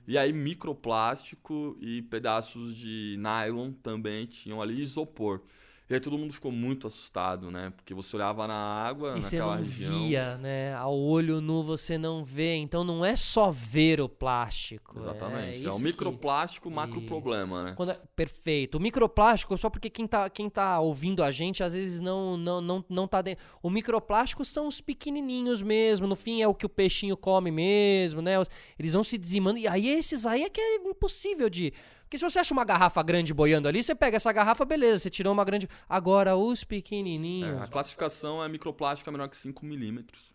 E 0.07 0.17
aí 0.17 0.33
microplástico 0.33 1.77
e 1.79 2.01
pedaços 2.03 2.75
de 2.75 3.17
nylon 3.19 3.71
também 3.71 4.25
tinham 4.25 4.61
ali, 4.61 4.81
isopor. 4.81 5.41
E 5.91 5.93
aí 5.93 5.99
todo 5.99 6.17
mundo 6.17 6.31
ficou 6.33 6.53
muito 6.53 6.87
assustado, 6.87 7.51
né? 7.51 7.73
Porque 7.75 7.93
você 7.93 8.15
olhava 8.15 8.47
na 8.47 8.53
água, 8.55 9.15
E 9.17 9.21
você 9.21 9.35
naquela 9.35 9.57
não 9.57 9.63
região. 9.65 9.99
via, 10.07 10.37
né? 10.37 10.73
Ao 10.75 10.97
olho 10.97 11.41
nu 11.41 11.61
você 11.63 11.97
não 11.97 12.23
vê. 12.23 12.55
Então 12.55 12.81
não 12.81 13.03
é 13.03 13.13
só 13.17 13.51
ver 13.51 13.99
o 13.99 14.07
plástico. 14.07 14.97
Exatamente. 14.97 15.65
É, 15.65 15.69
um 15.69 15.75
que- 15.77 15.83
microplástico, 15.83 16.71
macro 16.71 17.01
E- 17.01 17.05
problema, 17.05 17.63
né? 17.63 17.73
Quando 17.75 17.91
é- 17.91 17.99
Perfeito. 18.15 18.77
O 18.77 18.79
microplástico, 18.79 19.57
só 19.57 19.69
porque 19.69 19.89
quem 19.89 20.07
tá, 20.07 20.29
quem 20.29 20.49
tá 20.49 20.79
ouvindo 20.79 21.21
a 21.23 21.29
gente, 21.29 21.61
às 21.61 21.73
vezes 21.73 21.99
não, 21.99 22.37
não, 22.37 22.61
não, 22.61 22.85
não 22.87 23.05
tá 23.05 23.21
dentro. 23.21 23.43
O 23.61 23.69
microplástico 23.69 24.45
são 24.45 24.67
os 24.67 24.79
pequenininhos 24.79 25.61
mesmo. 25.61 26.07
No 26.07 26.15
fim, 26.15 26.41
é 26.41 26.47
o 26.47 26.55
que 26.55 26.65
o 26.65 26.69
peixinho 26.69 27.17
come 27.17 27.51
mesmo, 27.51 28.21
né? 28.21 28.35
Eles 28.79 28.93
vão 28.93 29.03
se 29.03 29.17
dizimando. 29.17 29.57
E 29.59 29.67
aí, 29.67 29.89
esses 29.89 30.25
aí 30.25 30.43
é 30.43 30.49
que 30.49 30.61
é 30.61 30.75
impossível 30.77 31.49
de. 31.49 31.73
Porque 32.11 32.17
se 32.17 32.29
você 32.29 32.39
acha 32.39 32.53
uma 32.53 32.65
garrafa 32.65 33.01
grande 33.01 33.33
boiando 33.33 33.69
ali, 33.69 33.81
você 33.81 33.95
pega 33.95 34.17
essa 34.17 34.33
garrafa, 34.33 34.65
beleza, 34.65 34.99
você 34.99 35.09
tirou 35.09 35.31
uma 35.31 35.45
grande. 35.45 35.69
Agora, 35.87 36.35
os 36.35 36.61
É, 36.61 36.65
pequenininhos. 36.65 37.61
a 37.61 37.67
classificação 37.67 38.43
é 38.43 38.49
microplástico 38.49 39.09
é 39.09 39.13
menor 39.13 39.29
que 39.29 39.37
5 39.37 39.65
milímetros. 39.65 40.33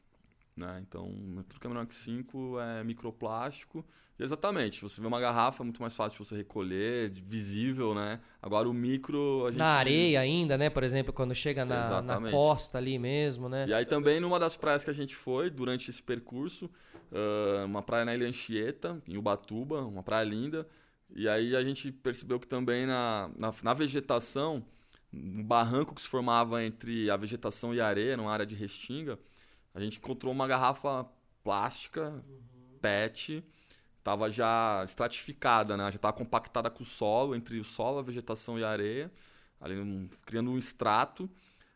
Né? 0.56 0.82
Então, 0.88 1.12
tudo 1.46 1.60
que 1.60 1.66
é 1.66 1.68
menor 1.68 1.84
que 1.84 1.94
5 1.94 2.58
é 2.58 2.82
microplástico. 2.82 3.84
E 4.18 4.22
exatamente, 4.22 4.80
você 4.80 5.02
vê 5.02 5.06
uma 5.06 5.20
garrafa, 5.20 5.62
é 5.62 5.64
muito 5.64 5.82
mais 5.82 5.94
fácil 5.94 6.12
de 6.18 6.26
você 6.26 6.34
recolher, 6.34 7.10
de- 7.10 7.20
visível, 7.20 7.94
né? 7.94 8.20
Agora 8.40 8.66
o 8.66 8.72
micro. 8.72 9.44
A 9.44 9.50
gente 9.50 9.58
Na 9.58 9.74
areia 9.74 10.20
ainda, 10.20 10.56
né? 10.56 10.70
Por 10.70 10.82
exemplo, 10.82 11.12
quando 11.12 11.34
chega 11.34 11.62
na, 11.66 12.00
na 12.00 12.30
costa 12.30 12.78
ali 12.78 12.98
mesmo, 12.98 13.50
né? 13.50 13.66
E 13.68 13.74
aí 13.74 13.84
também 13.84 14.18
numa 14.18 14.38
das 14.38 14.56
praias 14.56 14.82
que 14.82 14.88
a 14.88 14.94
gente 14.94 15.14
foi 15.14 15.50
durante 15.50 15.90
esse 15.90 16.02
percurso, 16.02 16.70
uma 17.66 17.82
praia 17.82 18.06
na 18.06 18.14
Ilha 18.14 18.26
Anchieta, 18.26 18.98
em 19.06 19.18
Ubatuba, 19.18 19.82
uma 19.84 20.02
praia 20.02 20.24
linda. 20.24 20.66
E 21.14 21.28
aí 21.28 21.54
a 21.56 21.62
gente 21.64 21.90
percebeu 21.92 22.38
que 22.40 22.48
também 22.48 22.86
na, 22.86 23.30
na, 23.36 23.54
na 23.62 23.74
vegetação, 23.74 24.64
no 25.12 25.42
barranco 25.44 25.94
que 25.94 26.02
se 26.02 26.08
formava 26.08 26.62
entre 26.64 27.10
a 27.10 27.16
vegetação 27.16 27.74
e 27.74 27.80
a 27.80 27.86
areia, 27.86 28.16
numa 28.16 28.32
área 28.32 28.44
de 28.46 28.54
restinga, 28.54 29.18
a 29.74 29.80
gente 29.80 29.98
encontrou 29.98 30.32
uma 30.32 30.46
garrafa 30.46 31.06
plástica, 31.44 32.24
PET, 32.80 33.44
estava 33.98 34.30
já 34.30 34.82
estratificada, 34.84 35.76
né? 35.76 35.84
já 35.90 35.96
estava 35.96 36.12
compactada 36.16 36.70
com 36.70 36.82
o 36.82 36.86
solo, 36.86 37.34
entre 37.34 37.58
o 37.60 37.64
solo, 37.64 37.98
a 37.98 38.02
vegetação 38.02 38.58
e 38.58 38.64
a 38.64 38.70
areia, 38.70 39.12
ali 39.60 39.78
um- 39.78 40.08
criando 40.26 40.50
um 40.50 40.58
extrato 40.58 41.30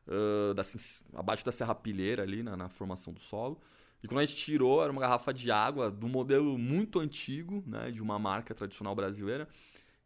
ah, 0.08 0.54
da, 0.54 0.62
sen- 0.64 0.80
abaixo 1.14 1.44
da 1.44 1.52
serrapilheira 1.52 2.22
ali 2.22 2.42
na, 2.42 2.56
na 2.56 2.68
formação 2.68 3.12
do 3.12 3.20
solo. 3.20 3.60
E 4.02 4.08
quando 4.08 4.20
a 4.20 4.24
gente 4.24 4.36
tirou, 4.36 4.82
era 4.82 4.90
uma 4.90 5.00
garrafa 5.00 5.32
de 5.32 5.50
água 5.50 5.90
do 5.90 6.08
modelo 6.08 6.56
muito 6.58 6.98
antigo, 7.00 7.62
né, 7.66 7.90
de 7.90 8.00
uma 8.02 8.18
marca 8.18 8.54
tradicional 8.54 8.94
brasileira. 8.94 9.46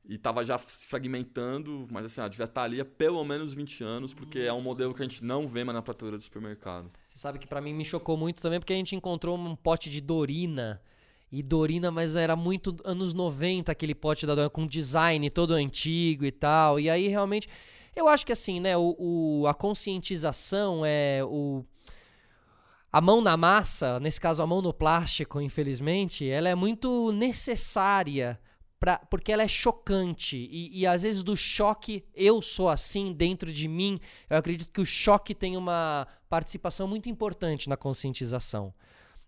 E 0.06 0.18
tava 0.18 0.44
já 0.44 0.58
se 0.66 0.86
fragmentando, 0.86 1.86
mas 1.90 2.04
assim, 2.04 2.20
ó, 2.20 2.28
devia 2.28 2.44
estar 2.44 2.62
ali 2.64 2.78
há 2.80 2.84
pelo 2.84 3.24
menos 3.24 3.54
20 3.54 3.82
anos, 3.82 4.12
porque 4.12 4.40
é 4.40 4.52
um 4.52 4.60
modelo 4.60 4.92
que 4.92 5.00
a 5.00 5.04
gente 5.04 5.24
não 5.24 5.48
vê 5.48 5.64
mais 5.64 5.74
na 5.74 5.80
prateleira 5.80 6.18
do 6.18 6.22
supermercado. 6.22 6.90
Você 7.08 7.18
sabe 7.18 7.38
que 7.38 7.46
pra 7.46 7.60
mim 7.60 7.72
me 7.72 7.84
chocou 7.86 8.16
muito 8.16 8.42
também 8.42 8.60
porque 8.60 8.72
a 8.74 8.76
gente 8.76 8.94
encontrou 8.94 9.38
um 9.38 9.56
pote 9.56 9.88
de 9.88 10.00
Dorina. 10.02 10.80
E 11.32 11.42
Dorina, 11.42 11.90
mas 11.90 12.14
era 12.16 12.36
muito 12.36 12.76
anos 12.84 13.14
90 13.14 13.72
aquele 13.72 13.94
pote 13.94 14.26
da 14.26 14.34
Dorina, 14.34 14.50
com 14.50 14.66
design 14.66 15.28
todo 15.30 15.52
antigo 15.54 16.24
e 16.24 16.30
tal. 16.32 16.78
E 16.78 16.90
aí 16.90 17.08
realmente. 17.08 17.48
Eu 17.96 18.08
acho 18.08 18.26
que 18.26 18.32
assim, 18.32 18.58
né? 18.60 18.76
O, 18.76 18.94
o- 18.98 19.46
a 19.46 19.54
conscientização 19.54 20.82
é 20.84 21.22
o. 21.24 21.64
A 22.94 23.00
mão 23.00 23.20
na 23.20 23.36
massa, 23.36 23.98
nesse 23.98 24.20
caso 24.20 24.40
a 24.40 24.46
mão 24.46 24.62
no 24.62 24.72
plástico, 24.72 25.40
infelizmente, 25.40 26.30
ela 26.30 26.48
é 26.48 26.54
muito 26.54 27.10
necessária 27.10 28.38
pra, 28.78 28.98
porque 28.98 29.32
ela 29.32 29.42
é 29.42 29.48
chocante. 29.48 30.36
E, 30.36 30.78
e 30.78 30.86
às 30.86 31.02
vezes 31.02 31.24
do 31.24 31.36
choque, 31.36 32.04
eu 32.14 32.40
sou 32.40 32.68
assim 32.68 33.12
dentro 33.12 33.50
de 33.50 33.66
mim. 33.66 33.98
Eu 34.30 34.36
acredito 34.36 34.70
que 34.70 34.80
o 34.80 34.86
choque 34.86 35.34
tem 35.34 35.56
uma 35.56 36.06
participação 36.30 36.86
muito 36.86 37.08
importante 37.08 37.68
na 37.68 37.76
conscientização. 37.76 38.72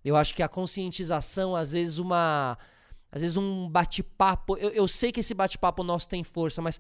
Eu 0.04 0.14
acho 0.14 0.32
que 0.32 0.44
a 0.44 0.48
conscientização, 0.48 1.56
às 1.56 1.72
vezes, 1.72 1.98
uma. 1.98 2.56
Às 3.10 3.22
vezes 3.22 3.36
um 3.36 3.68
bate-papo. 3.68 4.56
Eu, 4.58 4.70
eu 4.70 4.86
sei 4.86 5.10
que 5.10 5.18
esse 5.18 5.34
bate-papo 5.34 5.82
nosso 5.82 6.08
tem 6.08 6.22
força, 6.22 6.62
mas 6.62 6.78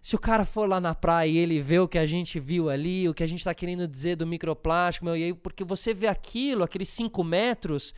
se 0.00 0.14
o 0.16 0.18
cara 0.18 0.44
for 0.44 0.68
lá 0.68 0.80
na 0.80 0.94
praia 0.94 1.28
e 1.28 1.38
ele 1.38 1.60
vê 1.60 1.78
o 1.78 1.88
que 1.88 1.98
a 1.98 2.06
gente 2.06 2.38
viu 2.38 2.70
ali, 2.70 3.08
o 3.08 3.14
que 3.14 3.22
a 3.22 3.26
gente 3.26 3.44
tá 3.44 3.54
querendo 3.54 3.86
dizer 3.86 4.16
do 4.16 4.26
microplástico, 4.26 5.04
meu, 5.04 5.16
e 5.16 5.24
aí, 5.24 5.34
porque 5.34 5.64
você 5.64 5.92
vê 5.92 6.06
aquilo, 6.06 6.62
aqueles 6.62 6.88
5 6.88 7.22
metros, 7.24 7.94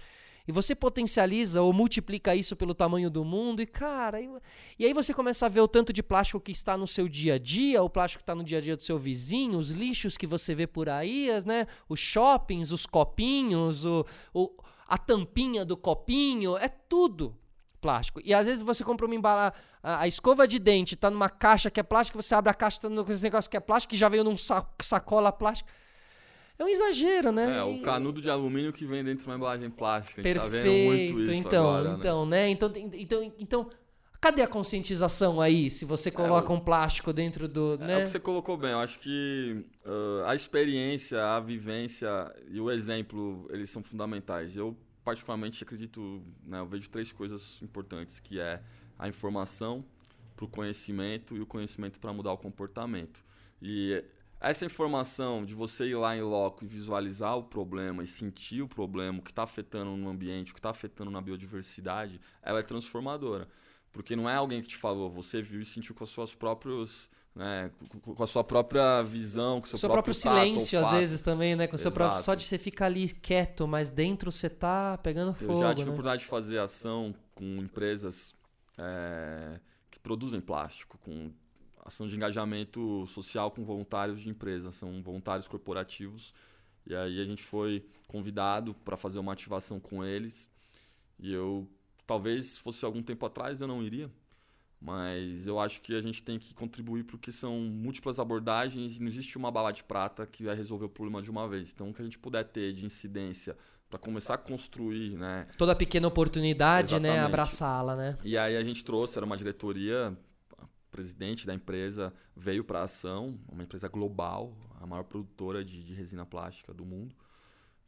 e 0.49 0.53
você 0.53 0.75
potencializa 0.75 1.63
ou 1.63 1.73
multiplica 1.73 2.35
isso 2.35 2.57
pelo 2.57 2.75
tamanho 2.75 3.11
do 3.11 3.25
mundo, 3.25 3.63
e 3.63 3.67
cara, 3.67 4.21
e, 4.21 4.29
e 4.79 4.87
aí 4.87 4.93
você 4.93 5.15
começa 5.15 5.47
a 5.47 5.49
ver 5.49 5.61
o 5.61 5.69
tanto 5.69 5.93
de 5.93 6.03
plástico 6.03 6.41
que 6.41 6.51
está 6.51 6.77
no 6.77 6.87
seu 6.87 7.09
dia 7.09 7.35
a 7.35 7.39
dia, 7.39 7.83
o 7.83 7.91
plástico 7.91 8.21
que 8.21 8.23
está 8.23 8.35
no 8.35 8.43
dia 8.43 8.59
a 8.59 8.61
dia 8.61 8.77
do 8.77 8.83
seu 8.83 8.99
vizinho, 8.99 9.59
os 9.59 9.71
lixos 9.71 10.17
que 10.17 10.27
você 10.27 10.55
vê 10.55 10.67
por 10.67 10.89
aí, 10.89 11.29
né? 11.45 11.67
Os 11.89 12.01
shoppings, 12.01 12.73
os 12.73 12.87
copinhos, 12.87 13.85
o, 13.85 14.05
o, 14.35 14.51
a 14.89 14.99
tampinha 14.99 15.65
do 15.65 15.77
copinho, 15.77 16.57
é 16.57 16.69
tudo 16.69 17.37
plástico. 17.81 18.21
E 18.25 18.33
às 18.35 18.47
vezes 18.47 18.63
você 18.63 18.85
compra 18.85 19.07
uma 19.07 19.15
embalagem, 19.15 19.59
a, 19.83 20.01
a 20.03 20.09
escova 20.09 20.47
de 20.47 20.59
dente 20.59 20.95
tá 20.97 21.11
numa 21.11 21.29
caixa 21.31 21.71
que 21.71 21.81
é 21.81 21.83
plástico, 21.83 22.21
você 22.23 22.35
abre 22.35 22.51
a 22.51 22.55
caixa, 22.55 22.81
tá 22.81 22.89
no 22.89 23.05
negócio 23.05 23.51
que 23.51 23.57
é 23.57 23.61
plástico, 23.61 23.91
que 23.93 23.97
já 23.97 24.09
veio 24.09 24.23
num 24.25 24.37
sa- 24.37 24.67
sacola 24.83 25.33
plástica. 25.33 25.73
É 26.59 26.65
um 26.65 26.69
exagero, 26.69 27.33
né? 27.33 27.57
É, 27.59 27.63
o 27.63 27.81
canudo 27.81 28.21
de 28.21 28.29
alumínio 28.29 28.71
que 28.71 28.85
vem 28.85 29.03
dentro 29.03 29.25
de 29.25 29.31
uma 29.31 29.37
embalagem 29.37 29.71
plástica. 29.71 30.21
A 30.21 30.23
gente 30.25 30.35
Perfeito. 30.35 30.53
tá 30.53 30.63
vendo 30.71 30.85
muito 30.85 31.21
isso 31.23 31.33
então, 31.33 31.69
agora, 31.71 31.89
né? 31.93 31.97
então, 31.99 32.27
né? 32.27 32.49
Então, 32.51 32.73
então, 32.77 33.33
então, 33.39 33.71
cadê 34.21 34.43
a 34.43 34.47
conscientização 34.47 35.41
aí 35.41 35.71
se 35.71 35.87
você 35.87 36.11
coloca 36.11 36.53
o- 36.53 36.57
um 36.57 36.61
plástico 36.61 37.15
dentro 37.15 37.49
do, 37.49 37.79
É, 37.81 37.87
né? 37.87 37.97
o 37.97 38.05
que 38.05 38.11
você 38.11 38.21
colocou 38.21 38.59
bem. 38.59 38.73
Eu 38.73 38.81
acho 38.81 38.99
que 38.99 39.65
ah, 39.87 40.33
a 40.33 40.35
experiência, 40.35 41.25
a 41.25 41.41
vivência 41.41 42.11
e 42.51 42.61
o 42.61 42.71
exemplo, 42.71 43.49
eles 43.51 43.71
são 43.71 43.83
fundamentais. 43.83 44.55
Eu, 44.55 44.77
particularmente, 45.11 45.65
acredito, 45.65 46.23
né, 46.45 46.61
eu 46.61 46.67
vejo 46.67 46.89
três 46.89 47.11
coisas 47.11 47.61
importantes, 47.63 48.21
que 48.21 48.39
é 48.39 48.63
a 48.97 49.09
informação 49.09 49.85
para 50.37 50.45
o 50.45 50.49
conhecimento 50.49 51.37
e 51.37 51.41
o 51.41 51.47
conhecimento 51.47 51.99
para 51.99 52.13
mudar 52.13 52.33
o 52.33 52.39
comportamento. 52.39 53.25
E 53.61 54.05
essa 54.41 54.65
informação 54.65 55.45
de 55.45 55.53
você 55.53 55.89
ir 55.89 55.97
lá 55.97 56.17
em 56.17 56.23
loco 56.23 56.65
e 56.65 56.69
visualizar 56.69 57.37
o 57.37 57.43
problema 57.43 58.05
e 58.05 58.07
sentir 58.07 58.63
o 58.63 58.69
problema, 58.69 59.19
o 59.19 59.23
que 59.23 59.33
está 59.33 59.43
afetando 59.43 59.97
no 59.97 60.09
ambiente, 60.09 60.53
o 60.53 60.55
que 60.55 60.61
está 60.61 60.71
afetando 60.71 61.11
na 61.11 61.21
biodiversidade, 61.21 62.21
ela 62.41 62.61
é 62.61 62.63
transformadora. 62.63 63.49
Porque 63.91 64.15
não 64.15 64.31
é 64.31 64.37
alguém 64.37 64.63
que 64.63 64.69
te 64.69 64.77
falou, 64.77 65.11
você 65.11 65.43
viu 65.43 65.61
e 65.61 65.65
sentiu 65.65 65.93
com 65.93 66.05
as 66.05 66.11
suas 66.11 66.37
próprios, 66.37 67.11
né, 67.35 67.71
com- 68.03 68.15
com 68.15 68.23
a 68.23 68.27
sua 68.27 68.43
própria 68.45 69.03
visão, 69.03 69.61
com 69.61 69.67
o 69.67 69.69
seu, 69.69 69.79
seu 69.79 69.89
próprio, 69.91 70.15
tato, 70.15 70.23
silêncio, 70.23 70.79
às 70.81 70.91
vezes, 70.93 71.21
também, 71.21 71.55
né? 71.57 71.67
Com 71.67 71.77
seu 71.79 71.93
próprio, 71.93 72.23
só 72.23 72.35
de 72.35 72.45
você 72.45 72.59
ficar 72.59 72.87
ali 72.87 73.09
quieto, 73.09 73.67
mas 73.69 73.91
dentro 73.91 74.31
você 74.33 74.51
tá 74.51 74.99
pegando 74.99 75.31
Eu 75.41 75.47
fogo, 75.47 75.61
já 75.61 75.69
tive 75.75 75.83
a 75.83 75.85
né? 75.87 75.91
oportunidade 75.93 76.23
de 76.23 76.29
fazer 76.29 76.59
ação 76.59 77.15
com 77.35 77.45
empresas 77.57 78.35
é, 78.77 79.61
que 79.91 79.99
produzem 80.01 80.41
plástico, 80.41 80.99
com 80.99 81.31
ação 81.85 82.07
de 82.07 82.17
engajamento 82.17 83.07
social 83.07 83.51
com 83.51 83.65
voluntários 83.65 84.21
de 84.21 84.29
empresas, 84.29 84.75
são 84.75 85.03
voluntários 85.03 85.47
corporativos. 85.49 86.35
E 86.87 86.95
aí 86.95 87.21
a 87.21 87.25
gente 87.25 87.43
foi 87.43 87.85
convidado 88.09 88.75
para 88.75 88.97
fazer 88.97 89.19
uma 89.19 89.33
ativação 89.33 89.79
com 89.79 90.05
eles. 90.05 90.51
E 91.19 91.33
eu, 91.33 91.69
talvez 92.07 92.59
fosse 92.59 92.85
algum 92.85 93.03
tempo 93.03 93.25
atrás, 93.27 93.61
eu 93.61 93.69
não 93.69 93.83
iria. 93.83 94.11
Mas 94.81 95.47
eu 95.47 95.61
acho 95.61 95.83
que 95.83 95.95
a 95.95 96.01
gente 96.01 96.23
tem 96.23 96.39
que 96.39 96.55
contribuir 96.55 97.05
porque 97.05 97.31
são 97.31 97.59
múltiplas 97.61 98.19
abordagens 98.19 98.97
e 98.97 99.01
não 99.01 99.09
existe 99.09 99.37
uma 99.37 99.51
bala 99.51 99.73
de 99.73 99.85
prata 99.85 100.27
que 100.27 100.45
vai 100.45 100.57
resolver 100.57 100.87
o 100.87 100.89
problema 100.89 101.21
de 101.21 101.31
uma 101.31 101.47
vez. 101.47 101.71
Então, 101.71 101.91
o 101.91 101.95
que 101.95 102.01
a 102.01 102.05
gente 102.05 102.19
puder 102.19 102.45
ter 102.45 102.73
de 102.73 102.87
incidência 102.87 103.57
para 103.91 103.99
começar 103.99 104.35
a 104.35 104.39
construir, 104.39 105.19
né, 105.19 105.49
Toda 105.59 105.75
pequena 105.75 106.07
oportunidade, 106.09 106.95
né? 106.95 107.09
Exatamente. 107.09 107.27
Abraçá-la, 107.27 107.97
né? 107.97 108.19
e 108.25 108.39
aí 108.39 108.57
a 108.57 108.63
gente 108.63 108.85
trouxe, 108.85 109.19
era 109.19 109.27
uma 109.27 109.37
diretoria, 109.37 110.17
a 110.57 110.65
presidente 110.91 111.45
da 111.45 111.53
empresa 111.53 112.15
veio 112.35 112.65
para 112.65 112.81
a 112.81 112.83
ação, 112.85 113.39
uma 113.51 113.65
empresa 113.65 113.89
global, 113.89 114.57
a 114.81 114.87
maior 114.87 115.03
produtora 115.03 115.65
de, 115.65 115.83
de 115.83 115.93
resina 115.93 116.25
plástica 116.25 116.73
do 116.73 116.87
mundo. 116.87 117.15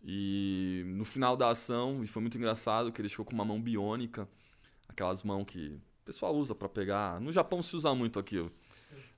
E 0.05 0.83
no 0.89 1.05
final 1.05 1.37
da 1.37 1.51
ação, 1.51 2.03
e 2.03 2.09
foi 2.09 2.21
muito 2.21 2.37
engraçado 2.37 2.91
que 2.91 3.01
ele 3.01 3.09
chegou 3.09 3.25
com 3.25 3.33
uma 3.33 3.45
mão 3.45 3.63
biônica, 3.63 4.29
aquelas 4.89 5.23
mãos 5.23 5.45
que 5.45 5.81
o 6.03 6.05
pessoal 6.05 6.35
usa 6.35 6.55
para 6.55 6.69
pegar. 6.69 7.21
No 7.21 7.33
Japão 7.33 7.63
se 7.63 7.77
usa 7.77 7.95
muito 7.95 8.19
aquilo. 8.19 8.53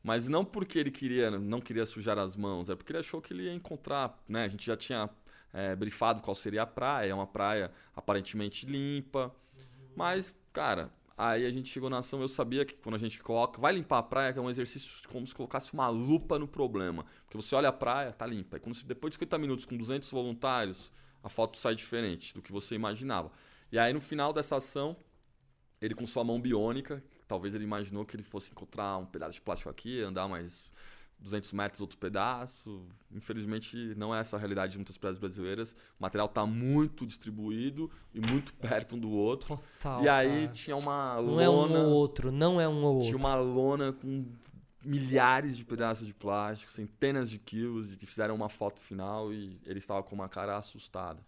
Mas 0.02 0.28
não 0.28 0.44
porque 0.44 0.78
ele 0.78 0.90
queria, 0.90 1.30
não 1.30 1.60
queria 1.60 1.86
sujar 1.86 2.18
as 2.18 2.36
mãos, 2.36 2.68
é 2.68 2.76
porque 2.76 2.92
ele 2.92 2.98
achou 2.98 3.22
que 3.22 3.32
ele 3.32 3.44
ia 3.44 3.54
encontrar, 3.54 4.22
né? 4.28 4.44
A 4.44 4.48
gente 4.48 4.66
já 4.66 4.76
tinha 4.76 5.08
é, 5.50 5.74
brifado 5.74 6.22
qual 6.22 6.34
seria 6.34 6.62
a 6.62 6.66
praia. 6.66 7.10
É 7.10 7.14
uma 7.14 7.26
praia 7.26 7.72
aparentemente 7.96 8.66
limpa. 8.66 9.34
Mas, 9.96 10.34
cara, 10.52 10.92
aí 11.16 11.46
a 11.46 11.50
gente 11.50 11.70
chegou 11.70 11.88
na 11.88 11.98
ação. 11.98 12.20
Eu 12.20 12.28
sabia 12.28 12.66
que 12.66 12.74
quando 12.74 12.96
a 12.96 12.98
gente 12.98 13.18
coloca, 13.22 13.58
vai 13.58 13.72
limpar 13.72 13.98
a 13.98 14.02
praia, 14.02 14.32
que 14.34 14.38
é 14.38 14.42
um 14.42 14.50
exercício 14.50 15.08
como 15.08 15.26
se 15.26 15.34
colocasse 15.34 15.72
uma 15.72 15.88
lupa 15.88 16.38
no 16.38 16.46
problema. 16.46 17.06
Porque 17.24 17.38
você 17.38 17.54
olha 17.54 17.70
a 17.70 17.72
praia, 17.72 18.12
tá 18.12 18.26
limpa. 18.26 18.58
E 18.58 18.60
quando 18.60 18.74
você, 18.74 18.84
depois 18.84 19.12
de 19.12 19.14
50 19.14 19.38
minutos 19.38 19.64
com 19.64 19.74
200 19.74 20.10
voluntários, 20.10 20.92
a 21.22 21.30
foto 21.30 21.56
sai 21.56 21.74
diferente 21.74 22.34
do 22.34 22.42
que 22.42 22.52
você 22.52 22.74
imaginava. 22.74 23.32
E 23.72 23.78
aí 23.78 23.94
no 23.94 24.02
final 24.02 24.34
dessa 24.34 24.56
ação, 24.56 24.94
ele 25.84 25.94
com 25.94 26.06
sua 26.06 26.24
mão 26.24 26.40
biônica, 26.40 27.02
talvez 27.28 27.54
ele 27.54 27.64
imaginou 27.64 28.04
que 28.04 28.16
ele 28.16 28.22
fosse 28.22 28.50
encontrar 28.50 28.96
um 28.98 29.06
pedaço 29.06 29.32
de 29.34 29.40
plástico 29.40 29.68
aqui, 29.70 30.00
andar 30.02 30.26
mais 30.28 30.70
200 31.18 31.52
metros 31.52 31.80
outro 31.80 31.96
pedaço. 31.98 32.86
Infelizmente, 33.12 33.76
não 33.96 34.14
é 34.14 34.20
essa 34.20 34.36
a 34.36 34.38
realidade 34.38 34.72
de 34.72 34.78
muitas 34.78 34.98
praias 34.98 35.18
brasileiras. 35.18 35.72
O 35.98 36.02
material 36.02 36.26
está 36.26 36.44
muito 36.46 37.06
distribuído 37.06 37.90
e 38.12 38.20
muito 38.20 38.52
perto 38.54 38.96
um 38.96 38.98
do 38.98 39.10
outro. 39.10 39.56
Total, 39.56 40.02
e 40.02 40.08
aí 40.08 40.42
cara. 40.42 40.48
tinha 40.52 40.76
uma 40.76 41.14
Não 41.16 41.22
lona. 41.22 41.42
é 41.44 41.48
um 41.48 41.84
ou 41.86 41.90
outro, 41.92 42.32
não 42.32 42.60
é 42.60 42.68
um 42.68 42.82
ou 42.84 43.00
Tinha 43.00 43.14
outro. 43.14 43.18
uma 43.18 43.34
lona 43.36 43.92
com 43.92 44.26
milhares 44.84 45.56
de 45.56 45.64
pedaços 45.64 46.06
de 46.06 46.12
plástico, 46.12 46.70
centenas 46.70 47.30
de 47.30 47.38
quilos, 47.38 47.94
e 47.94 48.06
fizeram 48.06 48.34
uma 48.34 48.48
foto 48.50 48.80
final 48.80 49.32
e 49.32 49.58
ele 49.64 49.78
estava 49.78 50.02
com 50.02 50.14
uma 50.14 50.28
cara 50.28 50.56
assustada. 50.58 51.20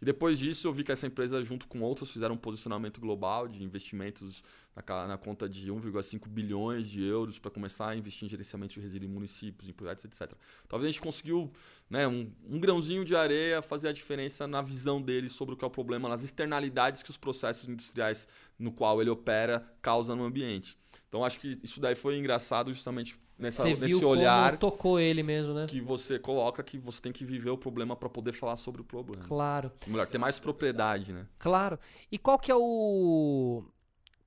E 0.00 0.04
depois 0.04 0.38
disso 0.38 0.68
eu 0.68 0.72
vi 0.72 0.84
que 0.84 0.92
essa 0.92 1.06
empresa, 1.06 1.42
junto 1.42 1.66
com 1.66 1.80
outras, 1.80 2.10
fizeram 2.10 2.36
um 2.36 2.38
posicionamento 2.38 3.00
global 3.00 3.48
de 3.48 3.62
investimentos 3.64 4.42
na, 4.76 5.06
na 5.08 5.18
conta 5.18 5.48
de 5.48 5.72
1,5 5.72 6.28
bilhões 6.28 6.88
de 6.88 7.02
euros 7.02 7.38
para 7.38 7.50
começar 7.50 7.88
a 7.88 7.96
investir 7.96 8.26
em 8.26 8.30
gerenciamento 8.30 8.74
de 8.74 8.80
resíduos 8.80 9.10
em 9.10 9.12
municípios, 9.12 9.68
em 9.68 9.72
projetos, 9.72 10.04
etc. 10.04 10.32
Talvez 10.68 10.88
a 10.88 10.92
gente 10.92 11.00
conseguiu, 11.00 11.50
né, 11.90 12.06
um, 12.06 12.30
um 12.48 12.60
grãozinho 12.60 13.04
de 13.04 13.16
areia 13.16 13.60
fazer 13.60 13.88
a 13.88 13.92
diferença 13.92 14.46
na 14.46 14.62
visão 14.62 15.02
dele 15.02 15.28
sobre 15.28 15.54
o 15.54 15.56
que 15.56 15.64
é 15.64 15.68
o 15.68 15.70
problema, 15.70 16.08
nas 16.08 16.22
externalidades 16.22 17.02
que 17.02 17.10
os 17.10 17.16
processos 17.16 17.68
industriais 17.68 18.28
no 18.56 18.70
qual 18.70 19.00
ele 19.00 19.10
opera 19.10 19.66
causam 19.82 20.14
no 20.14 20.24
ambiente. 20.24 20.78
Então 21.08 21.24
acho 21.24 21.38
que 21.40 21.58
isso 21.62 21.80
daí 21.80 21.94
foi 21.94 22.18
engraçado 22.18 22.72
justamente 22.72 23.18
nessa, 23.38 23.62
Você 23.62 23.70
nesse 23.70 23.86
viu 23.86 24.06
olhar 24.06 24.58
como 24.58 24.58
tocou 24.58 25.00
ele 25.00 25.22
mesmo, 25.22 25.54
né? 25.54 25.64
que 25.66 25.80
você 25.80 26.18
coloca 26.18 26.62
que 26.62 26.78
você 26.78 27.00
tem 27.00 27.12
que 27.12 27.24
viver 27.24 27.50
o 27.50 27.56
problema 27.56 27.96
para 27.96 28.08
poder 28.10 28.32
falar 28.32 28.56
sobre 28.56 28.82
o 28.82 28.84
problema. 28.84 29.24
Claro, 29.24 29.72
Melhor, 29.86 30.06
ter 30.06 30.18
mais 30.18 30.38
propriedade, 30.38 31.12
né? 31.12 31.26
claro. 31.38 31.78
E 32.12 32.18
qual 32.18 32.38
que 32.38 32.50
é 32.50 32.56
o 32.56 33.64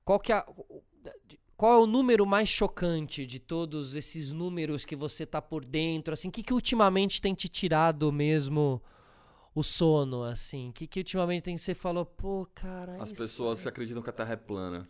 qual 0.04 0.18
que 0.18 0.32
é 0.32 0.44
qual 1.56 1.74
é 1.74 1.78
o 1.84 1.86
número 1.86 2.26
mais 2.26 2.48
chocante 2.48 3.24
de 3.24 3.38
todos 3.38 3.94
esses 3.94 4.32
números 4.32 4.84
que 4.84 4.96
você 4.96 5.24
tá 5.24 5.40
por 5.40 5.64
dentro, 5.64 6.12
assim, 6.12 6.28
o 6.28 6.32
que 6.32 6.42
que 6.42 6.52
ultimamente 6.52 7.22
tem 7.22 7.32
te 7.34 7.48
tirado 7.48 8.10
mesmo 8.10 8.82
o 9.54 9.62
sono, 9.62 10.24
assim? 10.24 10.70
O 10.70 10.72
que 10.72 10.88
que 10.88 10.98
ultimamente 10.98 11.44
tem 11.44 11.54
que 11.54 11.60
você 11.60 11.74
falou, 11.74 12.04
pô, 12.04 12.48
cara, 12.52 13.00
As 13.00 13.12
pessoas 13.12 13.64
é- 13.64 13.68
acreditam 13.68 14.02
que 14.02 14.10
a 14.10 14.12
Terra 14.12 14.32
é 14.32 14.36
plana. 14.36 14.88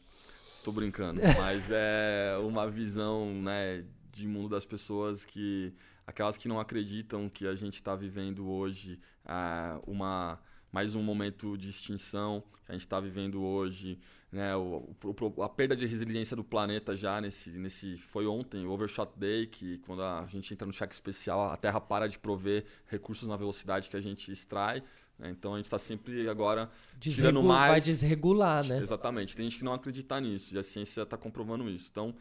Tô 0.63 0.71
brincando, 0.71 1.21
mas 1.35 1.71
é 1.71 2.37
uma 2.41 2.71
visão, 2.71 3.35
né, 3.43 3.85
de 4.13 4.27
mundo 4.29 4.51
das 4.51 4.65
pessoas 4.65 5.25
que 5.25 5.73
aquelas 6.07 6.37
que 6.37 6.47
não 6.49 6.61
acreditam 6.61 7.29
que 7.29 7.47
a 7.47 7.55
gente 7.55 7.75
está 7.75 7.95
vivendo 7.97 8.49
hoje 8.49 8.99
ah, 9.25 9.81
uma 9.87 10.39
mais 10.71 10.95
um 10.95 11.03
momento 11.03 11.57
de 11.59 11.69
extinção 11.69 12.43
que 12.65 12.71
a 12.71 12.73
gente 12.73 12.81
está 12.83 12.99
vivendo 12.99 13.43
hoje, 13.43 13.99
né, 14.31 14.57
o, 14.57 14.89
o- 15.37 15.43
a 15.43 15.49
perda 15.49 15.77
de 15.77 15.85
resiliência 15.85 16.35
do 16.35 16.43
planeta 16.45 16.97
já 16.97 17.21
nesse 17.21 17.51
nesse 17.59 17.97
foi 17.99 18.27
ontem 18.27 18.65
o 18.65 18.71
Overshot 18.71 19.11
Day 19.17 19.47
que 19.47 19.79
quando 19.79 20.03
a 20.03 20.27
gente 20.29 20.53
entra 20.55 20.67
no 20.67 20.73
cheque 20.73 20.95
especial 20.95 21.51
a 21.51 21.57
Terra 21.57 21.81
para 21.81 22.09
de 22.09 22.19
prover 22.19 22.65
recursos 22.87 23.29
na 23.29 23.37
velocidade 23.37 23.91
que 23.91 23.97
a 23.97 24.01
gente 24.01 24.31
extrai, 24.33 24.83
então 25.31 25.55
a 25.55 25.57
gente 25.57 25.67
está 25.67 25.79
sempre 25.79 26.29
agora 26.29 26.71
tirando 27.01 27.35
desregu- 27.35 27.43
vai 27.43 27.69
mais- 27.71 27.85
desregular, 27.85 28.67
né? 28.67 28.79
Exatamente. 28.79 29.37
Tem 29.37 29.45
gente 29.49 29.59
que 29.59 29.65
não 29.65 29.73
acredita 29.75 30.21
nisso 30.21 30.55
e 30.55 30.59
a 30.59 30.63
ciência 30.63 31.03
está 31.03 31.17
comprovando 31.17 31.69
isso. 31.69 31.89
Então, 31.91 32.15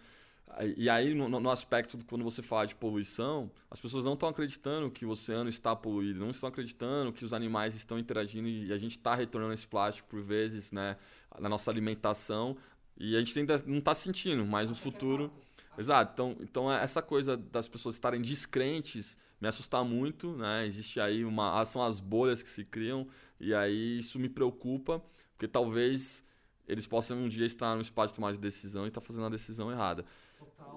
e 0.75 0.89
aí, 0.89 1.13
no, 1.13 1.29
no 1.29 1.49
aspecto 1.49 1.97
de 1.97 2.03
quando 2.03 2.23
você 2.25 2.41
fala 2.41 2.67
de 2.67 2.75
poluição, 2.75 3.49
as 3.69 3.79
pessoas 3.79 4.03
não 4.03 4.13
estão 4.13 4.27
acreditando 4.27 4.91
que 4.91 5.05
o 5.05 5.09
oceano 5.09 5.49
está 5.49 5.73
poluído, 5.75 6.19
não 6.19 6.29
estão 6.29 6.49
acreditando 6.49 7.13
que 7.13 7.23
os 7.23 7.33
animais 7.33 7.73
estão 7.73 7.97
interagindo 7.97 8.47
e 8.49 8.73
a 8.73 8.77
gente 8.77 8.97
está 8.97 9.15
retornando 9.15 9.53
esse 9.53 9.65
plástico 9.67 10.09
por 10.09 10.21
vezes 10.21 10.73
né, 10.73 10.97
na 11.39 11.47
nossa 11.47 11.71
alimentação 11.71 12.57
e 12.97 13.15
a 13.15 13.19
gente 13.19 13.39
ainda 13.39 13.63
não 13.65 13.77
está 13.77 13.95
sentindo, 13.95 14.45
mas 14.45 14.67
no 14.67 14.75
futuro. 14.75 15.31
Exato. 15.77 16.11
Então, 16.13 16.35
então 16.41 16.71
é 16.71 16.83
essa 16.83 17.01
coisa 17.01 17.37
das 17.37 17.69
pessoas 17.69 17.95
estarem 17.95 18.21
descrentes 18.21 19.17
me 19.41 19.47
assusta 19.47 19.83
muito, 19.83 20.37
né? 20.37 20.65
Existe 20.67 20.99
aí 20.99 21.25
uma. 21.25 21.65
São 21.65 21.81
as 21.83 21.99
bolhas 21.99 22.43
que 22.43 22.49
se 22.49 22.63
criam, 22.63 23.07
e 23.39 23.53
aí 23.53 23.97
isso 23.97 24.19
me 24.19 24.29
preocupa, 24.29 25.03
porque 25.33 25.47
talvez 25.47 26.23
eles 26.67 26.85
possam 26.87 27.17
um 27.17 27.27
dia 27.27 27.45
estar 27.45 27.75
no 27.75 27.81
espaço 27.81 28.13
de 28.13 28.19
tomar 28.19 28.31
de 28.31 28.37
decisão 28.37 28.85
e 28.85 28.89
estar 28.89 29.01
fazendo 29.01 29.25
a 29.25 29.29
decisão 29.29 29.71
errada. 29.71 30.05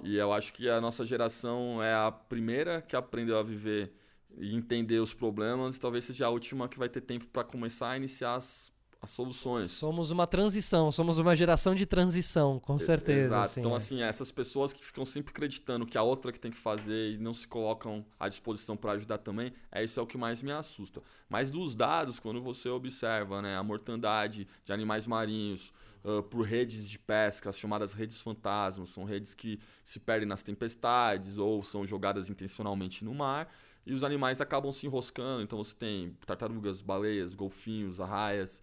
E 0.02 0.16
eu 0.16 0.32
acho 0.32 0.52
que 0.52 0.68
a 0.68 0.80
nossa 0.80 1.04
geração 1.04 1.82
é 1.82 1.94
a 1.94 2.10
primeira 2.10 2.82
que 2.82 2.96
aprendeu 2.96 3.38
a 3.38 3.42
viver 3.42 3.92
e 4.36 4.54
entender 4.54 4.98
os 4.98 5.14
problemas, 5.14 5.76
e 5.76 5.80
talvez 5.80 6.04
seja 6.04 6.26
a 6.26 6.30
última 6.30 6.68
que 6.68 6.78
vai 6.78 6.88
ter 6.88 7.02
tempo 7.02 7.26
para 7.26 7.44
começar 7.44 7.90
a 7.90 7.96
iniciar 7.96 8.34
as, 8.34 8.72
as 9.05 9.11
soluções. 9.11 9.70
Somos 9.70 10.11
uma 10.11 10.26
transição, 10.26 10.90
somos 10.90 11.18
uma 11.18 11.36
geração 11.36 11.74
de 11.74 11.86
transição, 11.86 12.59
com 12.59 12.78
certeza. 12.78 13.26
Exato. 13.26 13.44
assim, 13.44 13.61
então, 13.61 13.72
é. 13.72 13.76
assim, 13.76 14.02
essas 14.02 14.32
pessoas 14.32 14.72
que 14.72 14.84
ficam 14.84 15.05
sempre 15.05 15.30
acreditando 15.30 15.86
que 15.86 15.96
a 15.96 16.02
outra 16.02 16.32
que 16.32 16.40
tem 16.40 16.50
que 16.50 16.57
fazer 16.57 17.12
e 17.12 17.18
não 17.18 17.32
se 17.32 17.46
colocam 17.46 18.05
à 18.18 18.28
disposição 18.28 18.76
para 18.76 18.92
ajudar 18.92 19.18
também, 19.18 19.52
é 19.70 19.84
isso 19.84 19.98
é 20.00 20.02
o 20.02 20.07
que 20.07 20.18
mais 20.18 20.42
me 20.42 20.50
assusta. 20.50 21.00
Mas 21.28 21.50
dos 21.50 21.74
dados, 21.74 22.18
quando 22.18 22.42
você 22.42 22.68
observa 22.68 23.40
né, 23.40 23.57
a 23.57 23.62
mortandade 23.62 24.46
de 24.64 24.72
animais 24.72 25.07
marinhos 25.07 25.72
ah, 26.05 26.22
por 26.22 26.42
redes 26.42 26.88
de 26.88 26.98
pesca, 26.98 27.48
as 27.48 27.59
chamadas 27.59 27.94
redes 27.94 28.20
fantasmas, 28.20 28.90
são 28.90 29.05
redes 29.05 29.32
que 29.32 29.59
se 29.84 29.98
perdem 29.98 30.28
nas 30.28 30.42
tempestades 30.42 31.38
ou 31.38 31.62
são 31.62 31.86
jogadas 31.86 32.28
intencionalmente 32.28 33.05
no 33.05 33.14
mar. 33.14 33.48
E 33.86 33.92
os 33.92 34.05
animais 34.05 34.40
acabam 34.40 34.72
se 34.72 34.86
enroscando. 34.86 35.42
Então 35.42 35.62
você 35.62 35.74
tem 35.74 36.16
tartarugas, 36.26 36.80
baleias, 36.80 37.34
golfinhos, 37.34 38.00
arraias, 38.00 38.62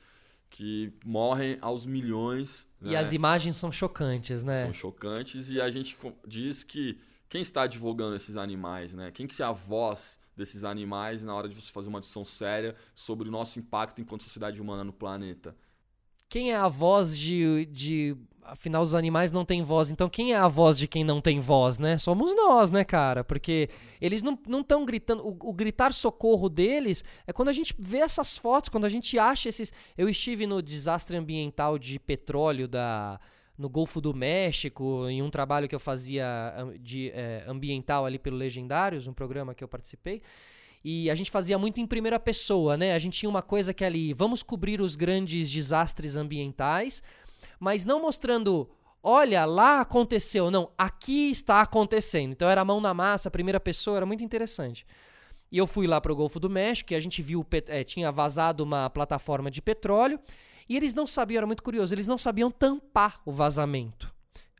que 0.52 0.94
morrem 1.04 1.58
aos 1.62 1.86
milhões. 1.86 2.68
E 2.82 2.90
né? 2.90 2.98
as 2.98 3.14
imagens 3.14 3.56
são 3.56 3.72
chocantes, 3.72 4.44
né? 4.44 4.62
são 4.62 4.74
chocantes 4.74 5.50
e 5.50 5.60
a 5.60 5.72
gente 5.72 5.98
diz 6.28 6.64
que 6.64 7.00
quem 7.28 7.42
está 7.42 7.64
advogando 7.64 8.16
esses 8.16 8.36
animais, 8.36 8.94
né? 8.94 9.10
Quem 9.10 9.26
que 9.26 9.42
é 9.42 9.46
a 9.46 9.54
voz 9.54 10.20
desses 10.36 10.66
animais 10.66 11.24
na 11.24 11.34
hora 11.34 11.48
de 11.48 11.56
você 11.56 11.72
fazer 11.72 11.88
uma 11.88 12.02
discussão 12.02 12.26
séria 12.26 12.76
sobre 12.94 13.30
o 13.30 13.32
nosso 13.32 13.58
impacto 13.58 14.02
enquanto 14.02 14.24
sociedade 14.24 14.62
humana 14.62 14.84
no 14.84 14.92
planeta? 14.92 15.56
Quem 16.28 16.52
é 16.52 16.58
a 16.58 16.68
voz 16.68 17.18
de, 17.18 17.66
de. 17.68 18.18
Afinal, 18.44 18.82
os 18.82 18.96
animais 18.96 19.32
não 19.32 19.46
têm 19.46 19.62
voz. 19.62 19.92
Então, 19.92 20.10
quem 20.10 20.34
é 20.34 20.38
a 20.38 20.48
voz 20.48 20.78
de 20.78 20.88
quem 20.88 21.04
não 21.04 21.22
tem 21.22 21.40
voz, 21.40 21.80
né? 21.80 21.98
Somos 21.98 22.36
nós, 22.36 22.72
né, 22.72 22.84
cara? 22.84 23.24
Porque 23.24 23.70
eles 24.00 24.24
não 24.24 24.38
estão 24.60 24.86
gritando. 24.86 25.26
O, 25.26 25.50
o 25.50 25.54
gritar 25.54 25.94
socorro 25.94 26.50
deles 26.50 27.04
é 27.28 27.34
quando 27.34 27.50
a 27.50 27.54
gente 27.54 27.76
vê 27.78 28.00
essas 28.00 28.38
fotos, 28.38 28.70
quando 28.70 28.86
a 28.86 28.90
gente 28.90 29.18
acha 29.18 29.50
esses. 29.50 29.72
Eu 29.98 30.10
estive 30.10 30.48
no 30.48 30.62
desastre 30.62 31.18
ambiental 31.18 31.78
de 31.78 32.00
petróleo 32.00 32.68
da. 32.68 33.20
No 33.58 33.70
Golfo 33.70 34.02
do 34.02 34.12
México, 34.12 35.08
em 35.08 35.22
um 35.22 35.30
trabalho 35.30 35.68
que 35.70 35.76
eu 35.76 35.80
fazia 35.80 36.26
de, 36.80 37.12
eh, 37.14 37.44
ambiental 37.48 38.08
ali 38.08 38.18
pelo 38.18 38.36
Legendários, 38.36 39.06
um 39.06 39.14
programa 39.14 39.54
que 39.54 39.64
eu 39.64 39.68
participei. 39.68 40.24
E 40.84 41.12
a 41.12 41.16
gente 41.16 41.30
fazia 41.30 41.60
muito 41.60 41.80
em 41.80 41.86
primeira 41.86 42.20
pessoa, 42.20 42.76
né? 42.76 42.94
A 42.94 43.00
gente 43.00 43.20
tinha 43.20 43.30
uma 43.30 43.44
coisa 43.44 43.74
que 43.74 43.84
é 43.84 43.88
ali, 43.88 44.14
vamos 44.14 44.42
cobrir 44.42 44.82
os 44.82 44.96
grandes 44.96 45.52
desastres 45.52 46.16
ambientais, 46.16 47.04
mas 47.62 47.86
não 47.86 48.02
mostrando, 48.02 48.68
olha, 49.04 49.46
lá 49.46 49.82
aconteceu. 49.82 50.50
Não, 50.50 50.72
aqui 50.76 51.30
está 51.30 51.62
acontecendo. 51.62 52.32
Então 52.32 52.50
era 52.50 52.66
mão 52.66 52.82
na 52.82 52.92
massa, 52.92 53.30
primeira 53.30 53.60
pessoa, 53.60 53.98
era 53.98 54.06
muito 54.06 54.24
interessante. 54.24 54.84
E 55.52 55.60
eu 55.60 55.68
fui 55.68 55.86
lá 55.86 56.02
para 56.02 56.12
o 56.12 56.16
Golfo 56.16 56.40
do 56.40 56.50
México 56.50 56.92
e 56.92 56.96
a 56.96 57.00
gente 57.00 57.22
viu, 57.22 57.46
eh, 57.68 57.84
tinha 57.84 58.12
vazado 58.12 58.64
uma 58.64 58.90
plataforma 58.90 59.52
de 59.52 59.62
petróleo 59.62 60.20
e 60.68 60.76
eles 60.76 60.96
não 60.96 61.06
sabiam, 61.06 61.38
era 61.38 61.46
muito 61.46 61.62
curioso, 61.62 61.94
eles 61.94 62.08
não 62.08 62.18
sabiam 62.18 62.50
tampar 62.50 63.22
o 63.26 63.32
vazamento. 63.32 64.12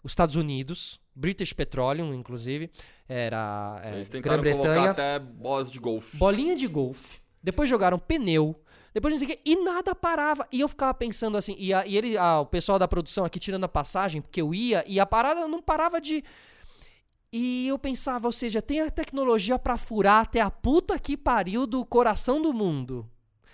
Os 0.04 0.12
Estados 0.12 0.36
Unidos, 0.36 1.00
British 1.16 1.54
Petroleum, 1.54 2.14
inclusive, 2.14 2.70
era 3.10 3.82
eh, 3.84 3.94
Eles 3.94 4.10
tentaram 4.10 4.44
Grã-Bretanha, 4.44 4.76
colocar 4.76 4.92
até 4.92 5.18
bolas 5.18 5.72
de 5.72 5.80
golfe. 5.80 6.18
bolinha 6.18 6.56
de 6.56 6.68
golfe. 6.68 7.20
Depois 7.44 7.70
jogaram 7.70 7.98
pneu. 8.00 8.56
Depois 8.94 9.14
não 9.14 9.18
sei 9.20 9.28
o 9.28 9.32
que. 9.32 9.42
E 9.46 9.56
nada 9.64 9.96
parava. 9.96 10.48
E 10.52 10.60
eu 10.60 10.68
ficava 10.68 10.94
pensando 10.94 11.38
assim. 11.38 11.56
E, 11.58 11.74
a- 11.74 11.86
e 11.86 11.98
ele, 11.98 12.18
ah, 12.18 12.42
o 12.42 12.46
pessoal 12.46 12.78
da 12.78 12.88
produção 12.88 13.24
aqui 13.26 13.40
tirando 13.40 13.64
a 13.64 13.70
passagem, 13.70 14.22
porque 14.22 14.42
eu 14.42 14.54
ia, 14.54 14.84
e 14.88 15.00
a 15.00 15.06
parada 15.06 15.48
não 15.48 15.62
parava 15.62 16.00
de. 16.02 16.24
E 17.34 17.68
eu 17.68 17.80
pensava, 17.80 18.28
ou 18.28 18.32
seja, 18.34 18.62
tem 18.62 18.82
a 18.82 18.90
tecnologia 18.92 19.58
pra 19.58 19.78
furar 19.78 20.24
até 20.24 20.42
a 20.42 20.52
puta 20.52 21.00
que 21.00 21.16
pariu 21.16 21.66
do 21.66 21.86
coração 21.86 22.42
do 22.42 22.54
mundo. 22.54 23.10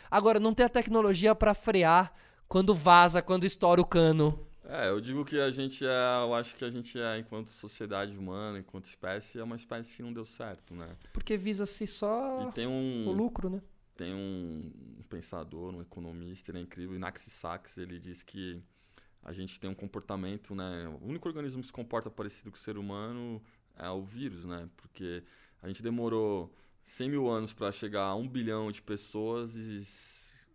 Agora, 0.10 0.40
não 0.40 0.54
tem 0.54 0.66
a 0.66 0.70
tecnologia 0.70 1.36
pra 1.36 1.54
frear 1.54 2.12
quando 2.48 2.74
vaza, 2.74 3.22
quando 3.22 3.44
estoura 3.44 3.80
o 3.80 3.86
cano. 3.86 4.48
É, 4.70 4.90
eu 4.90 5.00
digo 5.00 5.24
que 5.24 5.40
a 5.40 5.52
gente 5.52 5.86
é, 5.86 6.24
eu 6.24 6.34
acho 6.34 6.56
que 6.56 6.66
a 6.66 6.70
gente 6.70 7.00
é, 7.00 7.20
enquanto 7.20 7.48
sociedade 7.50 8.18
humana, 8.18 8.60
enquanto 8.60 8.86
espécie, 8.86 9.40
é 9.40 9.44
uma 9.44 9.56
espécie 9.56 9.96
que 9.96 10.04
não 10.04 10.12
deu 10.12 10.26
certo, 10.26 10.74
né? 10.74 10.90
Porque 11.14 11.38
visa-se 11.38 11.86
só 11.88 12.52
tem 12.54 12.66
o 12.68 12.70
um, 12.72 13.12
lucro, 13.14 13.50
né? 13.50 13.62
Tem 13.98 14.14
um, 14.14 14.72
pensador, 15.10 15.74
um 15.74 15.82
economista, 15.82 16.52
ele 16.52 16.60
é 16.60 16.62
incrível, 16.62 16.96
Inaxi 16.96 17.30
Sachs, 17.30 17.78
ele 17.78 18.00
diz 18.00 18.22
que 18.22 18.62
a 19.24 19.34
gente 19.34 19.60
tem 19.60 19.70
um 19.70 19.76
comportamento, 19.76 20.54
né? 20.56 20.88
O 21.02 21.08
único 21.08 21.28
organismo 21.28 21.62
que 21.62 21.68
se 21.68 21.74
comporta 21.74 22.10
parecido 22.10 22.52
com 22.52 22.58
o 22.58 22.60
ser 22.60 22.78
humano 22.78 23.42
é 23.76 23.90
o 23.90 24.04
vírus, 24.04 24.46
né? 24.46 24.70
Porque 24.78 25.24
a 25.62 25.68
gente 25.68 25.82
demorou 25.82 26.54
100 26.84 27.10
mil 27.10 27.28
anos 27.28 27.54
para 27.54 27.72
chegar 27.72 28.06
a 28.06 28.16
1 28.16 28.28
bilhão 28.30 28.72
de 28.72 28.82
pessoas 28.82 29.56
e 29.56 29.84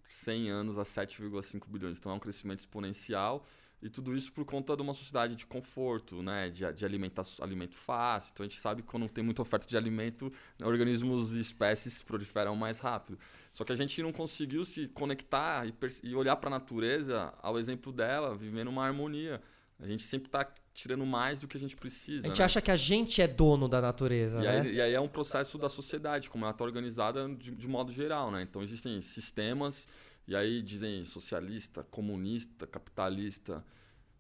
100 0.09 0.51
anos 0.51 0.79
a 0.79 0.83
7,5 0.83 1.69
bilhões. 1.69 1.99
Então 1.99 2.13
é 2.13 2.15
um 2.15 2.21
crescimento 2.21 2.61
exponencial 2.61 3.45
e 3.83 3.91
tudo 3.91 4.15
isso 4.15 4.33
por 4.33 4.45
conta 4.45 4.77
de 4.77 4.83
uma 4.83 4.95
sociedade 4.95 5.35
de 5.35 5.45
conforto, 5.45 6.23
né? 6.23 6.49
De, 6.49 6.73
de 6.73 6.85
alimentar, 6.85 7.23
alimento 7.41 7.75
fácil. 7.75 8.31
Então 8.33 8.47
a 8.47 8.49
gente 8.49 8.61
sabe 8.61 8.83
que 8.83 8.89
quando 8.89 9.09
tem 9.09 9.25
muita 9.25 9.43
oferta 9.43 9.67
de 9.67 9.77
alimento, 9.77 10.33
né, 10.57 10.67
organismos 10.67 11.35
e 11.35 11.41
espécies 11.41 12.03
proliferam 12.03 12.55
mais 12.55 12.79
rápido. 12.79 13.19
Só 13.53 13.65
que 13.65 13.73
a 13.73 13.77
gente 13.77 14.01
não 14.01 14.13
conseguiu 14.13 14.65
se 14.65 14.87
conectar 14.89 15.67
e, 15.67 15.75
e 16.05 16.15
olhar 16.15 16.37
para 16.37 16.49
a 16.49 16.59
natureza 16.59 17.35
ao 17.43 17.59
exemplo 17.59 17.93
dela, 17.93 18.37
vivendo 18.37 18.69
uma 18.69 18.87
harmonia. 18.87 19.43
A 19.81 19.87
gente 19.87 20.05
sempre 20.05 20.29
está 20.29 20.49
tirando 20.73 21.05
mais 21.05 21.41
do 21.41 21.49
que 21.49 21.57
a 21.57 21.61
gente 21.61 21.75
precisa. 21.75 22.27
A 22.27 22.29
gente 22.29 22.39
né? 22.39 22.45
acha 22.45 22.61
que 22.61 22.71
a 22.71 22.77
gente 22.77 23.21
é 23.21 23.27
dono 23.27 23.69
da 23.69 23.81
natureza, 23.81 24.39
e 24.39 24.43
né? 24.43 24.61
Aí, 24.61 24.75
e 24.75 24.81
aí 24.81 24.95
é 24.95 25.01
um 25.01 25.09
processo 25.09 25.59
da 25.59 25.69
sociedade, 25.69 26.31
como 26.31 26.45
ela 26.45 26.53
está 26.53 26.63
organizada 26.63 27.29
de, 27.29 27.51
de 27.51 27.69
modo 27.69 27.91
geral, 27.91 28.31
né? 28.31 28.43
Então 28.43 28.63
existem 28.63 29.03
sistemas 29.03 29.89
e 30.27 30.37
aí 30.37 30.63
dizem 30.63 31.05
socialista, 31.05 31.83
comunista, 31.85 32.67
capitalista. 32.67 33.65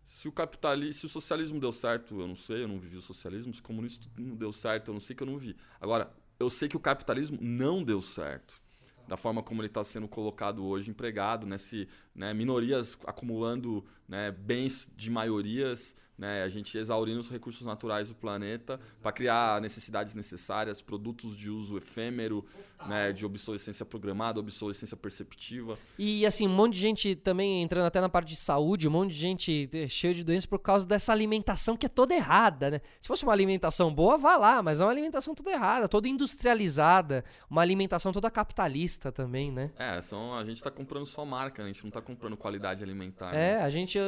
Se 0.04 0.26
o 0.26 0.32
capitalismo, 0.32 0.92
se 0.94 1.06
o 1.06 1.08
socialismo 1.08 1.60
deu 1.60 1.72
certo, 1.72 2.20
eu 2.20 2.26
não 2.26 2.34
sei, 2.34 2.64
eu 2.64 2.68
não 2.68 2.78
vivi 2.78 2.96
o 2.96 3.02
socialismo. 3.02 3.54
Se 3.54 3.60
o 3.60 3.62
comunismo 3.62 4.04
não 4.18 4.34
deu 4.34 4.52
certo, 4.52 4.88
eu 4.88 4.94
não 4.94 5.00
sei 5.00 5.14
que 5.14 5.22
eu 5.22 5.26
não 5.26 5.38
vi. 5.38 5.56
Agora, 5.80 6.12
eu 6.40 6.50
sei 6.50 6.68
que 6.68 6.76
o 6.76 6.80
capitalismo 6.80 7.38
não 7.40 7.82
deu 7.82 8.00
certo. 8.00 8.60
Da 9.06 9.16
forma 9.16 9.42
como 9.42 9.60
ele 9.60 9.68
está 9.68 9.82
sendo 9.84 10.08
colocado 10.08 10.64
hoje, 10.64 10.90
empregado, 10.90 11.46
nesse, 11.46 11.88
né, 12.14 12.32
minorias 12.32 12.96
acumulando 13.06 13.84
né, 14.08 14.30
bens 14.30 14.90
de 14.96 15.10
maiorias, 15.10 15.94
né, 16.22 16.44
a 16.44 16.48
gente 16.48 16.78
exaurindo 16.78 17.18
os 17.18 17.28
recursos 17.28 17.66
naturais 17.66 18.06
do 18.06 18.14
planeta 18.14 18.78
para 19.02 19.10
criar 19.10 19.60
necessidades 19.60 20.14
necessárias, 20.14 20.80
produtos 20.80 21.36
de 21.36 21.50
uso 21.50 21.76
efêmero, 21.76 22.44
né, 22.86 23.12
de 23.12 23.26
obsolescência 23.26 23.84
programada, 23.84 24.38
obsolescência 24.38 24.96
perceptiva. 24.96 25.76
E 25.98 26.24
assim, 26.24 26.46
um 26.46 26.54
monte 26.54 26.74
de 26.74 26.80
gente 26.80 27.16
também 27.16 27.60
entrando 27.60 27.86
até 27.86 28.00
na 28.00 28.08
parte 28.08 28.28
de 28.28 28.36
saúde, 28.36 28.86
um 28.86 28.92
monte 28.92 29.10
de 29.10 29.18
gente 29.18 29.68
eh, 29.72 29.88
cheio 29.88 30.14
de 30.14 30.22
doenças 30.22 30.46
por 30.46 30.60
causa 30.60 30.86
dessa 30.86 31.10
alimentação 31.10 31.76
que 31.76 31.86
é 31.86 31.88
toda 31.88 32.14
errada, 32.14 32.70
né? 32.70 32.80
Se 33.00 33.08
fosse 33.08 33.24
uma 33.24 33.32
alimentação 33.32 33.92
boa, 33.92 34.16
vá 34.16 34.36
lá, 34.36 34.62
mas 34.62 34.78
é 34.78 34.84
uma 34.84 34.92
alimentação 34.92 35.34
toda 35.34 35.50
errada, 35.50 35.88
toda 35.88 36.06
industrializada, 36.06 37.24
uma 37.50 37.62
alimentação 37.62 38.12
toda 38.12 38.30
capitalista 38.30 39.10
também, 39.10 39.50
né? 39.50 39.72
É, 39.76 40.00
são, 40.00 40.34
a 40.34 40.44
gente 40.44 40.58
está 40.58 40.70
comprando 40.70 41.04
só 41.04 41.24
marca, 41.24 41.64
a 41.64 41.66
gente 41.66 41.82
não 41.82 41.88
está 41.88 42.00
comprando 42.00 42.36
qualidade 42.36 42.80
alimentar. 42.84 43.34
É, 43.34 43.58
né? 43.58 43.64
a 43.64 43.70
gente. 43.70 43.98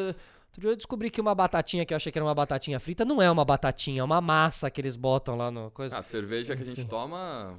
Outro 0.55 0.61
dia 0.61 0.71
eu 0.71 0.77
descobri 0.77 1.11
que 1.11 1.21
uma 1.21 1.35
batatinha 1.35 1.85
que 1.85 1.93
eu 1.93 1.97
achei 1.97 2.13
que 2.13 2.19
era 2.19 2.25
uma 2.25 2.35
batatinha 2.35 2.79
frita 2.79 3.05
não 3.05 3.21
é 3.21 3.29
uma 3.29 3.45
batatinha, 3.45 4.01
é 4.01 4.05
uma 4.05 4.21
massa 4.21 4.71
que 4.71 4.81
eles 4.81 4.95
botam 4.95 5.37
lá 5.37 5.51
no 5.51 5.69
coisa. 5.73 5.99
A 5.99 6.03
cerveja 6.03 6.55
que 6.55 6.63
a 6.63 6.67
gente 6.67 6.85
toma. 6.87 7.59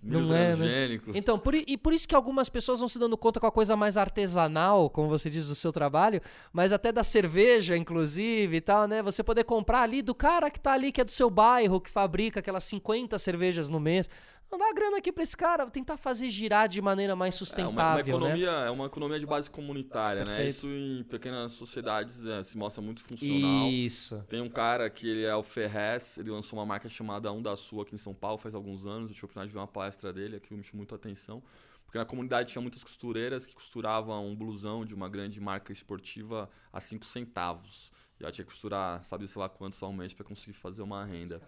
Não 0.00 0.34
é, 0.34 0.56
né? 0.56 1.00
Então, 1.14 1.38
por, 1.38 1.54
e 1.54 1.76
por 1.76 1.92
isso 1.92 2.08
que 2.08 2.14
algumas 2.14 2.48
pessoas 2.48 2.80
vão 2.80 2.88
se 2.88 2.98
dando 2.98 3.16
conta 3.16 3.38
com 3.38 3.46
a 3.46 3.52
coisa 3.52 3.76
mais 3.76 3.96
artesanal, 3.96 4.90
como 4.90 5.08
você 5.08 5.30
diz, 5.30 5.46
do 5.46 5.54
seu 5.54 5.72
trabalho, 5.72 6.20
mas 6.52 6.72
até 6.72 6.90
da 6.90 7.04
cerveja, 7.04 7.76
inclusive, 7.76 8.56
e 8.56 8.60
tal, 8.60 8.88
né? 8.88 9.00
Você 9.00 9.22
poder 9.22 9.44
comprar 9.44 9.82
ali 9.82 10.02
do 10.02 10.14
cara 10.14 10.50
que 10.50 10.58
tá 10.58 10.72
ali, 10.72 10.90
que 10.90 11.00
é 11.00 11.04
do 11.04 11.12
seu 11.12 11.30
bairro, 11.30 11.80
que 11.80 11.90
fabrica 11.90 12.40
aquelas 12.40 12.64
50 12.64 13.16
cervejas 13.18 13.68
no 13.68 13.78
mês. 13.78 14.10
Não 14.52 14.58
dá 14.58 14.70
grana 14.74 14.98
aqui 14.98 15.10
pra 15.10 15.22
esse 15.22 15.34
cara, 15.34 15.64
tentar 15.70 15.96
fazer 15.96 16.28
girar 16.28 16.68
de 16.68 16.82
maneira 16.82 17.16
mais 17.16 17.34
É 17.34 17.36
uma, 17.36 17.38
uma 17.38 17.46
sustentável, 17.46 18.04
né? 18.04 18.10
economia, 18.10 18.50
é 18.50 18.70
uma 18.70 18.84
economia 18.84 19.18
de 19.18 19.24
base 19.24 19.48
comunitária, 19.48 20.26
né? 20.26 20.36
Perfeito. 20.36 20.50
Isso 20.50 20.66
em 20.68 21.02
pequenas 21.04 21.52
sociedades 21.52 22.26
é, 22.26 22.42
se 22.42 22.58
mostra 22.58 22.82
muito 22.82 23.02
funcional. 23.02 23.68
Isso. 23.70 24.22
Tem 24.28 24.42
um 24.42 24.50
cara 24.50 24.90
que 24.90 25.08
ele 25.08 25.24
é 25.24 25.34
o 25.34 25.42
Ferrez, 25.42 26.18
ele 26.18 26.30
lançou 26.30 26.58
uma 26.58 26.66
marca 26.66 26.86
chamada 26.86 27.32
Um 27.32 27.40
da 27.40 27.56
Sua 27.56 27.82
aqui 27.82 27.94
em 27.94 27.98
São 27.98 28.12
Paulo 28.12 28.36
faz 28.36 28.54
alguns 28.54 28.84
anos. 28.84 29.08
Eu 29.08 29.14
tive 29.14 29.24
a 29.24 29.26
oportunidade 29.26 29.48
de 29.48 29.54
ver 29.54 29.60
uma 29.60 29.66
palestra 29.66 30.12
dele, 30.12 30.36
aquilo 30.36 30.58
me 30.58 30.64
chamou 30.64 30.80
muito 30.80 30.94
a 30.94 30.96
atenção. 30.96 31.42
Porque 31.86 31.96
na 31.96 32.04
comunidade 32.04 32.52
tinha 32.52 32.60
muitas 32.60 32.84
costureiras 32.84 33.46
que 33.46 33.54
costuravam 33.54 34.26
um 34.26 34.36
blusão 34.36 34.84
de 34.84 34.94
uma 34.94 35.08
grande 35.08 35.40
marca 35.40 35.72
esportiva 35.72 36.50
a 36.70 36.78
5 36.78 37.06
centavos. 37.06 37.90
E 38.20 38.22
ela 38.22 38.30
tinha 38.30 38.44
que 38.44 38.50
costurar, 38.50 39.02
sabe, 39.02 39.26
sei 39.26 39.40
lá 39.40 39.48
quantos 39.48 39.82
ao 39.82 39.92
mês 39.92 40.12
para 40.12 40.24
conseguir 40.24 40.52
fazer 40.52 40.82
uma 40.82 41.04
renda. 41.04 41.40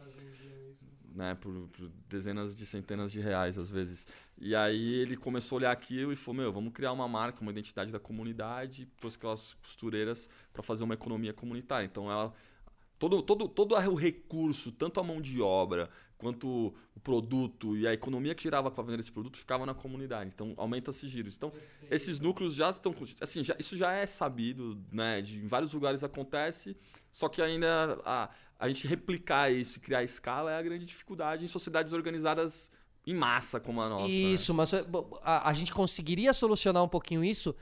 Né, 1.14 1.36
por, 1.36 1.68
por 1.68 1.88
dezenas 2.08 2.56
de 2.56 2.66
centenas 2.66 3.12
de 3.12 3.20
reais 3.20 3.56
às 3.56 3.70
vezes. 3.70 4.04
E 4.36 4.52
aí 4.52 4.94
ele 4.94 5.16
começou 5.16 5.54
a 5.54 5.58
olhar 5.58 5.70
aquilo 5.70 6.12
e 6.12 6.16
falou: 6.16 6.40
Meu, 6.42 6.52
vamos 6.52 6.72
criar 6.72 6.90
uma 6.90 7.06
marca, 7.06 7.40
uma 7.40 7.52
identidade 7.52 7.92
da 7.92 8.00
comunidade, 8.00 8.86
trouxe 8.98 9.16
aquelas 9.16 9.54
costureiras 9.54 10.28
para 10.52 10.60
fazer 10.60 10.82
uma 10.82 10.94
economia 10.94 11.32
comunitária. 11.32 11.86
Então 11.86 12.10
ela 12.10 12.34
todo, 12.98 13.22
todo, 13.22 13.48
todo 13.48 13.74
o 13.74 13.94
recurso, 13.94 14.70
tanto 14.72 15.00
a 15.00 15.02
mão 15.02 15.20
de 15.20 15.40
obra 15.40 15.88
quanto 16.16 16.74
o 16.96 17.00
produto 17.00 17.76
e 17.76 17.86
a 17.86 17.92
economia 17.92 18.34
que 18.34 18.44
girava 18.44 18.70
com 18.70 18.80
a 18.80 18.84
venda 18.84 18.96
desse 18.96 19.12
produto 19.12 19.36
ficava 19.36 19.66
na 19.66 19.74
comunidade. 19.74 20.30
Então 20.32 20.54
aumenta 20.56 20.90
esses 20.90 21.10
giros. 21.10 21.36
Então 21.36 21.52
esses 21.90 22.18
núcleos 22.20 22.54
já 22.54 22.70
estão 22.70 22.94
assim, 23.20 23.44
já, 23.44 23.54
isso 23.58 23.76
já 23.76 23.92
é 23.92 24.06
sabido, 24.06 24.78
né? 24.90 25.20
De, 25.20 25.38
em 25.38 25.46
vários 25.46 25.72
lugares 25.72 26.02
acontece, 26.02 26.76
só 27.12 27.28
que 27.28 27.42
ainda 27.42 28.00
a, 28.04 28.30
a 28.58 28.68
gente 28.68 28.86
replicar 28.86 29.52
isso 29.52 29.78
e 29.78 29.80
criar 29.80 30.02
escala 30.02 30.50
é 30.52 30.56
a 30.58 30.62
grande 30.62 30.86
dificuldade 30.86 31.44
em 31.44 31.48
sociedades 31.48 31.92
organizadas 31.92 32.70
em 33.06 33.12
massa 33.12 33.60
como 33.60 33.82
a 33.82 33.88
nossa. 33.90 34.04
né? 34.06 34.10
Isso, 34.10 34.54
mas 34.54 34.72
bo- 34.88 35.18
a, 35.22 35.50
a 35.50 35.52
gente 35.52 35.72
conseguiria 35.74 36.32
solucionar 36.32 36.82
um 36.82 36.88
pouquinho 36.88 37.22
isso 37.22 37.54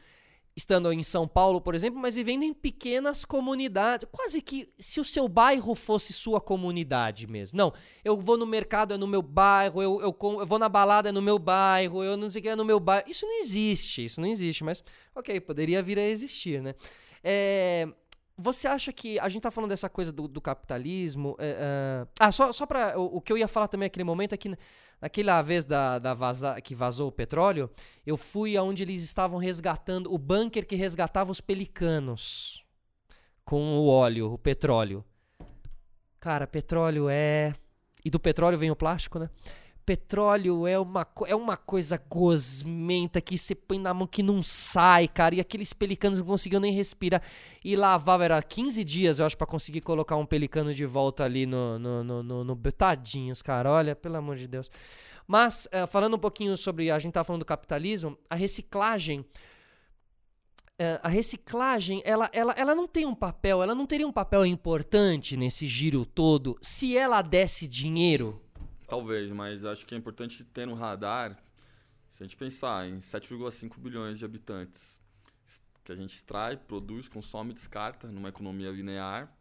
estando 0.57 0.93
em 0.93 1.03
São 1.03 1.27
Paulo, 1.27 1.61
por 1.61 1.75
exemplo, 1.75 2.01
mas 2.01 2.17
vivendo 2.17 2.43
em 2.43 2.53
pequenas 2.53 3.25
comunidades. 3.25 4.07
Quase 4.11 4.43
que 4.43 4.69
se 4.79 5.01
o 5.01 5.05
seu 5.05 5.29
bairro 5.29 5.75
fosse 5.75 6.13
sua 6.13 6.41
comunidade 6.41 7.27
mesmo. 7.27 7.57
Não, 7.57 7.73
eu 8.05 8.17
vou 8.17 8.37
no 8.37 8.47
mercado, 8.47 8.95
é 8.95 8.99
no 8.99 9.07
meu 9.07 9.23
bairro, 9.23 9.83
eu, 9.83 10.01
eu, 10.01 10.17
eu 10.41 10.47
vou 10.47 10.59
na 10.59 10.69
balada, 10.69 11.09
é 11.09 11.13
no 11.13 11.23
meu 11.23 11.39
bairro, 11.39 12.05
eu 12.05 12.17
não 12.17 12.29
sei 12.29 12.41
o 12.41 12.43
que, 12.43 12.49
é 12.49 12.57
no 12.57 12.65
meu 12.65 12.79
bairro. 12.79 13.09
Isso 13.09 13.27
não 13.27 13.39
existe, 13.41 14.05
isso 14.05 14.21
não 14.21 14.29
existe, 14.29 14.63
mas 14.63 14.83
ok, 15.15 15.41
poderia 15.41 15.83
vir 15.83 15.99
a 15.99 16.07
existir, 16.07 16.61
né? 16.61 16.75
É, 17.25 17.89
você 18.43 18.67
acha 18.67 18.93
que 18.93 19.19
a 19.19 19.29
gente 19.29 19.43
tá 19.43 19.51
falando 19.51 19.71
dessa 19.71 19.89
coisa 19.89 20.11
do, 20.11 20.27
do 20.27 20.41
capitalismo? 20.41 21.37
é, 21.39 21.57
é, 21.59 22.07
ah, 22.19 22.33
só, 22.33 22.53
só 22.53 22.67
pra. 22.67 22.99
O, 22.99 23.19
o 23.19 23.21
que 23.21 23.33
eu 23.33 23.39
ia 23.39 23.49
falar 23.49 23.69
também 23.69 23.87
naquele 23.87 24.05
momento 24.05 24.33
é 24.35 24.37
que 24.37 24.57
naquela 25.01 25.43
vez 25.43 25.65
da, 25.65 25.99
da 25.99 26.15
vaza, 26.15 26.61
que 26.61 26.75
vazou 26.75 27.09
o 27.09 27.13
petróleo, 27.13 27.71
eu 28.07 28.17
fui 28.17 28.57
aonde 28.57 28.85
eles 28.85 29.03
estavam 29.03 29.39
resgatando 29.39 30.13
o 30.13 30.17
bunker 30.17 30.67
que 30.67 30.77
resgatava 30.77 31.33
os 31.33 31.41
pelicanos 31.41 32.65
com 33.45 33.79
o 33.79 33.89
óleo, 33.89 34.33
o 34.33 34.39
petróleo. 34.39 35.05
Cara, 36.21 36.47
petróleo 36.47 37.09
é. 37.09 37.53
E 38.05 38.11
do 38.11 38.21
petróleo 38.21 38.59
vem 38.59 38.71
o 38.71 38.77
plástico, 38.77 39.19
né? 39.19 39.29
Petróleo 39.85 40.67
é 40.67 40.79
uma, 40.79 41.07
é 41.27 41.35
uma 41.35 41.57
coisa 41.57 42.01
gosmenta 42.09 43.21
que 43.21 43.37
você 43.37 43.55
põe 43.55 43.79
na 43.79 43.93
mão 43.93 44.07
que 44.07 44.23
não 44.23 44.43
sai, 44.43 45.09
cara. 45.09 45.35
E 45.35 45.41
aqueles 45.41 45.73
pelicanos 45.73 46.19
não 46.21 46.27
conseguiam 46.27 46.61
nem 46.61 46.73
respirar. 46.73 47.21
E 47.65 47.75
lavava, 47.75 48.25
era 48.25 48.43
15 48.43 48.85
dias, 48.85 49.19
eu 49.19 49.27
acho, 49.27 49.37
pra 49.37 49.47
conseguir 49.47 49.81
colocar 49.81 50.17
um 50.17 50.25
pelicano 50.27 50.73
de 50.73 50.87
volta 50.87 51.25
ali 51.25 51.47
no. 51.47 51.79
no, 51.79 52.05
no, 52.05 52.23
no, 52.23 52.45
no- 52.45 52.73
Tadinhos, 52.73 53.43
cara. 53.43 53.71
Olha, 53.71 53.95
pelo 53.97 54.17
amor 54.17 54.37
de 54.37 54.47
Deus. 54.47 54.71
Mas, 55.27 55.69
eh, 55.73 55.87
falando 55.87 56.15
um 56.15 56.19
pouquinho 56.19 56.57
sobre. 56.57 56.91
A 56.91 56.99
gente 56.99 57.13
tá 57.13 57.25
falando 57.25 57.41
do 57.43 57.47
capitalismo, 57.47 58.17
a 58.31 58.35
reciclagem. 58.35 59.25
eh, 60.79 61.01
a 61.03 61.09
reciclagem, 61.09 62.03
ela, 62.05 62.31
ela, 62.33 62.53
ela 62.57 62.75
não 62.75 62.87
tem 62.87 63.07
um 63.07 63.15
papel, 63.15 63.63
ela 63.63 63.75
não 63.75 63.87
teria 63.87 64.07
um 64.07 64.13
papel 64.13 64.45
importante 64.47 65.37
nesse 65.37 65.67
giro 65.67 66.05
todo 66.07 66.57
se 66.63 66.97
ela 66.97 67.23
desse 67.23 67.67
dinheiro. 67.67 68.41
Talvez, 68.93 69.31
mas 69.31 69.65
acho 69.65 69.87
que 69.87 69.95
é 69.95 69.97
importante 69.97 70.45
ter 70.45 70.67
no 70.67 70.75
radar, 70.75 71.43
se 72.11 72.23
a 72.23 72.27
gente 72.27 72.37
pensar 72.37 72.87
em 72.87 72.99
7,5 72.99 73.79
bilhões 73.79 74.19
de 74.19 74.25
habitantes, 74.27 75.01
que 75.83 75.93
a 75.93 75.97
gente 75.97 76.15
extrai, 76.15 76.59
produz, 76.59 77.09
consome 77.09 77.53
e 77.53 77.55
descarta 77.55 78.09
numa 78.09 78.29
economia 78.29 78.71
linear, 78.71 79.35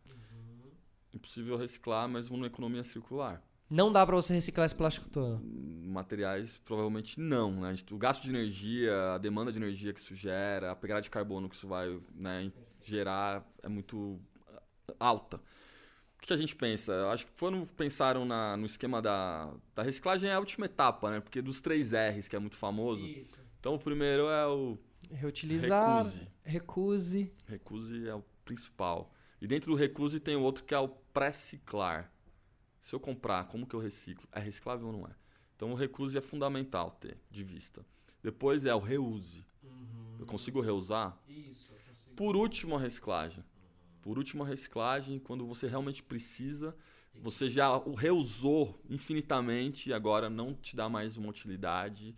impossível 1.14 1.58
reciclar 1.58 2.08
mesmo 2.08 2.38
numa 2.38 2.48
economia 2.48 2.82
circular. 2.82 3.44
Não 3.70 3.92
dá 3.92 4.06
pra 4.06 4.16
você 4.16 4.34
reciclar 4.34 4.68
esse 4.68 4.76
plástico 4.76 5.10
todo. 5.10 5.42
Materiais, 5.44 6.58
provavelmente 6.60 7.20
não. 7.20 7.52
Né? 7.60 7.76
O 7.92 7.98
gasto 7.98 8.24
de 8.24 8.30
energia, 8.30 9.16
a 9.16 9.18
demanda 9.18 9.52
de 9.52 9.60
energia 9.60 9.92
que 9.92 10.00
isso 10.00 10.16
gera, 10.16 10.72
a 10.72 10.76
pegada 10.78 11.02
de 11.02 11.10
carbono 11.10 11.50
que 11.50 11.56
isso 11.58 11.68
vai 11.68 12.00
né, 12.16 12.54
gerar 12.82 13.46
é 13.62 13.68
muito 13.68 14.18
alta. 14.98 15.42
O 16.24 16.28
que 16.28 16.34
a 16.34 16.38
gente 16.38 16.56
pensa? 16.56 16.94
Eu 16.94 17.10
acho 17.10 17.26
que 17.26 17.32
quando 17.40 17.66
pensaram 17.74 18.26
na- 18.26 18.56
no 18.56 18.66
esquema 18.66 19.02
da, 19.02 19.52
da 19.76 19.82
reciclagem 19.82 20.30
é 20.30 20.34
a 20.34 20.40
última 20.40 20.66
etapa, 20.68 21.10
né? 21.10 21.20
Porque 21.20 21.42
dos 21.42 21.62
três 21.62 21.92
R's, 21.94 22.28
que 22.28 22.36
é 22.36 22.40
muito 22.40 22.58
famoso. 22.58 23.04
Então 23.60 23.74
o 23.76 23.80
primeiro 23.80 24.30
é 24.30 24.46
o 24.48 24.78
Reutilizar, 25.10 25.98
recuse. 25.98 26.28
recuse. 26.44 27.34
Recuse 27.48 28.08
é 28.08 28.14
o 28.16 28.24
principal. 28.46 29.12
E 29.42 29.48
dentro 29.48 29.72
do 29.72 29.76
recuse 29.76 30.20
tem 30.20 30.36
o 30.36 30.42
outro 30.42 30.64
que 30.64 30.74
é 30.76 30.80
o 30.80 30.88
pré-ciclar. 30.88 32.12
Se 32.80 32.94
eu 32.96 33.00
comprar, 33.00 33.46
como 33.48 33.66
que 33.66 33.76
eu 33.76 33.80
reciclo? 33.80 34.28
É 34.32 34.40
reciclável 34.40 34.88
ou 34.88 34.94
não 34.94 35.06
é? 35.08 35.12
Então 35.56 35.72
o 35.72 35.76
recuse 35.76 36.18
é 36.18 36.22
fundamental 36.22 36.92
ter 36.92 37.18
de 37.30 37.44
vista. 37.44 37.84
Depois 38.24 38.66
é 38.66 38.74
o 38.76 38.80
reuse. 38.80 39.44
Eu 40.20 40.26
consigo 40.28 40.62
reusar? 40.62 41.18
Isso, 41.28 41.72
eu 41.74 41.80
consigo. 41.88 42.16
Por 42.16 42.36
último, 42.36 42.76
a 42.76 42.80
reciclagem. 42.80 43.44
Por 44.02 44.18
último, 44.18 44.44
a 44.44 44.48
reciclagem, 44.48 45.20
quando 45.20 45.46
você 45.46 45.68
realmente 45.68 46.02
precisa, 46.02 46.76
você 47.14 47.50
já 47.50 47.76
o 47.78 47.94
reusou 47.94 48.80
infinitamente 48.90 49.90
e 49.90 49.94
agora 49.94 50.30
não 50.30 50.54
te 50.54 50.76
dá 50.76 50.90
mais 50.90 51.18
uma 51.18 51.30
utilidade, 51.30 52.16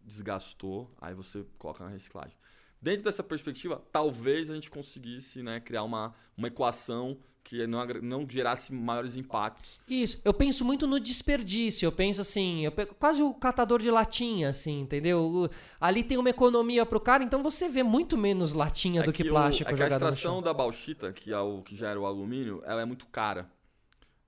desgastou, 0.00 0.90
aí 1.00 1.14
você 1.14 1.44
coloca 1.58 1.84
na 1.84 1.90
reciclagem. 1.90 2.36
Dentro 2.80 3.02
dessa 3.02 3.22
perspectiva, 3.22 3.82
talvez 3.92 4.50
a 4.50 4.54
gente 4.54 4.70
conseguisse 4.70 5.42
né, 5.42 5.60
criar 5.60 5.82
uma, 5.82 6.14
uma 6.36 6.48
equação 6.48 7.18
que 7.48 7.66
não, 7.66 7.82
não 8.02 8.26
gerasse 8.28 8.70
maiores 8.74 9.16
impactos. 9.16 9.80
Isso, 9.88 10.20
eu 10.22 10.34
penso 10.34 10.66
muito 10.66 10.86
no 10.86 11.00
desperdício, 11.00 11.86
eu 11.86 11.90
penso 11.92 12.20
assim, 12.20 12.62
eu 12.66 12.72
quase 12.98 13.22
o 13.22 13.32
catador 13.32 13.80
de 13.80 13.90
latinha, 13.90 14.50
assim, 14.50 14.80
entendeu? 14.80 15.18
O- 15.24 15.48
ali 15.80 16.04
tem 16.04 16.18
uma 16.18 16.28
economia 16.28 16.84
pro 16.84 17.00
cara, 17.00 17.24
então 17.24 17.42
você 17.42 17.66
vê 17.66 17.82
muito 17.82 18.18
menos 18.18 18.52
latinha 18.52 19.02
do 19.02 19.10
que, 19.14 19.22
o- 19.22 19.30
plástico 19.30 19.70
é 19.70 19.74
que 19.74 19.82
a 19.82 19.86
extração 19.86 20.42
da 20.42 20.52
bauxita, 20.52 21.10
que 21.10 21.32
é 21.32 21.38
o 21.38 21.62
que 21.62 21.74
gera 21.74 21.98
o 21.98 22.04
alumínio, 22.04 22.62
ela 22.66 22.82
é 22.82 22.84
muito 22.84 23.06
cara. 23.06 23.50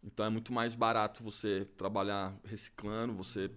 Então 0.02 0.24
é 0.24 0.30
muito 0.30 0.50
mais 0.50 0.74
barato 0.74 1.22
você 1.22 1.68
trabalhar 1.76 2.34
reciclando, 2.42 3.12
você 3.12 3.50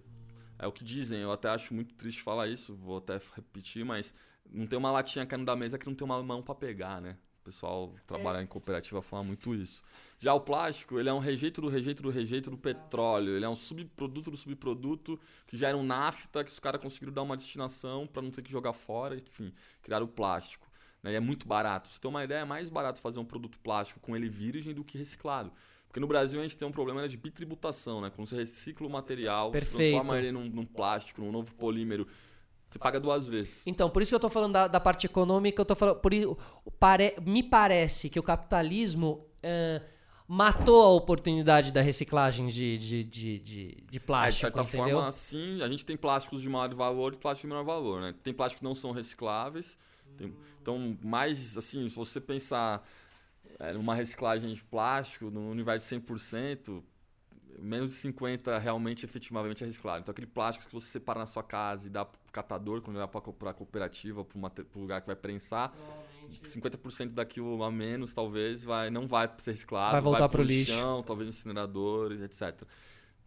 é 0.58 0.66
o 0.66 0.72
que 0.72 0.84
dizem, 0.84 1.20
eu 1.20 1.32
até 1.32 1.48
acho 1.48 1.72
muito 1.72 1.94
triste 1.94 2.20
falar 2.20 2.48
isso, 2.48 2.76
vou 2.76 2.98
até 2.98 3.18
repetir, 3.34 3.82
mas 3.82 4.12
não 4.52 4.66
tem 4.66 4.78
uma 4.78 4.90
latinha 4.90 5.24
caindo 5.24 5.46
da 5.46 5.56
mesa 5.56 5.78
que 5.78 5.86
não 5.86 5.94
tem 5.94 6.04
uma 6.04 6.22
mão 6.22 6.42
para 6.42 6.54
pegar, 6.54 7.00
né? 7.00 7.16
O 7.44 7.52
pessoal 7.52 7.94
trabalhar 8.06 8.42
em 8.42 8.46
cooperativa 8.46 9.02
fala 9.02 9.22
muito 9.22 9.54
isso. 9.54 9.82
Já 10.18 10.32
o 10.32 10.40
plástico, 10.40 10.98
ele 10.98 11.10
é 11.10 11.12
um 11.12 11.18
rejeito 11.18 11.60
do 11.60 11.68
rejeito 11.68 12.02
do 12.02 12.08
rejeito 12.08 12.50
do 12.50 12.56
petróleo. 12.56 13.36
Ele 13.36 13.44
é 13.44 13.48
um 13.48 13.54
subproduto 13.54 14.30
do 14.30 14.36
subproduto 14.38 15.20
que 15.46 15.54
gera 15.54 15.76
um 15.76 15.82
nafta 15.82 16.42
que 16.42 16.50
os 16.50 16.58
caras 16.58 16.80
conseguiram 16.80 17.12
dar 17.12 17.20
uma 17.20 17.36
destinação 17.36 18.06
para 18.06 18.22
não 18.22 18.30
ter 18.30 18.40
que 18.40 18.50
jogar 18.50 18.72
fora, 18.72 19.16
enfim, 19.16 19.52
criaram 19.82 20.06
o 20.06 20.08
plástico. 20.08 20.66
Né? 21.02 21.12
E 21.12 21.16
é 21.16 21.20
muito 21.20 21.46
barato. 21.46 21.90
Pra 21.90 21.94
você 21.94 22.00
ter 22.00 22.08
uma 22.08 22.24
ideia, 22.24 22.38
é 22.38 22.44
mais 22.46 22.70
barato 22.70 22.98
fazer 22.98 23.20
um 23.20 23.26
produto 23.26 23.58
plástico 23.58 24.00
com 24.00 24.16
ele 24.16 24.26
virgem 24.26 24.72
do 24.72 24.82
que 24.82 24.96
reciclado. 24.96 25.52
Porque 25.86 26.00
no 26.00 26.06
Brasil 26.06 26.40
a 26.40 26.42
gente 26.44 26.56
tem 26.56 26.66
um 26.66 26.72
problema 26.72 27.02
né, 27.02 27.08
de 27.08 27.18
bitributação, 27.18 28.00
né? 28.00 28.10
Quando 28.10 28.26
você 28.26 28.36
recicla 28.36 28.86
o 28.86 28.90
material, 28.90 29.50
Perfeito. 29.50 29.76
transforma 29.76 30.18
ele 30.18 30.32
num, 30.32 30.48
num 30.48 30.64
plástico, 30.64 31.20
num 31.20 31.30
novo 31.30 31.54
polímero, 31.54 32.08
você 32.74 32.78
paga 32.78 32.98
duas 33.00 33.26
vezes. 33.26 33.62
Então, 33.66 33.88
por 33.88 34.02
isso 34.02 34.10
que 34.10 34.14
eu 34.14 34.20
tô 34.20 34.28
falando 34.28 34.52
da, 34.52 34.66
da 34.68 34.80
parte 34.80 35.06
econômica, 35.06 35.60
eu 35.60 35.64
tô 35.64 35.74
falando. 35.76 35.96
Por 36.00 36.12
isso, 36.12 36.36
pare- 36.78 37.14
me 37.24 37.42
parece 37.42 38.10
que 38.10 38.18
o 38.18 38.22
capitalismo 38.22 39.24
eh, 39.42 39.80
matou 40.26 40.82
a 40.82 40.88
oportunidade 40.90 41.70
da 41.70 41.80
reciclagem 41.80 42.48
de, 42.48 42.78
de, 42.78 43.04
de, 43.04 43.38
de, 43.38 43.40
de 43.40 43.84
É, 43.86 43.90
de 43.90 44.00
plástico, 44.00 44.40
certa 44.40 44.62
entendeu? 44.62 44.98
forma, 44.98 45.12
sim, 45.12 45.62
a 45.62 45.68
gente 45.68 45.84
tem 45.84 45.96
plásticos 45.96 46.42
de 46.42 46.48
maior 46.48 46.74
valor 46.74 47.14
e 47.14 47.16
plásticos 47.16 47.42
de 47.48 47.54
menor 47.54 47.64
valor, 47.64 48.00
né? 48.00 48.14
Tem 48.22 48.34
plásticos 48.34 48.58
que 48.60 48.64
não 48.64 48.74
são 48.74 48.90
recicláveis. 48.90 49.78
tem- 50.16 50.34
então, 50.60 50.96
mais 51.02 51.56
assim, 51.56 51.88
se 51.88 51.94
você 51.94 52.20
pensar 52.20 52.86
é, 53.58 53.72
numa 53.72 53.94
reciclagem 53.94 54.52
de 54.52 54.64
plástico, 54.64 55.30
no 55.30 55.50
universo 55.50 55.84
de 55.86 55.88
100%, 55.88 56.82
menos 57.58 57.90
de 57.90 57.96
50 57.98 58.58
realmente, 58.58 59.04
efetivamente 59.04 59.62
é 59.62 59.66
reciclado. 59.66 60.00
Então, 60.00 60.12
aquele 60.12 60.26
plástico 60.26 60.66
que 60.66 60.72
você 60.72 60.86
separa 60.86 61.20
na 61.20 61.26
sua 61.26 61.42
casa 61.42 61.86
e 61.86 61.90
dá 61.90 62.04
pro 62.04 62.20
catador, 62.32 62.80
quando 62.82 62.96
vai 62.96 63.06
para 63.06 63.50
a 63.50 63.54
cooperativa, 63.54 64.24
para 64.24 64.64
o 64.74 64.80
lugar 64.80 65.00
que 65.00 65.06
vai 65.06 65.16
prensar, 65.16 65.72
50% 66.42 67.10
daquilo 67.10 67.62
a 67.62 67.70
menos, 67.70 68.12
talvez, 68.12 68.64
vai, 68.64 68.90
não 68.90 69.06
vai 69.06 69.30
ser 69.38 69.52
reciclado. 69.52 69.92
Vai 69.92 70.00
voltar 70.00 70.28
pro 70.28 70.38
pro 70.38 70.42
lixo. 70.42 70.72
lixão, 70.72 71.02
talvez 71.02 71.28
incineradores, 71.28 72.20
etc. 72.20 72.66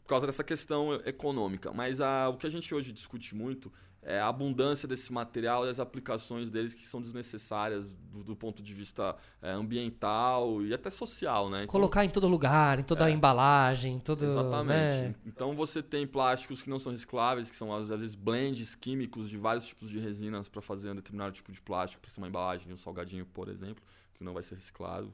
Por 0.04 0.10
causa 0.10 0.26
dessa 0.26 0.44
questão 0.44 0.94
econômica. 1.06 1.72
Mas 1.74 2.02
a, 2.02 2.30
o 2.30 2.38
que 2.38 2.48
a 2.48 2.50
gente 2.50 2.74
hoje 2.74 2.92
discute 2.92 3.36
muito 3.36 3.72
é 4.08 4.22
a 4.22 4.30
abundância 4.30 4.88
desse 4.88 5.12
material 5.12 5.66
e 5.68 5.70
as 5.70 5.82
aplicações 5.82 6.50
deles 6.50 6.74
que 6.74 6.88
são 6.88 7.02
desnecessárias 7.02 7.94
do, 7.94 8.24
do 8.24 8.36
ponto 8.38 8.64
de 8.64 8.74
vista 8.74 9.14
é, 9.42 9.52
ambiental 9.52 10.64
e 10.64 10.74
até 10.74 10.90
social, 10.90 11.50
né? 11.50 11.64
Então, 11.64 11.68
Colocar 11.68 12.06
em 12.06 12.10
todo 12.10 12.26
lugar, 12.26 12.80
em 12.80 12.84
toda 12.84 13.04
a 13.04 13.12
embalagem, 13.12 13.96
em 13.96 14.00
todo. 14.00 14.24
Exatamente. 14.24 15.10
né? 15.10 15.16
Então 15.26 15.54
você 15.54 15.84
tem 15.84 16.08
plásticos 16.08 16.62
que 16.62 16.70
não 16.70 16.80
são 16.80 16.94
recicláveis, 16.94 17.50
que 17.50 17.56
são 17.58 17.76
às 17.76 17.90
vezes 17.90 18.16
blends 18.16 18.76
químicos 18.76 19.30
de 19.30 19.38
vários 19.38 19.66
tipos 19.66 19.90
de 19.90 20.00
resinas 20.00 20.48
para 20.48 20.62
fazer 20.62 20.90
um 20.90 20.96
determinado 20.96 21.34
tipo 21.34 21.52
de 21.52 21.62
plástico, 21.62 22.02
para 22.02 22.10
ser 22.10 22.22
uma 22.22 22.30
embalagem 22.30 22.66
de 22.66 22.74
um 22.74 22.78
salgadinho, 22.78 23.26
por 23.26 23.50
exemplo, 23.50 23.84
que 24.14 24.24
não 24.24 24.34
vai 24.34 24.42
ser 24.42 24.56
reciclado. 24.56 25.14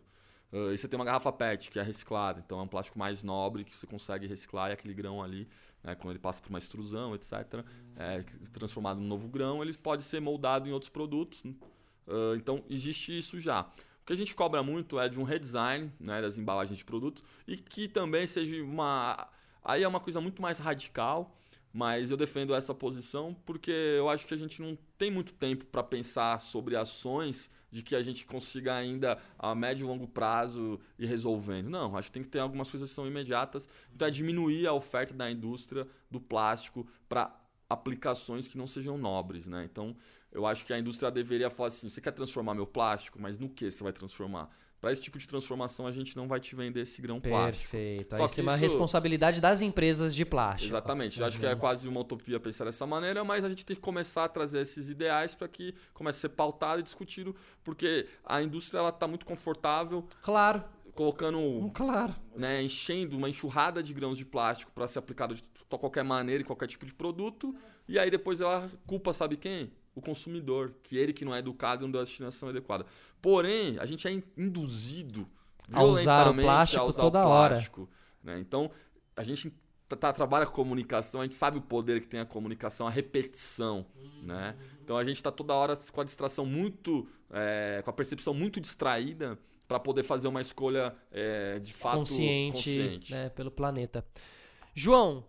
Ah, 0.53 0.71
e 0.71 0.77
você 0.77 0.87
tem 0.87 0.99
uma 0.99 1.05
garrafa 1.05 1.31
PET, 1.31 1.71
que 1.71 1.79
é 1.79 1.83
reciclada, 1.83 2.41
então 2.45 2.59
é 2.59 2.61
um 2.61 2.67
plástico 2.67 2.99
mais 2.99 3.23
nobre 3.23 3.63
que 3.63 3.75
você 3.75 3.87
consegue 3.87 4.27
reciclar 4.27 4.69
e 4.69 4.73
aquele 4.73 4.93
grão 4.93 5.21
ali, 5.21 5.47
né, 5.83 5.95
quando 5.95 6.11
ele 6.11 6.19
passa 6.19 6.39
por 6.39 6.49
uma 6.49 6.59
extrusão, 6.59 7.15
etc., 7.15 7.65
é, 7.97 8.21
transformado 8.51 8.99
num 8.99 9.07
novo 9.07 9.27
grão, 9.27 9.63
ele 9.63 9.73
pode 9.73 10.03
ser 10.03 10.21
moldado 10.21 10.69
em 10.69 10.71
outros 10.71 10.89
produtos. 10.89 11.41
Ah, 12.07 12.35
então 12.35 12.63
existe 12.69 13.17
isso 13.17 13.39
já. 13.39 13.61
O 14.01 14.05
que 14.05 14.13
a 14.13 14.17
gente 14.17 14.35
cobra 14.35 14.61
muito 14.61 14.99
é 14.99 15.07
de 15.09 15.19
um 15.19 15.23
redesign 15.23 15.91
né, 15.99 16.21
das 16.21 16.37
embalagens 16.37 16.77
de 16.77 16.85
produtos 16.85 17.23
e 17.47 17.55
que 17.55 17.87
também 17.87 18.27
seja 18.27 18.61
uma. 18.61 19.29
Aí 19.63 19.81
é 19.81 19.87
uma 19.87 19.99
coisa 19.99 20.19
muito 20.19 20.41
mais 20.41 20.59
radical, 20.59 21.33
mas 21.73 22.11
eu 22.11 22.17
defendo 22.17 22.53
essa 22.53 22.73
posição 22.73 23.35
porque 23.45 23.71
eu 23.71 24.07
acho 24.07 24.27
que 24.27 24.33
a 24.33 24.37
gente 24.37 24.61
não 24.61 24.77
tem 24.95 25.09
muito 25.09 25.33
tempo 25.33 25.65
para 25.65 25.81
pensar 25.81 26.39
sobre 26.39 26.75
ações 26.75 27.49
de 27.71 27.81
que 27.81 27.95
a 27.95 28.03
gente 28.03 28.25
consiga 28.27 28.75
ainda 28.75 29.17
a 29.39 29.55
médio 29.55 29.85
e 29.85 29.87
longo 29.87 30.07
prazo 30.07 30.79
ir 30.99 31.07
resolvendo. 31.07 31.71
Não, 31.71 31.97
acho 31.97 32.09
que 32.09 32.11
tem 32.11 32.21
que 32.21 32.29
ter 32.29 32.37
algumas 32.37 32.69
coisas 32.69 32.89
que 32.89 32.95
são 32.95 33.07
imediatas. 33.07 33.67
Então 33.91 34.07
é 34.07 34.11
diminuir 34.11 34.67
a 34.67 34.73
oferta 34.73 35.15
da 35.15 35.31
indústria 35.31 35.87
do 36.11 36.21
plástico 36.21 36.87
para 37.09 37.35
aplicações 37.67 38.47
que 38.47 38.57
não 38.57 38.67
sejam 38.67 38.95
nobres, 38.95 39.47
né? 39.47 39.63
Então, 39.65 39.95
eu 40.31 40.45
acho 40.45 40.63
que 40.63 40.73
a 40.73 40.77
indústria 40.77 41.09
deveria 41.09 41.49
falar 41.49 41.67
assim: 41.67 41.89
você 41.89 41.99
quer 41.99 42.11
transformar 42.11 42.53
meu 42.53 42.67
plástico, 42.67 43.19
mas 43.19 43.39
no 43.39 43.49
que 43.49 43.71
você 43.71 43.83
vai 43.83 43.91
transformar? 43.91 44.49
Para 44.83 44.91
esse 44.91 45.01
tipo 45.01 45.17
de 45.17 45.25
transformação, 45.25 45.87
a 45.87 45.93
gente 45.93 46.13
não 46.17 46.27
vai 46.27 46.41
te 46.41 46.53
vender 46.57 46.81
esse 46.81 47.01
grão 47.01 47.17
plástico. 47.21 47.71
Perfeito. 47.71 48.17
Só 48.17 48.25
Isso 48.25 48.35
que 48.35 48.41
é 48.41 48.43
uma 48.43 48.51
isso- 48.55 48.63
responsabilidade 48.63 49.39
das 49.39 49.61
empresas 49.61 50.13
de 50.13 50.25
plástico. 50.25 50.69
Exatamente. 50.71 51.21
Eu 51.21 51.25
acho 51.25 51.39
que 51.39 51.45
é 51.45 51.55
quase 51.55 51.87
uma 51.87 52.01
utopia 52.01 52.37
pensar 52.37 52.65
dessa 52.65 52.85
maneira, 52.85 53.23
mas 53.23 53.45
a 53.45 53.49
gente 53.49 53.65
tem 53.65 53.77
que 53.77 53.81
começar 53.81 54.25
a 54.25 54.27
trazer 54.27 54.59
esses 54.59 54.89
ideais 54.89 55.33
para 55.35 55.47
que 55.47 55.73
comece 55.93 56.17
a 56.17 56.21
ser 56.23 56.29
pautado 56.35 56.81
e 56.81 56.83
discutido, 56.83 57.33
porque 57.63 58.07
a 58.25 58.41
indústria 58.41 58.79
ela 58.79 58.89
está 58.89 59.07
muito 59.07 59.25
confortável 59.25 60.05
Claro, 60.21 60.61
colocando 60.93 61.71
claro. 61.73 62.13
né, 62.35 62.61
enchendo 62.61 63.15
uma 63.15 63.29
enxurrada 63.29 63.81
de 63.81 63.93
grãos 63.93 64.17
de 64.17 64.25
plástico 64.25 64.69
para 64.73 64.85
ser 64.89 64.99
aplicado 64.99 65.33
de 65.33 65.43
qualquer 65.69 66.03
maneira 66.03 66.43
em 66.43 66.45
qualquer 66.45 66.67
tipo 66.67 66.85
de 66.85 66.93
produto, 66.93 67.55
e 67.87 67.97
aí 67.97 68.11
depois 68.11 68.41
ela 68.41 68.69
culpa, 68.85 69.13
sabe 69.13 69.37
quem? 69.37 69.71
O 69.95 70.01
consumidor, 70.01 70.73
que 70.83 70.97
ele 70.97 71.13
que 71.13 71.23
não 71.23 71.33
é 71.35 71.39
educado 71.39 71.81
e 71.81 71.85
não 71.85 71.91
deu 71.91 72.01
a 72.01 72.03
destinação 72.03 72.49
adequada. 72.49 72.85
Porém, 73.21 73.77
a 73.79 73.85
gente 73.85 74.07
é 74.07 74.11
in- 74.11 74.23
induzido 74.37 75.27
A 75.71 75.83
usar 75.83 75.83
o 75.83 76.33
violentamente 76.33 76.45
plástico 76.45 76.81
a 76.81 76.85
usar 76.85 77.01
toda 77.01 77.25
o 77.25 77.29
hora. 77.29 77.53
plástico, 77.53 77.89
né? 78.23 78.39
Então, 78.39 78.71
a 79.15 79.23
gente 79.23 79.53
tá- 79.87 79.95
tá- 79.95 80.13
trabalha 80.13 80.45
com 80.47 80.51
comunicação, 80.53 81.21
a 81.21 81.23
gente 81.23 81.35
sabe 81.35 81.57
o 81.57 81.61
poder 81.61 82.01
que 82.01 82.07
tem 82.07 82.19
a 82.19 82.25
comunicação, 82.25 82.87
a 82.87 82.89
repetição, 82.89 83.85
né? 84.23 84.55
Então 84.83 84.97
a 84.97 85.03
gente 85.03 85.17
está 85.17 85.31
toda 85.31 85.53
hora 85.53 85.75
com 85.77 86.01
a 86.01 86.03
distração 86.03 86.45
muito, 86.45 87.07
é, 87.29 87.81
com 87.83 87.89
a 87.89 87.93
percepção 87.93 88.33
muito 88.33 88.59
distraída 88.59 89.37
para 89.67 89.79
poder 89.79 90.03
fazer 90.03 90.27
uma 90.27 90.41
escolha 90.41 90.93
é, 91.11 91.59
de 91.59 91.73
fato 91.73 91.99
consciente, 91.99 92.53
consciente. 92.55 93.11
né, 93.13 93.29
pelo 93.29 93.51
planeta. 93.51 94.03
João, 94.75 95.23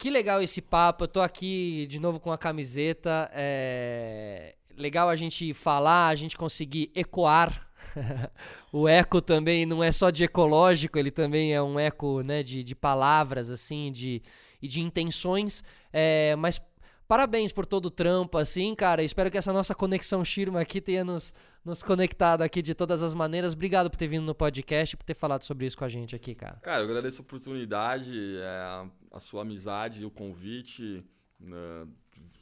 que 0.00 0.08
legal 0.08 0.40
esse 0.40 0.62
papo. 0.62 1.04
Eu 1.04 1.08
tô 1.08 1.20
aqui 1.20 1.86
de 1.90 2.00
novo 2.00 2.18
com 2.18 2.32
a 2.32 2.38
camiseta. 2.38 3.30
É 3.34 4.54
legal 4.74 5.10
a 5.10 5.14
gente 5.14 5.52
falar, 5.52 6.08
a 6.08 6.14
gente 6.14 6.38
conseguir 6.38 6.90
ecoar. 6.94 7.66
o 8.72 8.88
eco 8.88 9.20
também 9.20 9.66
não 9.66 9.84
é 9.84 9.92
só 9.92 10.08
de 10.08 10.24
ecológico, 10.24 10.98
ele 10.98 11.10
também 11.10 11.52
é 11.52 11.60
um 11.60 11.78
eco 11.78 12.22
né, 12.22 12.42
de, 12.42 12.64
de 12.64 12.74
palavras 12.74 13.50
assim, 13.50 13.92
de, 13.92 14.22
e 14.62 14.66
de 14.66 14.80
intenções. 14.80 15.62
É, 15.92 16.34
mas 16.36 16.62
parabéns 17.06 17.52
por 17.52 17.66
todo 17.66 17.86
o 17.86 17.90
trampo, 17.90 18.38
assim, 18.38 18.74
cara. 18.74 19.02
Espero 19.02 19.30
que 19.30 19.36
essa 19.36 19.52
nossa 19.52 19.74
conexão 19.74 20.24
Shirma 20.24 20.62
aqui 20.62 20.80
tenha 20.80 21.04
nos, 21.04 21.34
nos 21.64 21.82
conectado 21.82 22.42
aqui 22.42 22.62
de 22.62 22.74
todas 22.74 23.02
as 23.02 23.14
maneiras. 23.14 23.52
Obrigado 23.52 23.90
por 23.90 23.96
ter 23.96 24.08
vindo 24.08 24.24
no 24.24 24.34
podcast 24.34 24.94
e 24.94 24.96
por 24.96 25.04
ter 25.04 25.14
falado 25.14 25.44
sobre 25.44 25.66
isso 25.66 25.76
com 25.76 25.84
a 25.84 25.88
gente 25.88 26.14
aqui, 26.16 26.34
cara. 26.34 26.56
Cara, 26.62 26.82
eu 26.82 26.84
agradeço 26.86 27.20
a 27.20 27.24
oportunidade, 27.24 28.36
é, 28.38 28.46
a, 28.46 28.86
a 29.12 29.20
sua 29.20 29.42
amizade, 29.42 30.04
o 30.04 30.10
convite, 30.10 31.04
né, 31.38 31.86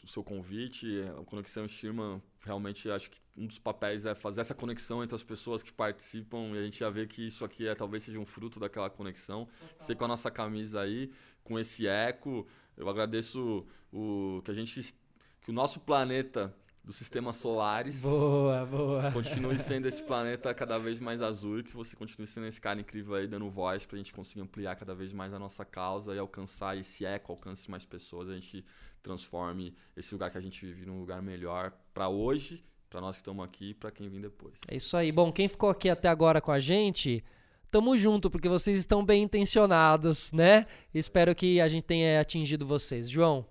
o 0.02 0.08
seu 0.08 0.22
convite, 0.22 0.86
a 1.18 1.24
conexão 1.24 1.68
Shirman. 1.68 2.22
Realmente 2.44 2.90
acho 2.90 3.10
que 3.10 3.20
um 3.36 3.46
dos 3.46 3.58
papéis 3.58 4.06
é 4.06 4.14
fazer 4.14 4.40
essa 4.40 4.54
conexão 4.54 5.02
entre 5.02 5.14
as 5.14 5.22
pessoas 5.22 5.62
que 5.62 5.72
participam 5.72 6.50
e 6.54 6.58
a 6.58 6.62
gente 6.62 6.78
já 6.78 6.88
vê 6.88 7.06
que 7.06 7.26
isso 7.26 7.44
aqui 7.44 7.68
é 7.68 7.74
talvez 7.74 8.04
seja 8.04 8.18
um 8.18 8.26
fruto 8.26 8.58
daquela 8.58 8.88
conexão. 8.88 9.48
Sei 9.78 9.94
com 9.94 10.04
a 10.04 10.08
nossa 10.08 10.30
camisa 10.30 10.80
aí, 10.80 11.10
com 11.44 11.58
esse 11.58 11.86
eco, 11.86 12.46
eu 12.76 12.88
agradeço 12.88 13.66
o 13.92 14.40
que 14.44 14.50
a 14.50 14.54
gente 14.54 14.94
que 15.42 15.50
o 15.50 15.54
nosso 15.54 15.80
planeta 15.80 16.54
dos 16.88 16.96
sistemas 16.96 17.36
solares. 17.36 18.00
Boa, 18.00 18.64
boa. 18.64 19.12
Continue 19.12 19.58
sendo 19.58 19.86
esse 19.86 20.02
planeta 20.02 20.54
cada 20.54 20.78
vez 20.78 20.98
mais 20.98 21.20
azul 21.20 21.58
e 21.58 21.62
que 21.62 21.76
você 21.76 21.94
continue 21.94 22.26
sendo 22.26 22.46
esse 22.46 22.58
cara 22.58 22.80
incrível 22.80 23.14
aí, 23.14 23.26
dando 23.26 23.50
voz 23.50 23.84
pra 23.84 23.98
gente 23.98 24.10
conseguir 24.10 24.40
ampliar 24.40 24.74
cada 24.74 24.94
vez 24.94 25.12
mais 25.12 25.34
a 25.34 25.38
nossa 25.38 25.66
causa 25.66 26.14
e 26.14 26.18
alcançar 26.18 26.78
esse 26.78 27.04
eco, 27.04 27.30
alcance 27.30 27.70
mais 27.70 27.84
pessoas, 27.84 28.30
a 28.30 28.34
gente 28.34 28.64
transforme 29.02 29.74
esse 29.94 30.14
lugar 30.14 30.30
que 30.30 30.38
a 30.38 30.40
gente 30.40 30.64
vive 30.64 30.86
num 30.86 30.98
lugar 30.98 31.20
melhor 31.20 31.74
para 31.92 32.08
hoje, 32.08 32.64
para 32.88 33.02
nós 33.02 33.16
que 33.16 33.20
estamos 33.20 33.44
aqui 33.44 33.70
e 33.70 33.74
para 33.74 33.90
quem 33.90 34.08
vem 34.08 34.22
depois. 34.22 34.58
É 34.66 34.74
isso 34.74 34.96
aí. 34.96 35.12
Bom, 35.12 35.30
quem 35.30 35.46
ficou 35.46 35.68
aqui 35.68 35.90
até 35.90 36.08
agora 36.08 36.40
com 36.40 36.50
a 36.50 36.58
gente, 36.58 37.22
tamo 37.70 37.98
junto, 37.98 38.30
porque 38.30 38.48
vocês 38.48 38.78
estão 38.78 39.04
bem 39.04 39.24
intencionados, 39.24 40.32
né? 40.32 40.64
Espero 40.94 41.34
que 41.34 41.60
a 41.60 41.68
gente 41.68 41.84
tenha 41.84 42.18
atingido 42.18 42.66
vocês. 42.66 43.10
João, 43.10 43.44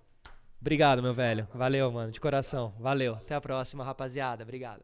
Obrigado, 0.60 1.02
meu 1.02 1.14
velho. 1.14 1.48
Valeu, 1.54 1.92
mano, 1.92 2.12
de 2.12 2.20
coração. 2.20 2.74
Valeu. 2.80 3.16
Até 3.16 3.36
a 3.36 3.42
próxima, 3.42 3.84
rapaziada. 3.84 4.44
Obrigado. 4.44 4.84